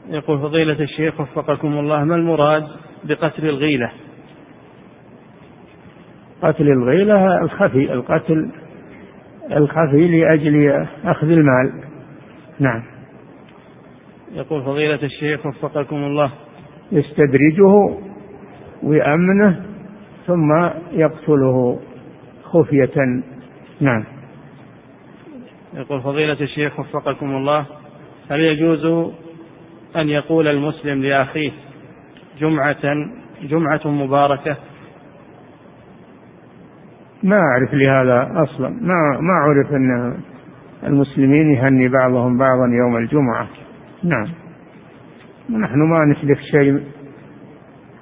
يقول 0.09 0.39
فضيلة 0.39 0.81
الشيخ 0.81 1.21
وفقكم 1.21 1.79
الله 1.79 2.05
ما 2.05 2.15
المراد 2.15 2.65
بقتل 3.05 3.49
الغيلة؟ 3.49 3.91
قتل 6.43 6.69
الغيلة 6.69 7.43
الخفي 7.43 7.93
القتل 7.93 8.51
الخفي 9.53 10.09
لأجل 10.09 10.87
أخذ 11.05 11.27
المال. 11.27 11.73
نعم. 12.61 12.83
يقول 14.33 14.63
فضيلة 14.63 15.03
الشيخ 15.03 15.47
وفقكم 15.47 15.97
الله 15.97 16.33
يستدرجه 16.93 17.97
ويأمنه 18.83 19.63
ثم 20.27 20.71
يقتله 20.93 21.79
خفية. 22.45 23.23
نعم. 23.81 24.05
يقول 25.75 26.03
فضيلة 26.03 26.41
الشيخ 26.41 26.81
وفقكم 26.81 27.37
الله 27.37 27.67
هل 28.31 28.41
يجوز 28.41 29.13
أن 29.97 30.09
يقول 30.09 30.49
المسلم 30.49 31.03
لأخيه 31.03 31.51
جمعة 32.41 32.95
جمعة 33.43 33.81
مباركة؟ 33.85 34.57
ما 37.23 37.37
أعرف 37.37 37.75
لهذا 37.75 38.33
أصلا. 38.43 38.69
ما 38.69 39.21
ما 39.21 39.33
أعرف 39.33 39.73
أن 39.73 40.21
المسلمين 40.85 41.55
يهني 41.55 41.89
بعضهم 41.89 42.39
بعضا 42.39 42.67
يوم 42.73 42.97
الجمعة. 42.97 43.49
نعم. 44.05 44.29
ونحن 45.55 45.79
ما 45.79 46.05
نحدث 46.05 46.39
شيء 46.51 46.83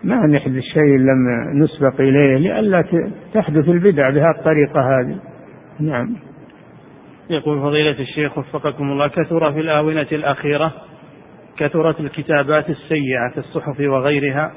ما 0.04 0.26
نحدث 0.26 0.62
شيء 0.62 0.98
لم 0.98 1.28
نسبق 1.62 2.00
إليه 2.00 2.36
لئلا 2.36 2.84
تحدث 3.34 3.68
البدع 3.68 4.10
بهذه 4.10 4.30
الطريقة 4.38 4.80
هذه. 4.80 5.18
نعم. 5.80 6.16
يقول 7.30 7.60
فضيلة 7.60 8.00
الشيخ 8.00 8.38
وفقكم 8.38 8.90
الله 8.90 9.08
كثر 9.08 9.52
في 9.52 9.60
الآونة 9.60 10.06
الأخيرة 10.12 10.72
كثرت 11.56 12.00
الكتابات 12.00 12.70
السيئة 12.70 13.28
في 13.32 13.38
الصحف 13.38 13.80
وغيرها 13.80 14.52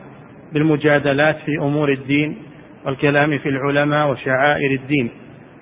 بالمجادلات 0.53 1.37
في 1.45 1.57
أمور 1.57 1.91
الدين 1.91 2.37
والكلام 2.85 3.37
في 3.37 3.49
العلماء 3.49 4.11
وشعائر 4.11 4.71
الدين 4.71 5.11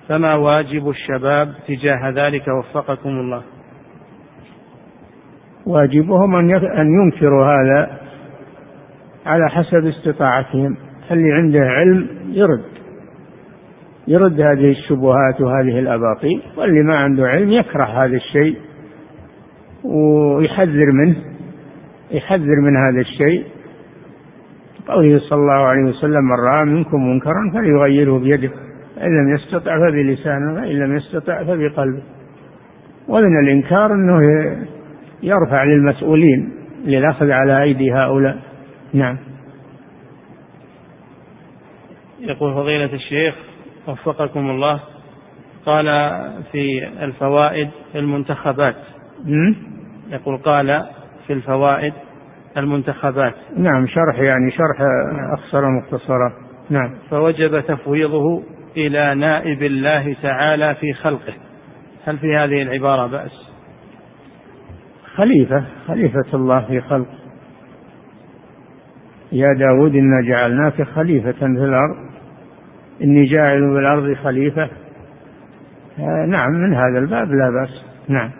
فما 0.08 0.34
واجب 0.34 0.88
الشباب 0.88 1.54
تجاه 1.68 2.10
ذلك؟ 2.10 2.44
وفقكم 2.48 3.10
الله. 3.10 3.42
واجبهم 5.66 6.34
أن 6.34 6.88
ينكروا 6.88 7.44
هذا 7.44 8.00
على 9.26 9.50
حسب 9.50 9.86
استطاعتهم 9.86 10.76
اللي 11.10 11.32
عنده 11.32 11.60
علم 11.60 12.06
يرد. 12.32 12.64
يرد 14.08 14.40
هذه 14.40 14.70
الشبهات 14.70 15.40
وهذه 15.40 15.78
الأباطيل 15.78 16.42
واللي 16.56 16.82
ما 16.82 16.96
عنده 16.96 17.28
علم 17.28 17.50
يكره 17.50 17.84
هذا 17.84 18.16
الشيء 18.16 18.56
ويحذر 19.84 20.92
منه 20.92 21.16
يحذر 22.10 22.60
من 22.60 22.76
هذا 22.76 23.00
الشيء. 23.00 23.44
قوله 24.88 25.18
صلى 25.18 25.38
الله 25.38 25.66
عليه 25.66 25.82
وسلم 25.82 26.24
من 26.24 26.36
رأى 26.48 26.64
منكم 26.64 27.06
منكرا 27.06 27.50
فليغيره 27.54 28.18
بيده 28.18 28.50
إن 29.00 29.18
لم 29.18 29.34
يستطع 29.34 29.78
فبلسانه 29.78 30.54
فإن 30.54 30.78
لم 30.78 30.96
يستطع 30.96 31.44
فبقلبه. 31.44 32.02
ومن 33.08 33.38
الإنكار 33.38 33.94
أنه 33.94 34.18
يرفع 35.22 35.64
للمسؤولين 35.64 36.52
للأخذ 36.84 37.30
على 37.30 37.62
أيدي 37.62 37.92
هؤلاء. 37.92 38.38
نعم. 38.94 39.18
يقول 42.20 42.54
فضيلة 42.54 42.92
الشيخ 42.94 43.34
وفقكم 43.88 44.50
الله 44.50 44.80
قال 45.66 45.86
في 46.52 46.88
الفوائد 47.04 47.70
المنتخبات. 47.94 48.76
يقول 50.10 50.36
قال 50.36 50.86
في 51.26 51.32
الفوائد 51.32 51.92
المنتخبات. 52.56 53.34
نعم 53.56 53.86
شرح 53.86 54.18
يعني 54.18 54.50
شرح 54.50 54.86
أخصر 55.38 55.62
مختصرة 55.70 56.32
نعم. 56.70 56.94
فوجب 57.10 57.60
تفويضه 57.60 58.42
إلى 58.76 59.14
نائب 59.14 59.62
الله 59.62 60.16
تعالى 60.22 60.74
في 60.74 60.92
خلقه. 60.92 61.34
هل 62.04 62.18
في 62.18 62.36
هذه 62.36 62.62
العبارة 62.62 63.06
بأس؟ 63.06 63.49
خليفة 65.20 65.64
خليفة 65.86 66.34
الله 66.34 66.60
في 66.60 66.80
خلقه 66.80 67.18
يا 69.32 69.52
داود 69.58 69.94
إنا 69.94 70.20
جعلناك 70.20 70.82
خليفة 70.82 71.32
في 71.32 71.44
الأرض. 71.44 72.10
إني 73.02 73.24
جاعل 73.24 73.74
في 73.74 73.80
الأرض 73.80 74.16
خليفة. 74.16 74.62
آه 75.98 76.26
نعم 76.28 76.50
من 76.50 76.74
هذا 76.74 76.98
الباب 76.98 77.28
لا 77.28 77.50
بأس. 77.50 77.84
نعم. 78.08 78.30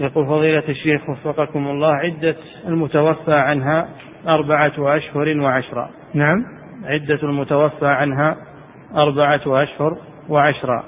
يقول 0.00 0.26
فضيلة 0.26 0.68
الشيخ 0.68 1.10
وفقكم 1.10 1.66
الله 1.66 1.94
عدة 1.94 2.36
المتوفى 2.68 3.34
عنها 3.34 3.88
أربعة 4.28 4.96
أشهر 4.96 5.40
وعشرة. 5.40 5.90
نعم. 6.14 6.44
عدة 6.84 7.18
المتوفى 7.22 7.86
عنها 7.86 8.36
أربعة 8.94 9.62
أشهر 9.62 9.98
وعشرة. 10.28 10.84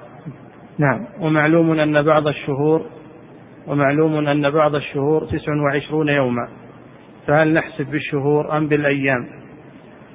نعم. 0.78 1.06
ومعلوم 1.20 1.80
أن 1.80 2.02
بعض 2.02 2.26
الشهور 2.26 2.97
ومعلوم 3.68 4.28
أن 4.28 4.50
بعض 4.50 4.74
الشهور 4.74 5.24
تسع 5.24 5.52
وعشرون 5.64 6.08
يوما. 6.08 6.48
فهل 7.26 7.54
نحسب 7.54 7.86
بالشهور 7.90 8.56
أم 8.56 8.68
بالأيام؟ 8.68 9.26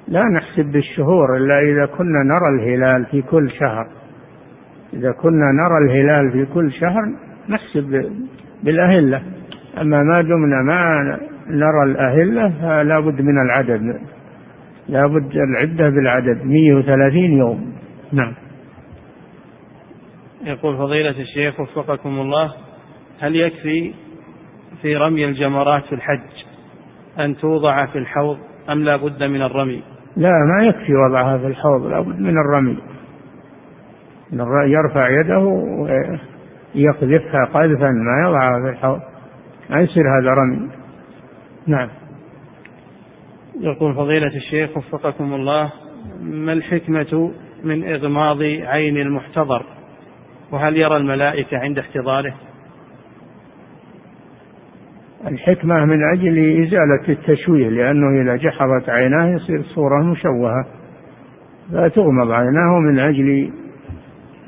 لا 0.08 0.22
نحسب 0.34 0.72
بالشهور 0.72 1.36
إلا 1.36 1.58
إذا 1.58 1.86
كنا 1.86 2.22
نرى 2.22 2.48
الهلال 2.58 3.06
في 3.06 3.22
كل 3.22 3.50
شهر. 3.50 3.86
إذا 4.92 5.12
كنا 5.12 5.52
نرى 5.52 5.78
الهلال 5.84 6.32
في 6.32 6.52
كل 6.54 6.72
شهر 6.72 7.02
نحسب 7.48 8.10
بالأهلة. 8.62 9.22
أما 9.80 10.02
ما 10.02 10.20
دمنا 10.20 10.62
ما 10.62 11.18
نرى 11.46 11.82
الأهلة 11.90 12.48
فلا 12.48 13.00
بد 13.00 13.20
من 13.20 13.38
العدد. 13.44 14.00
لا 14.88 15.06
بد 15.06 15.36
العدة 15.36 15.88
بالعدد 15.88 16.44
130 16.44 17.38
يوم. 17.38 17.74
نعم. 18.12 18.34
يقول 20.44 20.76
فضيلة 20.76 21.20
الشيخ 21.20 21.60
وفقكم 21.60 22.08
الله 22.08 22.63
هل 23.20 23.36
يكفي 23.36 23.94
في 24.82 24.96
رمي 24.96 25.24
الجمرات 25.24 25.84
في 25.84 25.94
الحج 25.94 26.44
أن 27.18 27.36
توضع 27.36 27.86
في 27.86 27.98
الحوض 27.98 28.38
أم 28.70 28.82
لا 28.82 28.96
بد 28.96 29.22
من 29.22 29.42
الرمي؟ 29.42 29.82
لا 30.16 30.30
ما 30.30 30.66
يكفي 30.66 30.92
وضعها 30.94 31.38
في 31.38 31.46
الحوض 31.46 31.86
لا 31.86 32.00
بد 32.00 32.20
من 32.20 32.38
الرمي. 32.38 32.78
يرفع 34.66 35.08
يده 35.08 35.38
ويقذفها 35.38 37.44
قذفا 37.54 37.88
ما 37.88 38.28
يضعها 38.28 38.62
في 38.62 38.70
الحوض. 38.70 39.00
ما 39.70 39.80
يصير 39.80 40.02
هذا 40.02 40.34
رمي. 40.34 40.70
نعم. 41.66 41.88
يقول 43.60 43.94
فضيلة 43.94 44.36
الشيخ 44.36 44.76
وفقكم 44.76 45.34
الله 45.34 45.72
ما 46.20 46.52
الحكمة 46.52 47.30
من 47.64 47.88
إغماض 47.88 48.42
عين 48.42 48.96
المحتضر؟ 48.96 49.62
وهل 50.52 50.76
يرى 50.76 50.96
الملائكة 50.96 51.58
عند 51.58 51.78
احتضاره؟ 51.78 52.34
الحكمة 55.26 55.84
من 55.84 56.04
أجل 56.12 56.62
إزالة 56.64 57.08
التشويه 57.08 57.68
لأنه 57.68 58.22
إذا 58.22 58.36
جحظت 58.36 58.88
عيناه 58.88 59.26
يصير 59.26 59.62
صورة 59.62 60.02
مشوهة. 60.02 60.66
فتغمض 61.72 62.30
عيناه 62.30 62.78
من 62.80 62.98
أجل 62.98 63.50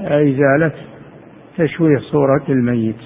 إزالة 0.00 0.72
تشويه 1.58 1.98
صورة 1.98 2.44
الميت. 2.48 3.00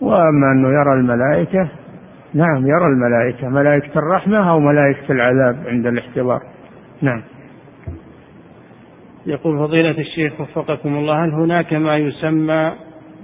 وأما 0.00 0.52
أنه 0.52 0.68
يرى 0.68 0.92
الملائكة 1.00 1.70
نعم 2.34 2.66
يرى 2.66 2.86
الملائكة 2.86 3.48
ملائكة 3.48 3.98
الرحمة 3.98 4.50
أو 4.50 4.60
ملائكة 4.60 5.12
العذاب 5.12 5.66
عند 5.66 5.86
الاحتضار. 5.86 6.40
نعم. 7.02 7.22
يقول 9.26 9.58
فضيلة 9.58 9.98
الشيخ 9.98 10.40
وفقكم 10.40 10.96
الله 10.96 11.24
هل 11.24 11.30
هناك 11.30 11.74
ما 11.74 11.96
يسمى 11.96 12.72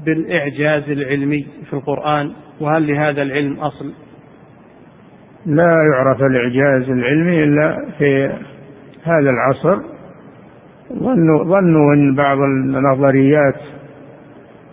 بالإعجاز 0.04 0.90
العلمي 0.90 1.46
في 1.66 1.72
القرآن؟ 1.72 2.32
وهل 2.60 2.86
لهذا 2.86 3.22
العلم 3.22 3.60
أصل؟ 3.60 3.92
لا 5.46 5.76
يعرف 5.94 6.22
الإعجاز 6.22 6.90
العلمي 6.90 7.44
إلا 7.44 7.84
في 7.98 8.32
هذا 9.02 9.30
العصر. 9.30 9.82
ظنوا 10.92 11.44
ظنوا 11.44 11.94
أن 11.94 12.14
بعض 12.14 12.38
النظريات 12.38 13.60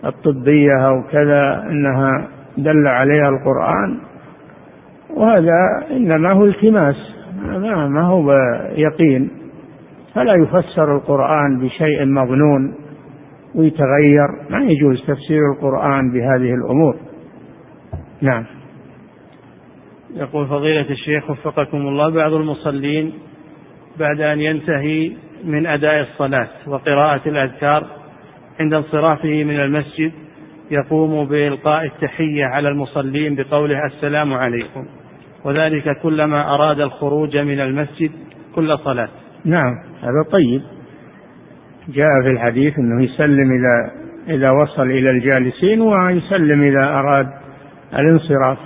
الطبية 0.04 0.88
أو 0.88 1.02
كذا 1.02 1.66
أنها 1.70 2.28
دل 2.58 2.86
عليها 2.86 3.28
القرآن 3.28 3.98
وهذا 5.16 5.86
إنما 5.90 6.32
هو 6.32 6.44
التماس 6.44 6.96
ما 7.88 8.02
هو 8.02 8.32
يقين. 8.76 9.30
فلا 10.14 10.34
يفسر 10.34 10.96
القرآن 10.96 11.58
بشيء 11.60 12.04
مظنون 12.04 12.74
ويتغير 13.54 14.28
ما 14.50 14.58
يجوز 14.58 15.00
تفسير 15.00 15.52
القرآن 15.52 16.10
بهذه 16.10 16.54
الأمور. 16.54 16.96
نعم. 18.22 18.44
يقول 20.14 20.46
فضيلة 20.46 20.90
الشيخ 20.90 21.30
وفقكم 21.30 21.76
الله 21.76 22.10
بعض 22.10 22.32
المصلين 22.32 23.12
بعد 23.98 24.20
أن 24.20 24.40
ينتهي 24.40 25.12
من 25.44 25.66
أداء 25.66 26.00
الصلاة 26.00 26.48
وقراءة 26.66 27.28
الأذكار 27.28 27.86
عند 28.60 28.74
انصرافه 28.74 29.44
من 29.44 29.60
المسجد 29.60 30.12
يقوم 30.70 31.28
بإلقاء 31.28 31.84
التحية 31.84 32.44
على 32.44 32.68
المصلين 32.68 33.34
بقوله 33.34 33.86
السلام 33.86 34.34
عليكم. 34.34 34.86
وذلك 35.44 35.98
كلما 36.02 36.54
أراد 36.54 36.80
الخروج 36.80 37.36
من 37.36 37.60
المسجد 37.60 38.10
كل 38.54 38.78
صلاة. 38.78 39.08
نعم 39.44 39.72
هذا 40.00 40.30
طيب. 40.32 40.62
جاء 41.88 42.22
في 42.24 42.30
الحديث 42.30 42.78
أنه 42.78 43.04
يسلم 43.04 43.52
إذا 43.52 44.08
إذا 44.34 44.50
وصل 44.50 44.90
إلى 44.90 45.10
الجالسين 45.10 45.80
ويسلم 45.80 46.62
إذا 46.62 46.84
أراد 46.84 47.26
الانصراف. 47.94 48.58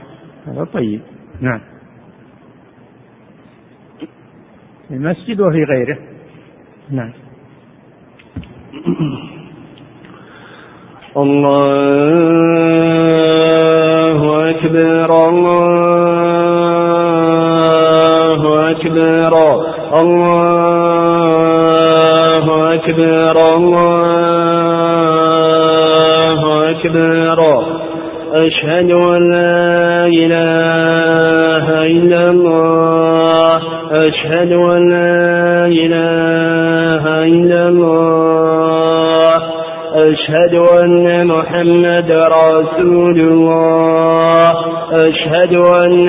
هذا 0.46 0.64
طيب. 0.64 1.00
نعم. 1.40 1.60
في 4.88 4.94
المسجد 4.94 5.40
وفي 5.40 5.64
غيره. 5.64 5.98
نعم. 6.90 7.12
الله 11.16 11.70
أكبر 14.50 15.28
الله 15.28 16.30
أكبر 18.70 19.32
الله 20.00 20.34
أكبر 22.74 23.36
الله 23.56 24.02
أكبر. 26.70 27.40
أشهد 28.32 28.90
محمد 42.02 42.10
رسول 42.10 43.20
الله. 43.20 44.52
أشهد 44.92 45.54
أن 45.54 46.01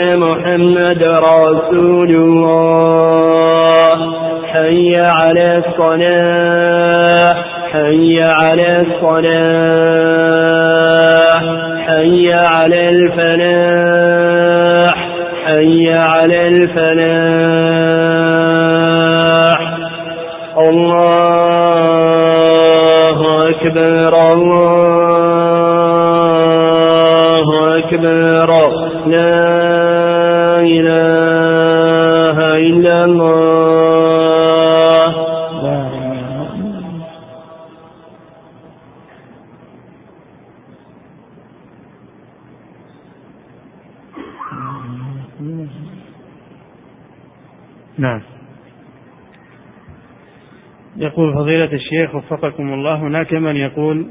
فضيلة 51.43 51.73
الشيخ 51.73 52.15
وفقكم 52.15 52.73
الله. 52.73 52.95
هناك 52.95 53.33
من 53.33 53.55
يقول 53.55 54.07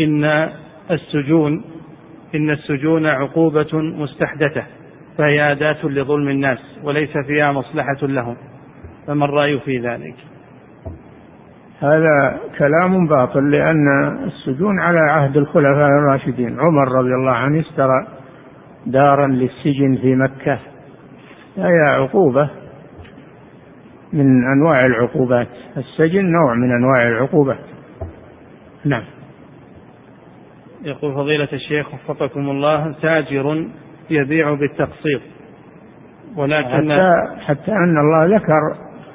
إن 0.00 0.24
السجون 0.90 1.64
إن 2.34 2.50
السجون 2.50 3.06
عقوبة 3.06 3.68
مستحدثة 3.72 4.64
فهي 5.18 5.52
أداة 5.52 5.86
لظلم 5.86 6.28
الناس 6.28 6.58
وليس 6.82 7.10
فيها 7.26 7.52
مصلحة 7.52 7.98
لهم. 8.02 8.36
فما 9.06 9.24
الرأي 9.24 9.60
في 9.60 9.78
ذلك؟ 9.78 10.14
هذا 11.80 12.40
كلام 12.58 13.06
باطل 13.06 13.50
لأن 13.50 13.86
السجون 14.24 14.80
على 14.80 14.98
عهد 14.98 15.36
الخلفاء 15.36 15.88
الراشدين. 15.88 16.60
عمر 16.60 16.88
رضي 16.98 17.14
الله 17.14 17.32
عنه 17.32 17.60
اشترى 17.60 18.06
دارا 18.86 19.26
للسجن 19.26 19.98
في 20.02 20.14
مكة. 20.14 20.58
هي 21.56 21.80
عقوبة 21.86 22.59
من 24.12 24.46
أنواع 24.46 24.86
العقوبات. 24.86 25.48
السجن 25.76 26.24
نوع 26.24 26.54
من 26.54 26.72
أنواع 26.72 27.08
العقوبات 27.08 27.64
نعم. 28.84 29.04
يقول 30.82 31.14
فضيلة 31.14 31.48
الشيخ 31.52 31.94
وفقكم 31.94 32.50
الله 32.50 32.94
تاجر 33.02 33.68
يبيع 34.10 34.54
بالتقسيط. 34.54 35.20
ولكن 36.36 36.92
حتى, 36.92 37.44
حتى 37.44 37.72
أن 37.72 37.98
الله 37.98 38.36
ذكر 38.36 38.60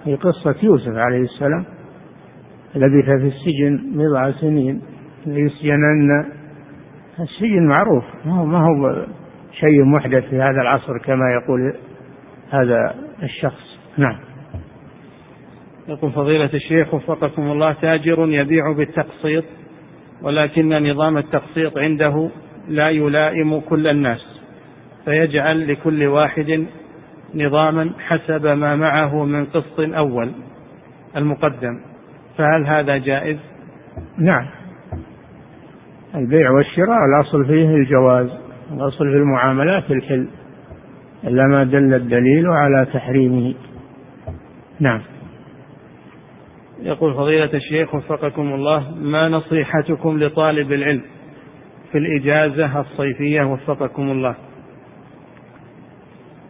في 0.03 0.15
قصة 0.15 0.55
يوسف 0.63 0.97
عليه 0.97 1.21
السلام 1.21 1.65
لبث 2.75 3.05
في 3.05 3.27
السجن 3.27 3.79
بضع 3.93 4.31
سنين 4.31 4.81
ليسجنن. 5.25 6.25
السجن 7.19 7.67
معروف 7.67 8.03
ما 8.25 8.33
هو, 8.33 8.45
ما 8.45 8.57
هو 8.57 9.05
شيء 9.51 9.83
محدث 9.83 10.23
في 10.29 10.35
هذا 10.35 10.61
العصر 10.61 10.97
كما 10.97 11.31
يقول 11.31 11.73
هذا 12.49 12.95
الشخص. 13.23 13.77
نعم. 13.97 14.34
يقول 15.87 16.11
فضيلة 16.11 16.49
الشيخ 16.53 16.93
وفقكم 16.93 17.51
الله 17.51 17.73
تاجر 17.73 18.25
يبيع 18.29 18.71
بالتقسيط 18.71 19.43
ولكن 20.21 20.91
نظام 20.91 21.17
التقسيط 21.17 21.77
عنده 21.77 22.29
لا 22.67 22.89
يلائم 22.89 23.59
كل 23.59 23.87
الناس 23.87 24.35
فيجعل 25.05 25.67
لكل 25.71 26.07
واحد 26.07 26.65
نظاما 27.35 27.91
حسب 27.99 28.45
ما 28.45 28.75
معه 28.75 29.25
من 29.25 29.45
قسط 29.45 29.79
أول 29.79 30.31
المقدم. 31.15 31.79
فهل 32.37 32.67
هذا 32.67 32.97
جائز؟ 32.97 33.37
نعم. 34.17 34.45
البيع 36.15 36.51
والشراء 36.51 36.99
الأصل 37.09 37.45
فيه 37.45 37.69
الجواز 37.69 38.29
الأصل 38.71 38.97
في 38.97 39.17
المعاملات 39.17 39.91
الحل 39.91 40.27
إلا 41.23 41.47
ما 41.47 41.63
دل 41.63 41.93
الدليل 41.93 42.47
على 42.47 42.85
تحريمه. 42.93 43.53
نعم. 44.79 45.01
يقول 46.79 47.13
فضيلة 47.13 47.53
الشيخ 47.53 47.95
وفقكم 47.95 48.53
الله 48.53 48.95
ما 48.95 49.29
نصيحتكم 49.29 50.19
لطالب 50.19 50.71
العلم 50.71 51.01
في 51.91 51.97
الإجازة 51.97 52.79
الصيفية 52.79 53.43
وفقكم 53.43 54.11
الله؟ 54.11 54.35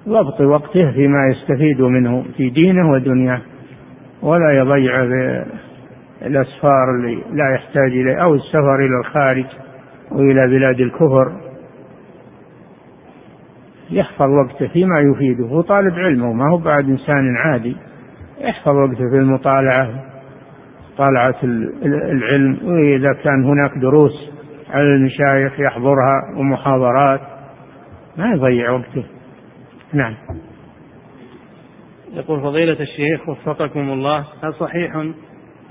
ضبط 0.08 0.42
وقته 0.42 0.92
فيما 0.92 1.28
يستفيد 1.32 1.82
منه 1.82 2.26
في 2.38 2.50
دينه 2.50 2.92
ودنياه 2.92 3.42
ولا 4.22 4.52
يضيع 4.52 5.04
الأسفار 6.22 6.96
اللي 6.96 7.16
لا 7.16 7.56
يحتاج 7.56 7.92
إليه 7.92 8.24
أو 8.24 8.36
السفر 8.36 8.76
إلى 8.76 9.00
الخارج 9.00 9.46
وإلى 10.12 10.48
بلاد 10.48 10.80
الكفر. 10.80 11.42
يحفظ 13.92 14.30
وقته 14.30 14.68
فيما 14.68 15.00
يفيده 15.00 15.46
هو 15.46 15.62
طالب 15.62 15.94
علم 15.94 16.26
وما 16.26 16.50
هو 16.52 16.58
بعد 16.58 16.90
إنسان 16.90 17.38
عادي. 17.38 17.78
يحفظ 18.42 18.76
وقته 18.76 19.10
في 19.12 19.18
المطالعة. 19.18 20.15
طالعة 20.98 21.36
العلم 21.86 22.60
وإذا 22.64 23.14
كان 23.14 23.44
هناك 23.44 23.72
دروس 23.82 24.30
على 24.70 24.84
المشايخ 24.84 25.60
يحضرها 25.60 26.38
ومحاضرات 26.38 27.22
ما 28.18 28.26
يضيع 28.36 28.72
وقته. 28.72 29.06
نعم. 29.94 30.16
يقول 32.14 32.42
فضيلة 32.42 32.80
الشيخ 32.80 33.30
وفقكم 33.30 33.90
الله 33.90 34.26
هل 34.44 34.54
صحيح 34.54 34.96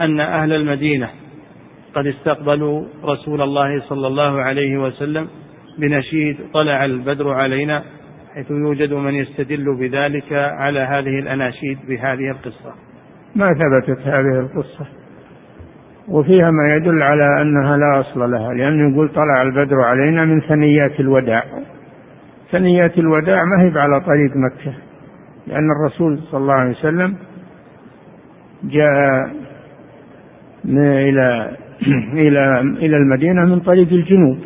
أن 0.01 0.20
أهل 0.20 0.53
المدينة 0.53 1.11
قد 1.95 2.07
استقبلوا 2.07 2.85
رسول 3.05 3.43
الله 3.43 3.81
صلى 3.81 4.07
الله 4.07 4.43
عليه 4.43 4.79
وسلم 4.79 5.29
بنشيد 5.79 6.37
طلع 6.53 6.85
البدر 6.85 7.29
علينا 7.29 7.85
حيث 8.35 8.51
يوجد 8.51 8.93
من 8.93 9.14
يستدل 9.14 9.77
بذلك 9.81 10.33
على 10.33 10.81
هذه 10.81 11.18
الأناشيد 11.18 11.79
بهذه 11.89 12.31
القصة؟ 12.31 12.75
ما 13.37 13.47
ثبتت 13.53 14.01
هذه 14.01 14.41
القصة. 14.41 14.87
وفيها 16.09 16.50
ما 16.50 16.74
يدل 16.74 17.02
على 17.02 17.42
أنها 17.42 17.76
لا 17.76 18.00
أصل 18.00 18.30
لها 18.30 18.55
لأنه 18.55 18.92
يقول 18.92 19.09
طلع 19.09 19.42
البدر 19.42 19.80
علينا 19.80 20.24
من 20.24 20.40
ثنيات 20.40 21.00
الوداع. 21.00 21.44
ثنيات 22.52 22.98
الوداع 22.98 23.44
ما 23.44 23.62
هي 23.62 23.80
على 23.80 24.00
طريق 24.00 24.36
مكة 24.36 24.74
لأن 25.46 25.70
الرسول 25.70 26.18
صلى 26.30 26.40
الله 26.40 26.55
عليه 26.55 26.70
وسلم 26.70 27.16
جاء 28.64 29.30
إلى 31.09 31.57
إلى 32.26 32.61
إلى 32.61 32.96
المدينة 32.96 33.44
من 33.44 33.61
طريق 33.61 33.88
الجنوب. 33.88 34.38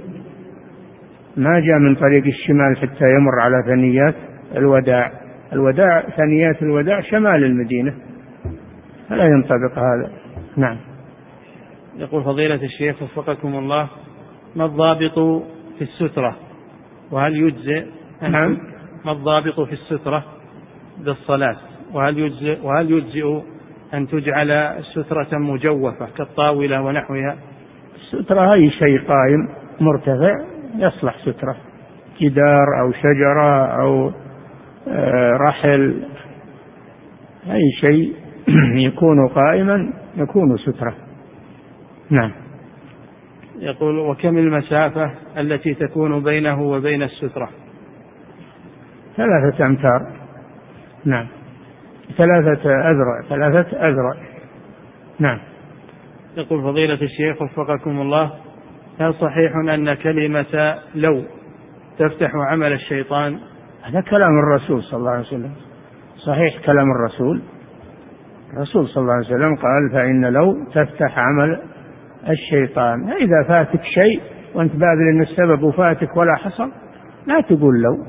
ما 1.37 1.61
جاء 1.61 1.79
من 1.79 1.95
طريق 1.95 2.25
الشمال 2.27 2.77
حتى 2.77 3.15
يمر 3.15 3.41
على 3.41 3.63
ثنيات 3.67 4.15
الوداع. 4.57 5.13
الوداع 5.53 6.03
ثنيات 6.17 6.63
الوداع 6.63 7.01
شمال 7.01 7.45
المدينة. 7.45 7.95
فلا 9.09 9.25
ينطبق 9.25 9.79
هذا. 9.79 10.11
نعم. 10.57 10.88
يقول 11.99 12.25
فضيلة 12.25 12.55
الشيخ 12.55 13.03
وفقكم 13.03 13.59
الله 13.59 13.89
ما 14.57 14.65
الضابط 14.65 15.43
في 15.79 15.83
السترة؟ 15.85 16.37
وهل 17.11 17.37
يجزئ؟ 17.37 17.87
نعم. 18.23 18.59
ما 19.05 19.13
الضابط 19.13 19.61
في 19.61 19.73
السترة 19.73 20.25
بالصلاة؟ 20.99 21.57
وهل 21.93 22.19
يجزئ؟ 22.19 22.59
وهل 22.63 22.91
يجزئ 22.91 23.43
أن 23.95 24.09
تجعل 24.09 24.83
سترة 24.95 25.39
مجوفة 25.39 26.07
كالطاولة 26.17 26.83
ونحوها؟ 26.83 27.37
السترة 27.95 28.53
أي 28.53 28.71
شيء 28.71 28.99
قائم 28.99 29.49
مرتفع 29.81 30.35
يصلح 30.77 31.19
سترة. 31.19 31.57
جدار 32.21 32.67
أو 32.81 32.93
شجرة 32.93 33.67
أو 33.83 34.13
آه، 34.89 35.33
رحل 35.49 36.03
أي 37.51 37.73
شيء 37.81 38.15
يكون 38.89 39.29
قائما 39.29 39.93
يكون 40.17 40.57
سترة. 40.57 41.08
نعم. 42.11 42.33
يقول 43.59 43.99
وكم 43.99 44.39
المسافة 44.39 45.11
التي 45.39 45.75
تكون 45.75 46.23
بينه 46.23 46.63
وبين 46.63 47.03
السترة؟ 47.03 47.49
ثلاثة 49.17 49.67
أمتار. 49.67 50.13
نعم. 51.05 51.27
ثلاثة 52.17 52.71
أذرع 52.71 53.23
ثلاثة 53.29 53.89
أذرع. 53.89 54.15
نعم. 55.19 55.39
يقول 56.37 56.63
فضيلة 56.63 57.03
الشيخ 57.03 57.43
وفقكم 57.43 58.01
الله 58.01 58.33
هل 59.01 59.15
صحيح 59.15 59.53
أن 59.75 59.95
كلمة 59.95 60.79
لو 60.95 61.23
تفتح 61.99 62.31
عمل 62.51 62.73
الشيطان؟ 62.73 63.39
هذا 63.83 64.01
كلام 64.01 64.39
الرسول 64.39 64.83
صلى 64.83 64.99
الله 64.99 65.11
عليه 65.11 65.27
وسلم. 65.27 65.53
صحيح 66.27 66.67
كلام 66.67 66.87
الرسول. 66.91 67.43
الرسول 68.53 68.89
صلى 68.89 69.03
الله 69.03 69.15
عليه 69.15 69.27
وسلم 69.27 69.57
قال 69.57 69.91
فإن 69.93 70.33
لو 70.33 70.65
تفتح 70.75 71.19
عمل 71.19 71.63
الشيطان. 72.29 73.13
إذا 73.13 73.49
فاتك 73.49 73.83
شيء 73.83 74.21
وأنت 74.55 74.73
باذل 74.73 75.09
أن 75.11 75.23
السبب 75.23 75.63
وفاتك 75.63 76.17
ولا 76.17 76.37
حصل 76.37 76.73
لا 77.27 77.41
تقول 77.41 77.83
لو 77.83 78.07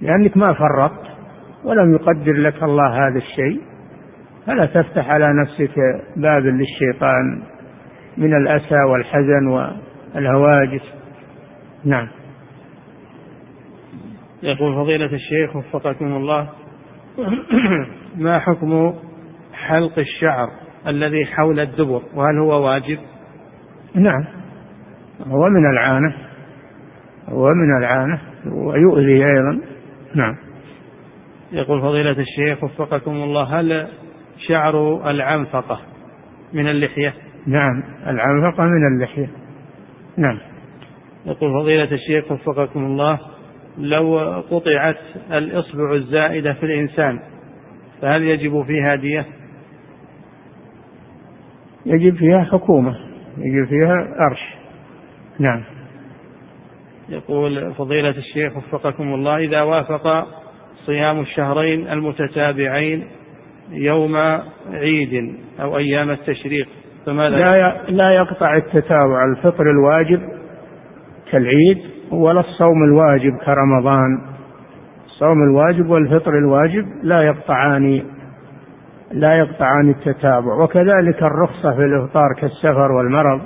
لأنك 0.00 0.36
ما 0.36 0.52
فرطت 0.52 1.04
ولم 1.64 1.94
يقدر 1.94 2.32
لك 2.32 2.62
الله 2.62 3.06
هذا 3.06 3.18
الشيء 3.18 3.60
فلا 4.46 4.66
تفتح 4.66 5.10
على 5.10 5.32
نفسك 5.42 5.74
باب 6.16 6.42
للشيطان 6.42 7.42
من 8.16 8.34
الأسى 8.34 8.82
والحزن 8.92 9.46
والهواجس. 9.46 10.82
نعم. 11.84 12.08
يقول 14.42 14.74
فضيلة 14.74 15.06
الشيخ 15.12 15.56
وفقكم 15.56 16.16
الله 16.16 16.48
ما 18.16 18.38
حكم 18.38 18.94
حلق 19.52 19.98
الشعر؟ 19.98 20.63
الذي 20.86 21.26
حول 21.26 21.60
الدبر 21.60 22.02
وهل 22.14 22.38
هو 22.38 22.66
واجب؟ 22.66 22.98
نعم. 23.94 24.24
هو 25.26 25.48
من 25.48 25.66
العانة. 25.72 26.14
هو 27.28 27.46
من 27.54 27.78
العانة. 27.78 28.20
ويؤذي 28.46 29.26
أيضا. 29.26 29.60
نعم. 30.14 30.36
يقول 31.52 31.80
فضيلة 31.80 32.16
الشيخ 32.20 32.64
وفقكم 32.64 33.10
الله 33.10 33.60
هل 33.60 33.88
شعر 34.48 35.10
العنفقة 35.10 35.80
من 36.52 36.68
اللحية؟ 36.68 37.14
نعم. 37.46 37.82
العنفقة 38.06 38.64
من 38.64 38.94
اللحية. 38.94 39.30
نعم. 40.16 40.38
يقول 41.26 41.52
فضيلة 41.62 41.92
الشيخ 41.92 42.32
وفقكم 42.32 42.84
الله 42.84 43.18
لو 43.78 44.18
قطعت 44.50 44.98
الإصبع 45.32 45.94
الزائدة 45.94 46.52
في 46.52 46.66
الإنسان 46.66 47.20
فهل 48.02 48.22
يجب 48.22 48.62
فيها 48.66 48.94
دية؟ 48.94 49.26
يجب 51.86 52.16
فيها 52.16 52.44
حكومة 52.44 52.94
يجب 53.38 53.68
فيها 53.68 54.26
أرش. 54.26 54.54
نعم. 55.38 55.62
يقول 57.08 57.74
فضيلة 57.74 58.10
الشيخ 58.10 58.56
وفقكم 58.56 59.14
الله 59.14 59.38
إذا 59.38 59.62
وافق 59.62 60.26
صيام 60.86 61.20
الشهرين 61.20 61.88
المتتابعين 61.88 63.04
يوم 63.70 64.16
عيد 64.72 65.34
أو 65.60 65.78
أيام 65.78 66.10
التشريق 66.10 66.68
فماذا؟ 67.06 67.36
لا 67.36 67.84
لا 67.88 68.10
يقطع 68.10 68.56
التتابع 68.56 69.24
الفطر 69.32 69.64
الواجب 69.70 70.20
كالعيد 71.30 71.78
ولا 72.10 72.40
الصوم 72.40 72.84
الواجب 72.84 73.32
كرمضان. 73.46 74.34
الصوم 75.06 75.42
الواجب 75.42 75.90
والفطر 75.90 76.38
الواجب 76.38 76.84
لا 77.02 77.22
يقطعان 77.22 78.13
لا 79.14 79.34
يقطعان 79.34 79.90
التتابع 79.90 80.64
وكذلك 80.64 81.22
الرخصة 81.22 81.76
في 81.76 81.84
الإفطار 81.84 82.34
كالسفر 82.40 82.92
والمرض. 82.92 83.40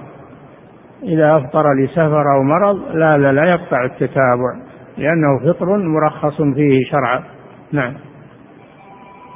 إذا 1.02 1.36
أفطر 1.36 1.64
لسفر 1.84 2.24
أو 2.36 2.42
مرض 2.42 2.96
لا 2.96 3.18
لا 3.18 3.32
لا 3.32 3.44
يقطع 3.44 3.84
التتابع 3.84 4.68
لأنه 4.98 5.52
فطر 5.52 5.66
مرخص 5.76 6.36
فيه 6.36 6.84
شرعا. 6.90 7.24
نعم. 7.72 7.94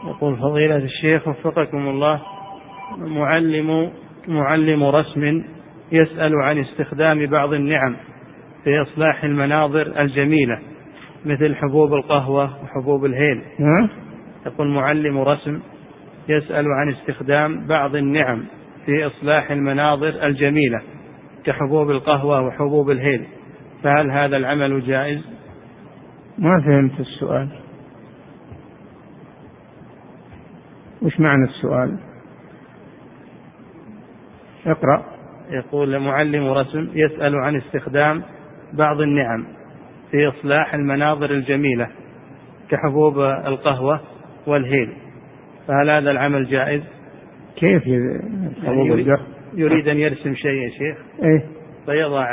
يقول 0.07 0.37
فضيلة 0.37 0.77
الشيخ 0.77 1.29
وفقكم 1.29 1.89
الله 1.89 2.21
معلم 2.99 3.91
معلم 4.29 4.85
رسم 4.85 5.43
يسأل 5.93 6.35
عن 6.43 6.59
استخدام 6.59 7.27
بعض 7.27 7.53
النعم 7.53 7.97
في 8.65 8.83
إصلاح 8.83 9.25
المناظر 9.25 10.01
الجميلة 10.01 10.59
مثل 11.25 11.55
حبوب 11.55 11.95
القهوة 11.95 12.51
وحبوب 12.65 13.05
الهيل. 13.05 13.43
يقول 14.47 14.69
معلم 14.69 15.19
رسم 15.19 15.61
يسأل 16.29 16.67
عن 16.67 16.93
استخدام 16.93 17.67
بعض 17.67 17.97
النعم 17.97 18.45
في 18.87 19.07
إصلاح 19.07 19.51
المناظر 19.51 20.27
الجميلة 20.27 20.83
كحبوب 21.45 21.91
القهوة 21.91 22.41
وحبوب 22.41 22.91
الهيل 22.91 23.27
فهل 23.83 24.11
هذا 24.11 24.37
العمل 24.37 24.87
جائز؟ 24.87 25.21
ما 26.39 26.63
فهمت 26.67 27.01
السؤال 27.01 27.49
وش 31.03 31.21
معنى 31.21 31.45
السؤال؟ 31.45 31.99
اقرأ 34.67 35.05
يقول 35.51 35.99
معلم 35.99 36.47
رسم 36.47 36.89
يسأل 36.95 37.35
عن 37.37 37.57
استخدام 37.57 38.23
بعض 38.73 39.01
النعم 39.01 39.47
في 40.11 40.29
إصلاح 40.29 40.75
المناظر 40.75 41.31
الجميلة 41.31 41.89
كحبوب 42.69 43.19
القهوة 43.21 44.01
والهيل 44.47 44.93
فهل 45.69 45.91
هذا 45.91 46.11
العمل 46.11 46.47
جائز؟ 46.47 46.83
كيف 47.57 47.87
يعني 47.87 48.87
يريد, 48.87 49.17
يريد 49.55 49.89
أن 49.89 49.99
يرسم 49.99 50.35
شيء 50.35 50.51
يا 50.51 50.71
شيخ؟ 50.71 50.97
إيه؟ 51.23 51.47
فيضع 51.87 52.27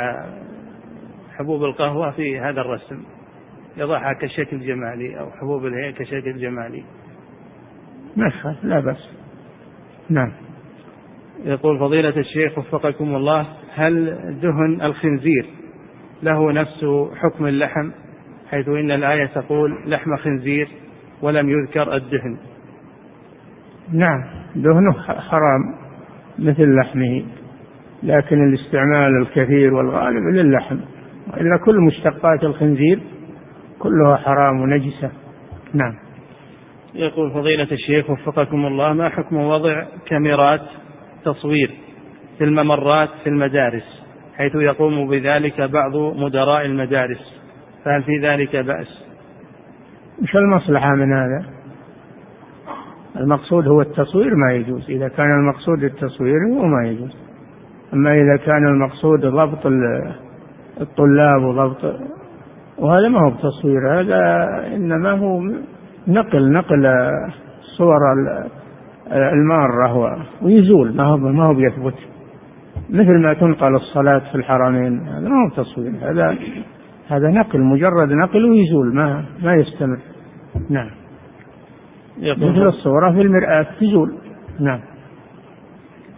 حبوب 1.36 1.64
القهوة 1.64 2.10
في 2.10 2.38
هذا 2.38 2.60
الرسم. 2.60 3.02
يضعها 3.76 4.12
كشكل 4.12 4.60
جمالي 4.60 5.20
أو 5.20 5.30
حبوب 5.30 5.66
الهيل 5.66 5.94
كشكل 5.94 6.38
جمالي. 6.38 6.84
ما 8.16 8.32
لا 8.62 8.80
بأس. 8.80 9.10
نعم. 10.10 10.32
يقول 11.44 11.78
فضيلة 11.78 12.16
الشيخ 12.16 12.58
وفقكم 12.58 13.16
الله 13.16 13.46
هل 13.74 14.04
دهن 14.42 14.82
الخنزير 14.82 15.46
له 16.22 16.52
نفس 16.52 16.84
حكم 17.16 17.46
اللحم؟ 17.46 17.90
حيث 18.50 18.68
إن 18.68 18.90
الآية 18.90 19.26
تقول 19.26 19.70
لحم 19.86 20.16
خنزير 20.16 20.68
ولم 21.22 21.50
يذكر 21.50 21.96
الدهن. 21.96 22.38
نعم 23.92 24.24
دهنه 24.56 24.92
حرام 25.02 25.74
مثل 26.38 26.74
لحمه 26.76 27.24
لكن 28.02 28.48
الاستعمال 28.48 29.22
الكثير 29.22 29.74
والغالب 29.74 30.34
للحم 30.34 30.78
وإلا 31.32 31.56
كل 31.64 31.80
مشتقات 31.80 32.44
الخنزير 32.44 33.00
كلها 33.78 34.16
حرام 34.16 34.60
ونجسة. 34.60 35.10
نعم. 35.74 35.94
يقول 36.94 37.30
فضيلة 37.30 37.68
الشيخ 37.72 38.10
وفقكم 38.10 38.66
الله 38.66 38.92
ما 38.92 39.08
حكم 39.08 39.36
وضع 39.36 39.84
كاميرات 40.06 40.60
تصوير 41.24 41.70
في 42.38 42.44
الممرات 42.44 43.08
في 43.24 43.28
المدارس 43.28 44.02
حيث 44.36 44.54
يقوم 44.54 45.08
بذلك 45.08 45.60
بعض 45.60 45.96
مدراء 45.96 46.66
المدارس 46.66 47.40
فهل 47.84 48.02
في 48.02 48.18
ذلك 48.22 48.56
بأس؟ 48.56 49.04
مش 50.22 50.36
المصلحة 50.36 50.94
من 50.94 51.12
هذا. 51.12 51.59
المقصود 53.20 53.68
هو 53.68 53.80
التصوير 53.80 54.34
ما 54.34 54.52
يجوز. 54.52 54.90
إذا 54.90 55.08
كان 55.08 55.30
المقصود 55.30 55.84
التصوير 55.84 56.38
هو 56.52 56.66
ما 56.66 56.88
يجوز. 56.88 57.16
أما 57.94 58.12
إذا 58.12 58.36
كان 58.36 58.66
المقصود 58.66 59.20
ضبط 59.20 59.66
الطلاب 60.80 61.42
وضبط 61.42 62.00
وهذا 62.78 63.08
ما 63.08 63.20
هو 63.20 63.30
بتصوير. 63.30 64.00
هذا 64.00 64.22
إنما 64.76 65.10
هو 65.10 65.40
نقل 66.08 66.52
نقل 66.52 66.86
صور 67.76 68.00
المارة 69.12 70.26
ويزول. 70.42 70.96
ما 70.96 71.04
هو 71.04 71.16
ما 71.16 71.46
هو 71.46 71.54
بيثبت. 71.54 71.94
مثل 72.90 73.22
ما 73.22 73.32
تنقل 73.32 73.74
الصلاة 73.74 74.18
في 74.18 74.34
الحرمين. 74.34 75.08
هذا 75.08 75.28
ما 75.28 75.44
هو 75.44 75.64
تصوير 75.64 75.92
هذا 76.02 76.38
هذا 77.08 77.28
نقل 77.28 77.60
مجرد 77.60 78.12
نقل 78.12 78.44
ويزول. 78.44 78.94
ما 78.94 79.24
ما 79.42 79.54
يستمر. 79.54 79.98
نعم. 80.70 80.99
مثل 82.20 82.68
الصورة 82.68 83.12
في 83.12 83.20
المرآة 83.20 83.66
تزول 83.80 84.18
نعم. 84.60 84.80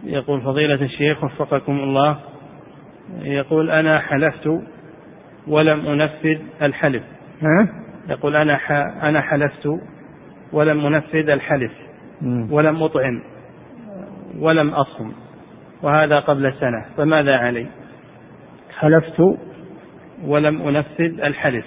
يقول 0.03 0.41
فضيلة 0.41 0.85
الشيخ 0.85 1.23
وفقكم 1.23 1.79
الله 1.79 2.19
يقول 3.21 3.71
أنا 3.71 3.99
حلفت 3.99 4.49
ولم 5.47 5.85
أنفذ 5.87 6.37
الحلف. 6.61 7.03
ها؟ 7.41 7.69
يقول 8.09 8.35
أنا 8.35 8.59
أنا 9.09 9.21
حلفت 9.21 9.69
ولم 10.53 10.85
أنفذ 10.85 11.29
الحلف. 11.29 11.71
ولم 12.49 12.83
أطعم 12.83 13.21
ولم 14.39 14.69
أصم. 14.69 15.11
وهذا 15.81 16.19
قبل 16.19 16.53
سنة. 16.53 16.85
فماذا 16.97 17.37
علي؟ 17.37 17.67
حلفت. 18.79 19.37
ولم 20.23 20.61
أنفذ 20.61 21.21
الحلف. 21.21 21.65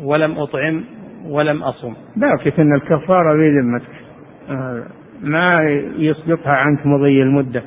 ولم 0.00 0.38
أطعم 0.38 0.84
ولم 1.28 1.62
أصم. 1.62 1.94
باقي 2.16 2.62
أن 2.62 2.74
الكفارة 2.74 3.36
في 3.38 3.48
ذمتك. 3.48 4.06
آه، 4.50 4.86
ما 5.20 5.62
يسقطها 5.98 6.52
عنك 6.52 6.86
مضي 6.86 7.22
المدة. 7.22 7.62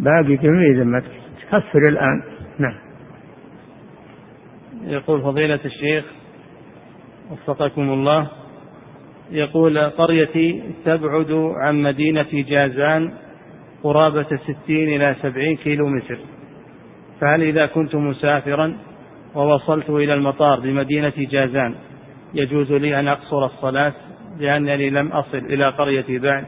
باقي 0.00 0.36
في 0.36 0.72
ذمتك؟ 0.76 1.10
تكفر 1.42 1.88
الآن. 1.88 2.22
نعم. 2.58 2.74
يقول 4.84 5.22
فضيلة 5.22 5.60
الشيخ 5.64 6.04
وفقكم 7.30 7.90
الله 7.90 8.28
يقول 9.30 9.78
قريتي 9.78 10.62
تبعد 10.84 11.52
عن 11.62 11.82
مدينة 11.82 12.28
جازان 12.32 13.10
قرابة 13.82 14.26
ستين 14.36 14.88
إلى 14.88 15.16
سبعين 15.22 15.56
كيلو 15.56 15.88
متر. 15.88 16.18
فهل 17.20 17.42
إذا 17.42 17.66
كنت 17.66 17.94
مسافرا 17.94 18.76
ووصلت 19.34 19.90
إلى 19.90 20.14
المطار 20.14 20.60
بمدينة 20.60 21.12
جازان 21.18 21.74
يجوز 22.34 22.72
لي 22.72 23.00
أن 23.00 23.08
أقصر 23.08 23.44
الصلاة 23.44 23.92
لأنني 24.38 24.90
لم 24.90 25.08
أصل 25.08 25.38
إلى 25.38 25.68
قريتي 25.68 26.18
بعد. 26.18 26.44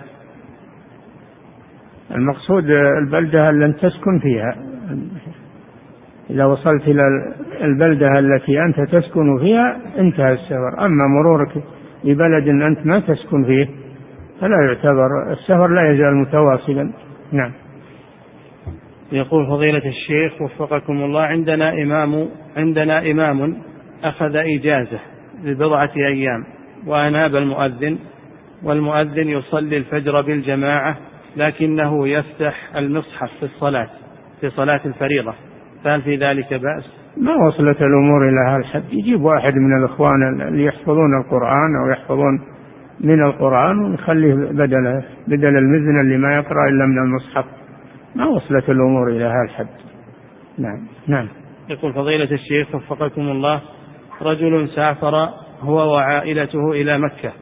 المقصود 2.11 2.71
البلدة 3.03 3.51
لن 3.51 3.77
تسكن 3.77 4.19
فيها؟ 4.23 4.57
إذا 6.31 6.45
وصلت 6.45 6.83
إلى 6.83 7.03
البلدة 7.61 8.19
التي 8.19 8.63
أنت 8.63 8.81
تسكن 8.81 9.39
فيها 9.39 9.81
انتهى 9.99 10.33
السفر. 10.33 10.87
أما 10.87 11.07
مرورك 11.07 11.65
ببلد 12.05 12.49
أنت 12.49 12.87
ما 12.87 13.01
تسكن 13.01 13.45
فيه 13.45 13.69
فلا 14.41 14.57
يعتبر 14.69 15.33
السفر 15.33 15.69
لا 15.69 15.91
يزال 15.91 16.17
متواصلا. 16.17 16.93
نعم. 17.33 17.53
يقول 19.13 19.47
فضيلة 19.47 19.83
الشيخ 19.89 20.43
وفقكم 20.43 21.03
الله 21.03 21.23
عندنا 21.23 21.73
إمام 21.73 22.29
عندنا 22.57 23.11
إمام 23.11 23.57
أخذ 24.05 24.37
إجازة. 24.37 24.99
لبضعة 25.43 25.91
أيام 25.97 26.45
وأناب 26.87 27.37
المؤذن 27.37 27.99
والمؤذن 28.63 29.29
يصلي 29.29 29.77
الفجر 29.77 30.21
بالجماعة 30.21 30.97
لكنه 31.37 32.09
يفتح 32.09 32.77
المصحف 32.77 33.31
في 33.41 33.43
الصلاة 33.43 33.89
في 34.41 34.51
صلاة 34.51 34.81
الفريضة. 34.85 35.35
فهل 35.85 36.03
في 36.03 36.17
ذلك 36.17 36.55
بأس؟ 36.55 36.85
ما 37.17 37.33
وصلت 37.47 37.83
الأمور 37.83 38.29
إلى 38.29 38.51
هذا 38.51 38.57
الحد. 38.57 38.85
يجيب 38.93 39.21
واحد 39.21 39.55
من 39.55 39.79
الإخوان 39.79 40.41
اللي 40.49 40.65
يحفظون 40.65 41.21
القرآن 41.21 41.77
أو 41.83 41.91
يحفظون 41.91 42.41
من 43.01 43.23
القرآن 43.23 43.79
ونخليه 43.79 44.35
بدل 44.35 45.03
بدل 45.29 45.57
المزن 45.59 46.01
اللي 46.01 46.17
ما 46.17 46.35
يقرأ 46.35 46.69
إلا 46.69 46.87
من 46.87 46.99
المصحف. 46.99 47.45
ما 48.15 48.27
وصلت 48.27 48.71
الأمور 48.71 49.09
إلى 49.09 49.25
هذا 49.25 49.45
الحد. 49.45 49.67
نعم 50.59 50.81
نعم. 51.07 51.29
يقول 51.69 51.93
فضيلة 51.93 52.33
الشيخ 52.33 52.75
وفقكم 52.75 53.21
الله 53.21 53.63
رجل 54.23 54.69
سافر 54.69 55.29
هو 55.61 55.95
وعائلته 55.95 56.71
إلى 56.71 56.99
مكة 56.99 57.33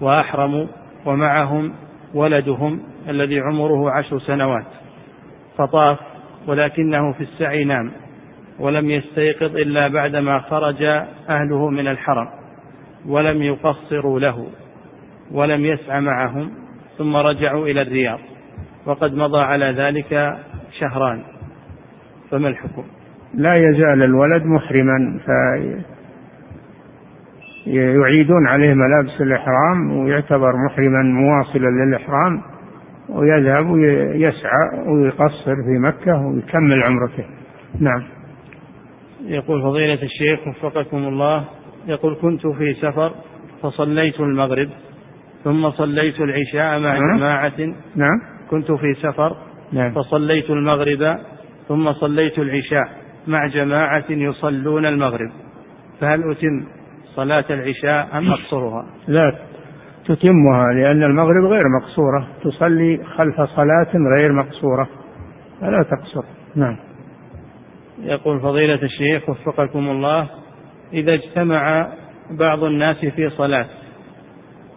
وأحرموا 0.00 0.66
ومعهم 1.06 1.72
ولدهم 2.14 2.80
الذي 3.08 3.40
عمره 3.40 3.90
عشر 3.90 4.18
سنوات. 4.18 4.66
فطاف 5.58 5.98
ولكنه 6.46 7.12
في 7.12 7.20
السعي 7.20 7.64
نام 7.64 7.92
ولم 8.58 8.90
يستيقظ 8.90 9.56
إلا 9.56 9.88
بعدما 9.88 10.38
خرج 10.38 10.82
أهله 11.28 11.70
من 11.70 11.88
الحرم 11.88 12.28
ولم 13.06 13.42
يقصروا 13.42 14.20
له 14.20 14.46
ولم 15.32 15.64
يسع 15.64 16.00
معهم 16.00 16.50
ثم 16.98 17.16
رجعوا 17.16 17.66
إلى 17.66 17.82
الرياض 17.82 18.18
وقد 18.86 19.14
مضى 19.14 19.40
على 19.40 19.64
ذلك 19.64 20.38
شهران. 20.78 21.22
فما 22.30 22.48
الحكم؟ 22.48 22.97
لا 23.34 23.54
يزال 23.54 24.02
الولد 24.02 24.42
محرما 24.42 25.20
يعيدون 27.66 28.46
عليه 28.46 28.74
ملابس 28.74 29.20
الإحرام 29.20 29.98
ويعتبر 29.98 30.52
محرما 30.66 31.02
مواصلا 31.02 31.68
للإحرام 31.84 32.42
ويذهب 33.08 33.70
ويسعى 33.70 34.88
ويقصر 34.88 35.54
في 35.54 35.78
مكة 35.78 36.26
ويكمل 36.26 36.82
عمرته. 36.82 37.24
نعم. 37.80 38.02
يقول 39.26 39.62
فضيلة 39.62 40.02
الشيخ 40.02 40.48
وفقكم 40.48 40.96
الله 40.96 41.44
يقول 41.86 42.16
كنت 42.22 42.46
في 42.46 42.74
سفر 42.74 43.14
فصليت 43.62 44.20
المغرب 44.20 44.68
ثم 45.44 45.70
صليت 45.70 46.20
العشاء 46.20 46.80
مع 46.80 46.98
نعم. 46.98 47.18
جماعة. 47.18 47.74
نعم. 47.96 48.20
كنت 48.50 48.72
في 48.72 48.94
سفر 48.94 49.36
نعم. 49.72 49.92
فصليت 49.92 50.50
المغرب 50.50 51.18
ثم 51.68 51.92
صليت 51.92 52.38
العشاء. 52.38 52.97
مع 53.28 53.46
جماعة 53.46 54.04
يصلون 54.10 54.86
المغرب 54.86 55.30
فهل 56.00 56.30
أتم 56.30 56.66
صلاة 57.14 57.44
العشاء 57.50 58.18
أم 58.18 58.32
أقصرها؟ 58.32 58.86
لا 59.08 59.38
تتمها 60.04 60.72
لأن 60.74 61.02
المغرب 61.02 61.44
غير 61.44 61.64
مقصورة 61.80 62.28
تصلي 62.44 63.04
خلف 63.04 63.40
صلاة 63.40 63.92
غير 64.16 64.32
مقصورة 64.32 64.88
فلا 65.60 65.82
تقصر. 65.82 66.24
نعم. 66.56 66.76
يقول 68.02 68.40
فضيلة 68.40 68.82
الشيخ 68.82 69.28
وفقكم 69.28 69.90
الله 69.90 70.28
إذا 70.92 71.14
اجتمع 71.14 71.88
بعض 72.30 72.64
الناس 72.64 72.96
في 72.96 73.30
صلاة 73.30 73.66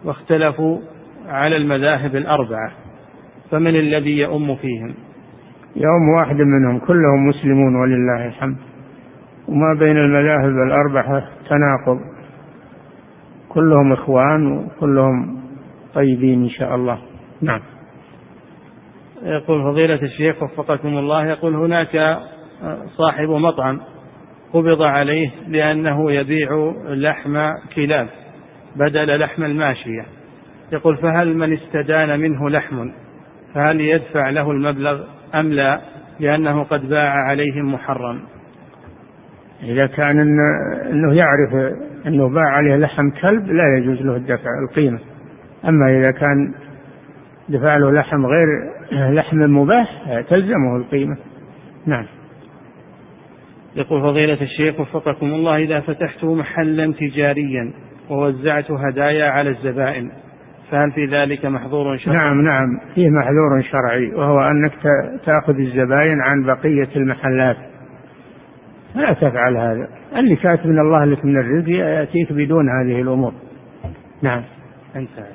واختلفوا 0.04 0.78
على 1.26 1.56
المذاهب 1.56 2.16
الأربعة 2.16 2.72
فمن 3.50 3.76
الذي 3.76 4.18
يؤم 4.18 4.56
فيهم؟ 4.56 4.94
يوم 5.76 6.08
واحد 6.18 6.36
منهم 6.36 6.78
كلهم 6.78 7.28
مسلمون 7.28 7.76
ولله 7.76 8.26
الحمد. 8.26 8.56
وما 9.48 9.78
بين 9.78 9.96
المذاهب 9.96 10.52
الأربعة 10.66 11.28
تناقض. 11.50 12.00
كلهم 13.48 13.92
إخوان 13.92 14.52
وكلهم 14.58 15.42
طيبين 15.94 16.42
إن 16.42 16.50
شاء 16.50 16.74
الله. 16.74 16.98
نعم. 17.42 17.60
يقول 19.22 19.62
فضيلة 19.62 20.02
الشيخ 20.02 20.42
وفقكم 20.42 20.88
الله 20.88 21.26
يقول 21.26 21.54
هناك 21.54 22.18
صاحب 22.96 23.28
مطعم 23.28 23.80
قبض 24.52 24.82
عليه 24.82 25.30
لأنه 25.48 26.12
يبيع 26.12 26.72
لحم 26.88 27.50
كلاب 27.74 28.08
بدل 28.76 29.20
لحم 29.20 29.42
الماشية. 29.44 30.04
يقول 30.72 30.96
فهل 30.96 31.36
من 31.36 31.52
استدان 31.52 32.20
منه 32.20 32.50
لحم؟ 32.50 32.90
فهل 33.54 33.80
يدفع 33.80 34.30
له 34.30 34.50
المبلغ؟ 34.50 35.00
أم 35.34 35.52
لا؟ 35.52 35.80
لأنه 36.20 36.62
قد 36.62 36.88
باع 36.88 37.10
عليهم 37.10 37.74
محرم. 37.74 38.20
إذا 39.62 39.86
كان 39.86 40.20
أنه 40.90 41.14
يعرف 41.14 41.74
أنه 42.06 42.28
باع 42.28 42.48
عليه 42.48 42.76
لحم 42.76 43.10
كلب 43.10 43.46
لا 43.46 43.76
يجوز 43.78 44.02
له 44.02 44.16
الدفع 44.16 44.50
القيمة. 44.68 44.98
أما 45.68 45.98
إذا 45.98 46.10
كان 46.10 46.54
دفع 47.48 47.76
له 47.76 47.90
لحم 47.90 48.26
غير 48.26 48.46
لحم 48.92 49.36
مباح 49.36 50.20
تلزمه 50.28 50.76
القيمة. 50.76 51.16
نعم. 51.86 52.06
يقول 53.76 54.02
فضيلة 54.02 54.42
الشيخ 54.42 54.80
وفقكم 54.80 55.26
الله 55.26 55.56
إذا 55.56 55.80
فتحت 55.80 56.24
محلا 56.24 56.92
تجاريا 56.92 57.72
ووزعت 58.10 58.70
هدايا 58.70 59.30
على 59.30 59.50
الزبائن 59.50 60.10
فهل 60.72 60.92
في 60.92 61.06
ذلك 61.06 61.46
محظور 61.46 61.98
شرعي؟ 61.98 62.16
نعم 62.16 62.40
نعم. 62.40 62.80
فيه 62.94 63.08
محذور 63.08 63.62
شرعي 63.62 64.14
وهو 64.14 64.40
أنك 64.40 64.72
تأخذ 65.26 65.58
الزبائن 65.58 66.20
عن 66.20 66.42
بقية 66.42 66.88
المحلات. 66.96 67.56
لا 68.94 69.12
تفعل 69.12 69.56
هذا. 69.56 69.88
اللي 70.16 70.36
كاتب 70.36 70.66
من 70.66 70.78
الله 70.78 71.04
لك 71.04 71.24
من 71.24 71.36
الرزق 71.36 71.68
يأتيك 71.68 72.32
بدون 72.32 72.64
هذه 72.68 73.00
الأمور. 73.00 73.32
نعم. 74.22 74.42
انتهى. 74.96 75.32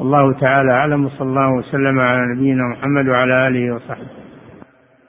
الله 0.00 0.32
تعالى 0.32 0.72
أعلم 0.72 1.04
وصلى 1.04 1.28
الله 1.28 1.52
وسلم 1.52 1.98
على 2.00 2.34
نبينا 2.34 2.62
محمد 2.66 3.08
وعلى 3.08 3.48
آله 3.48 3.74
وصحبه. 3.74 4.19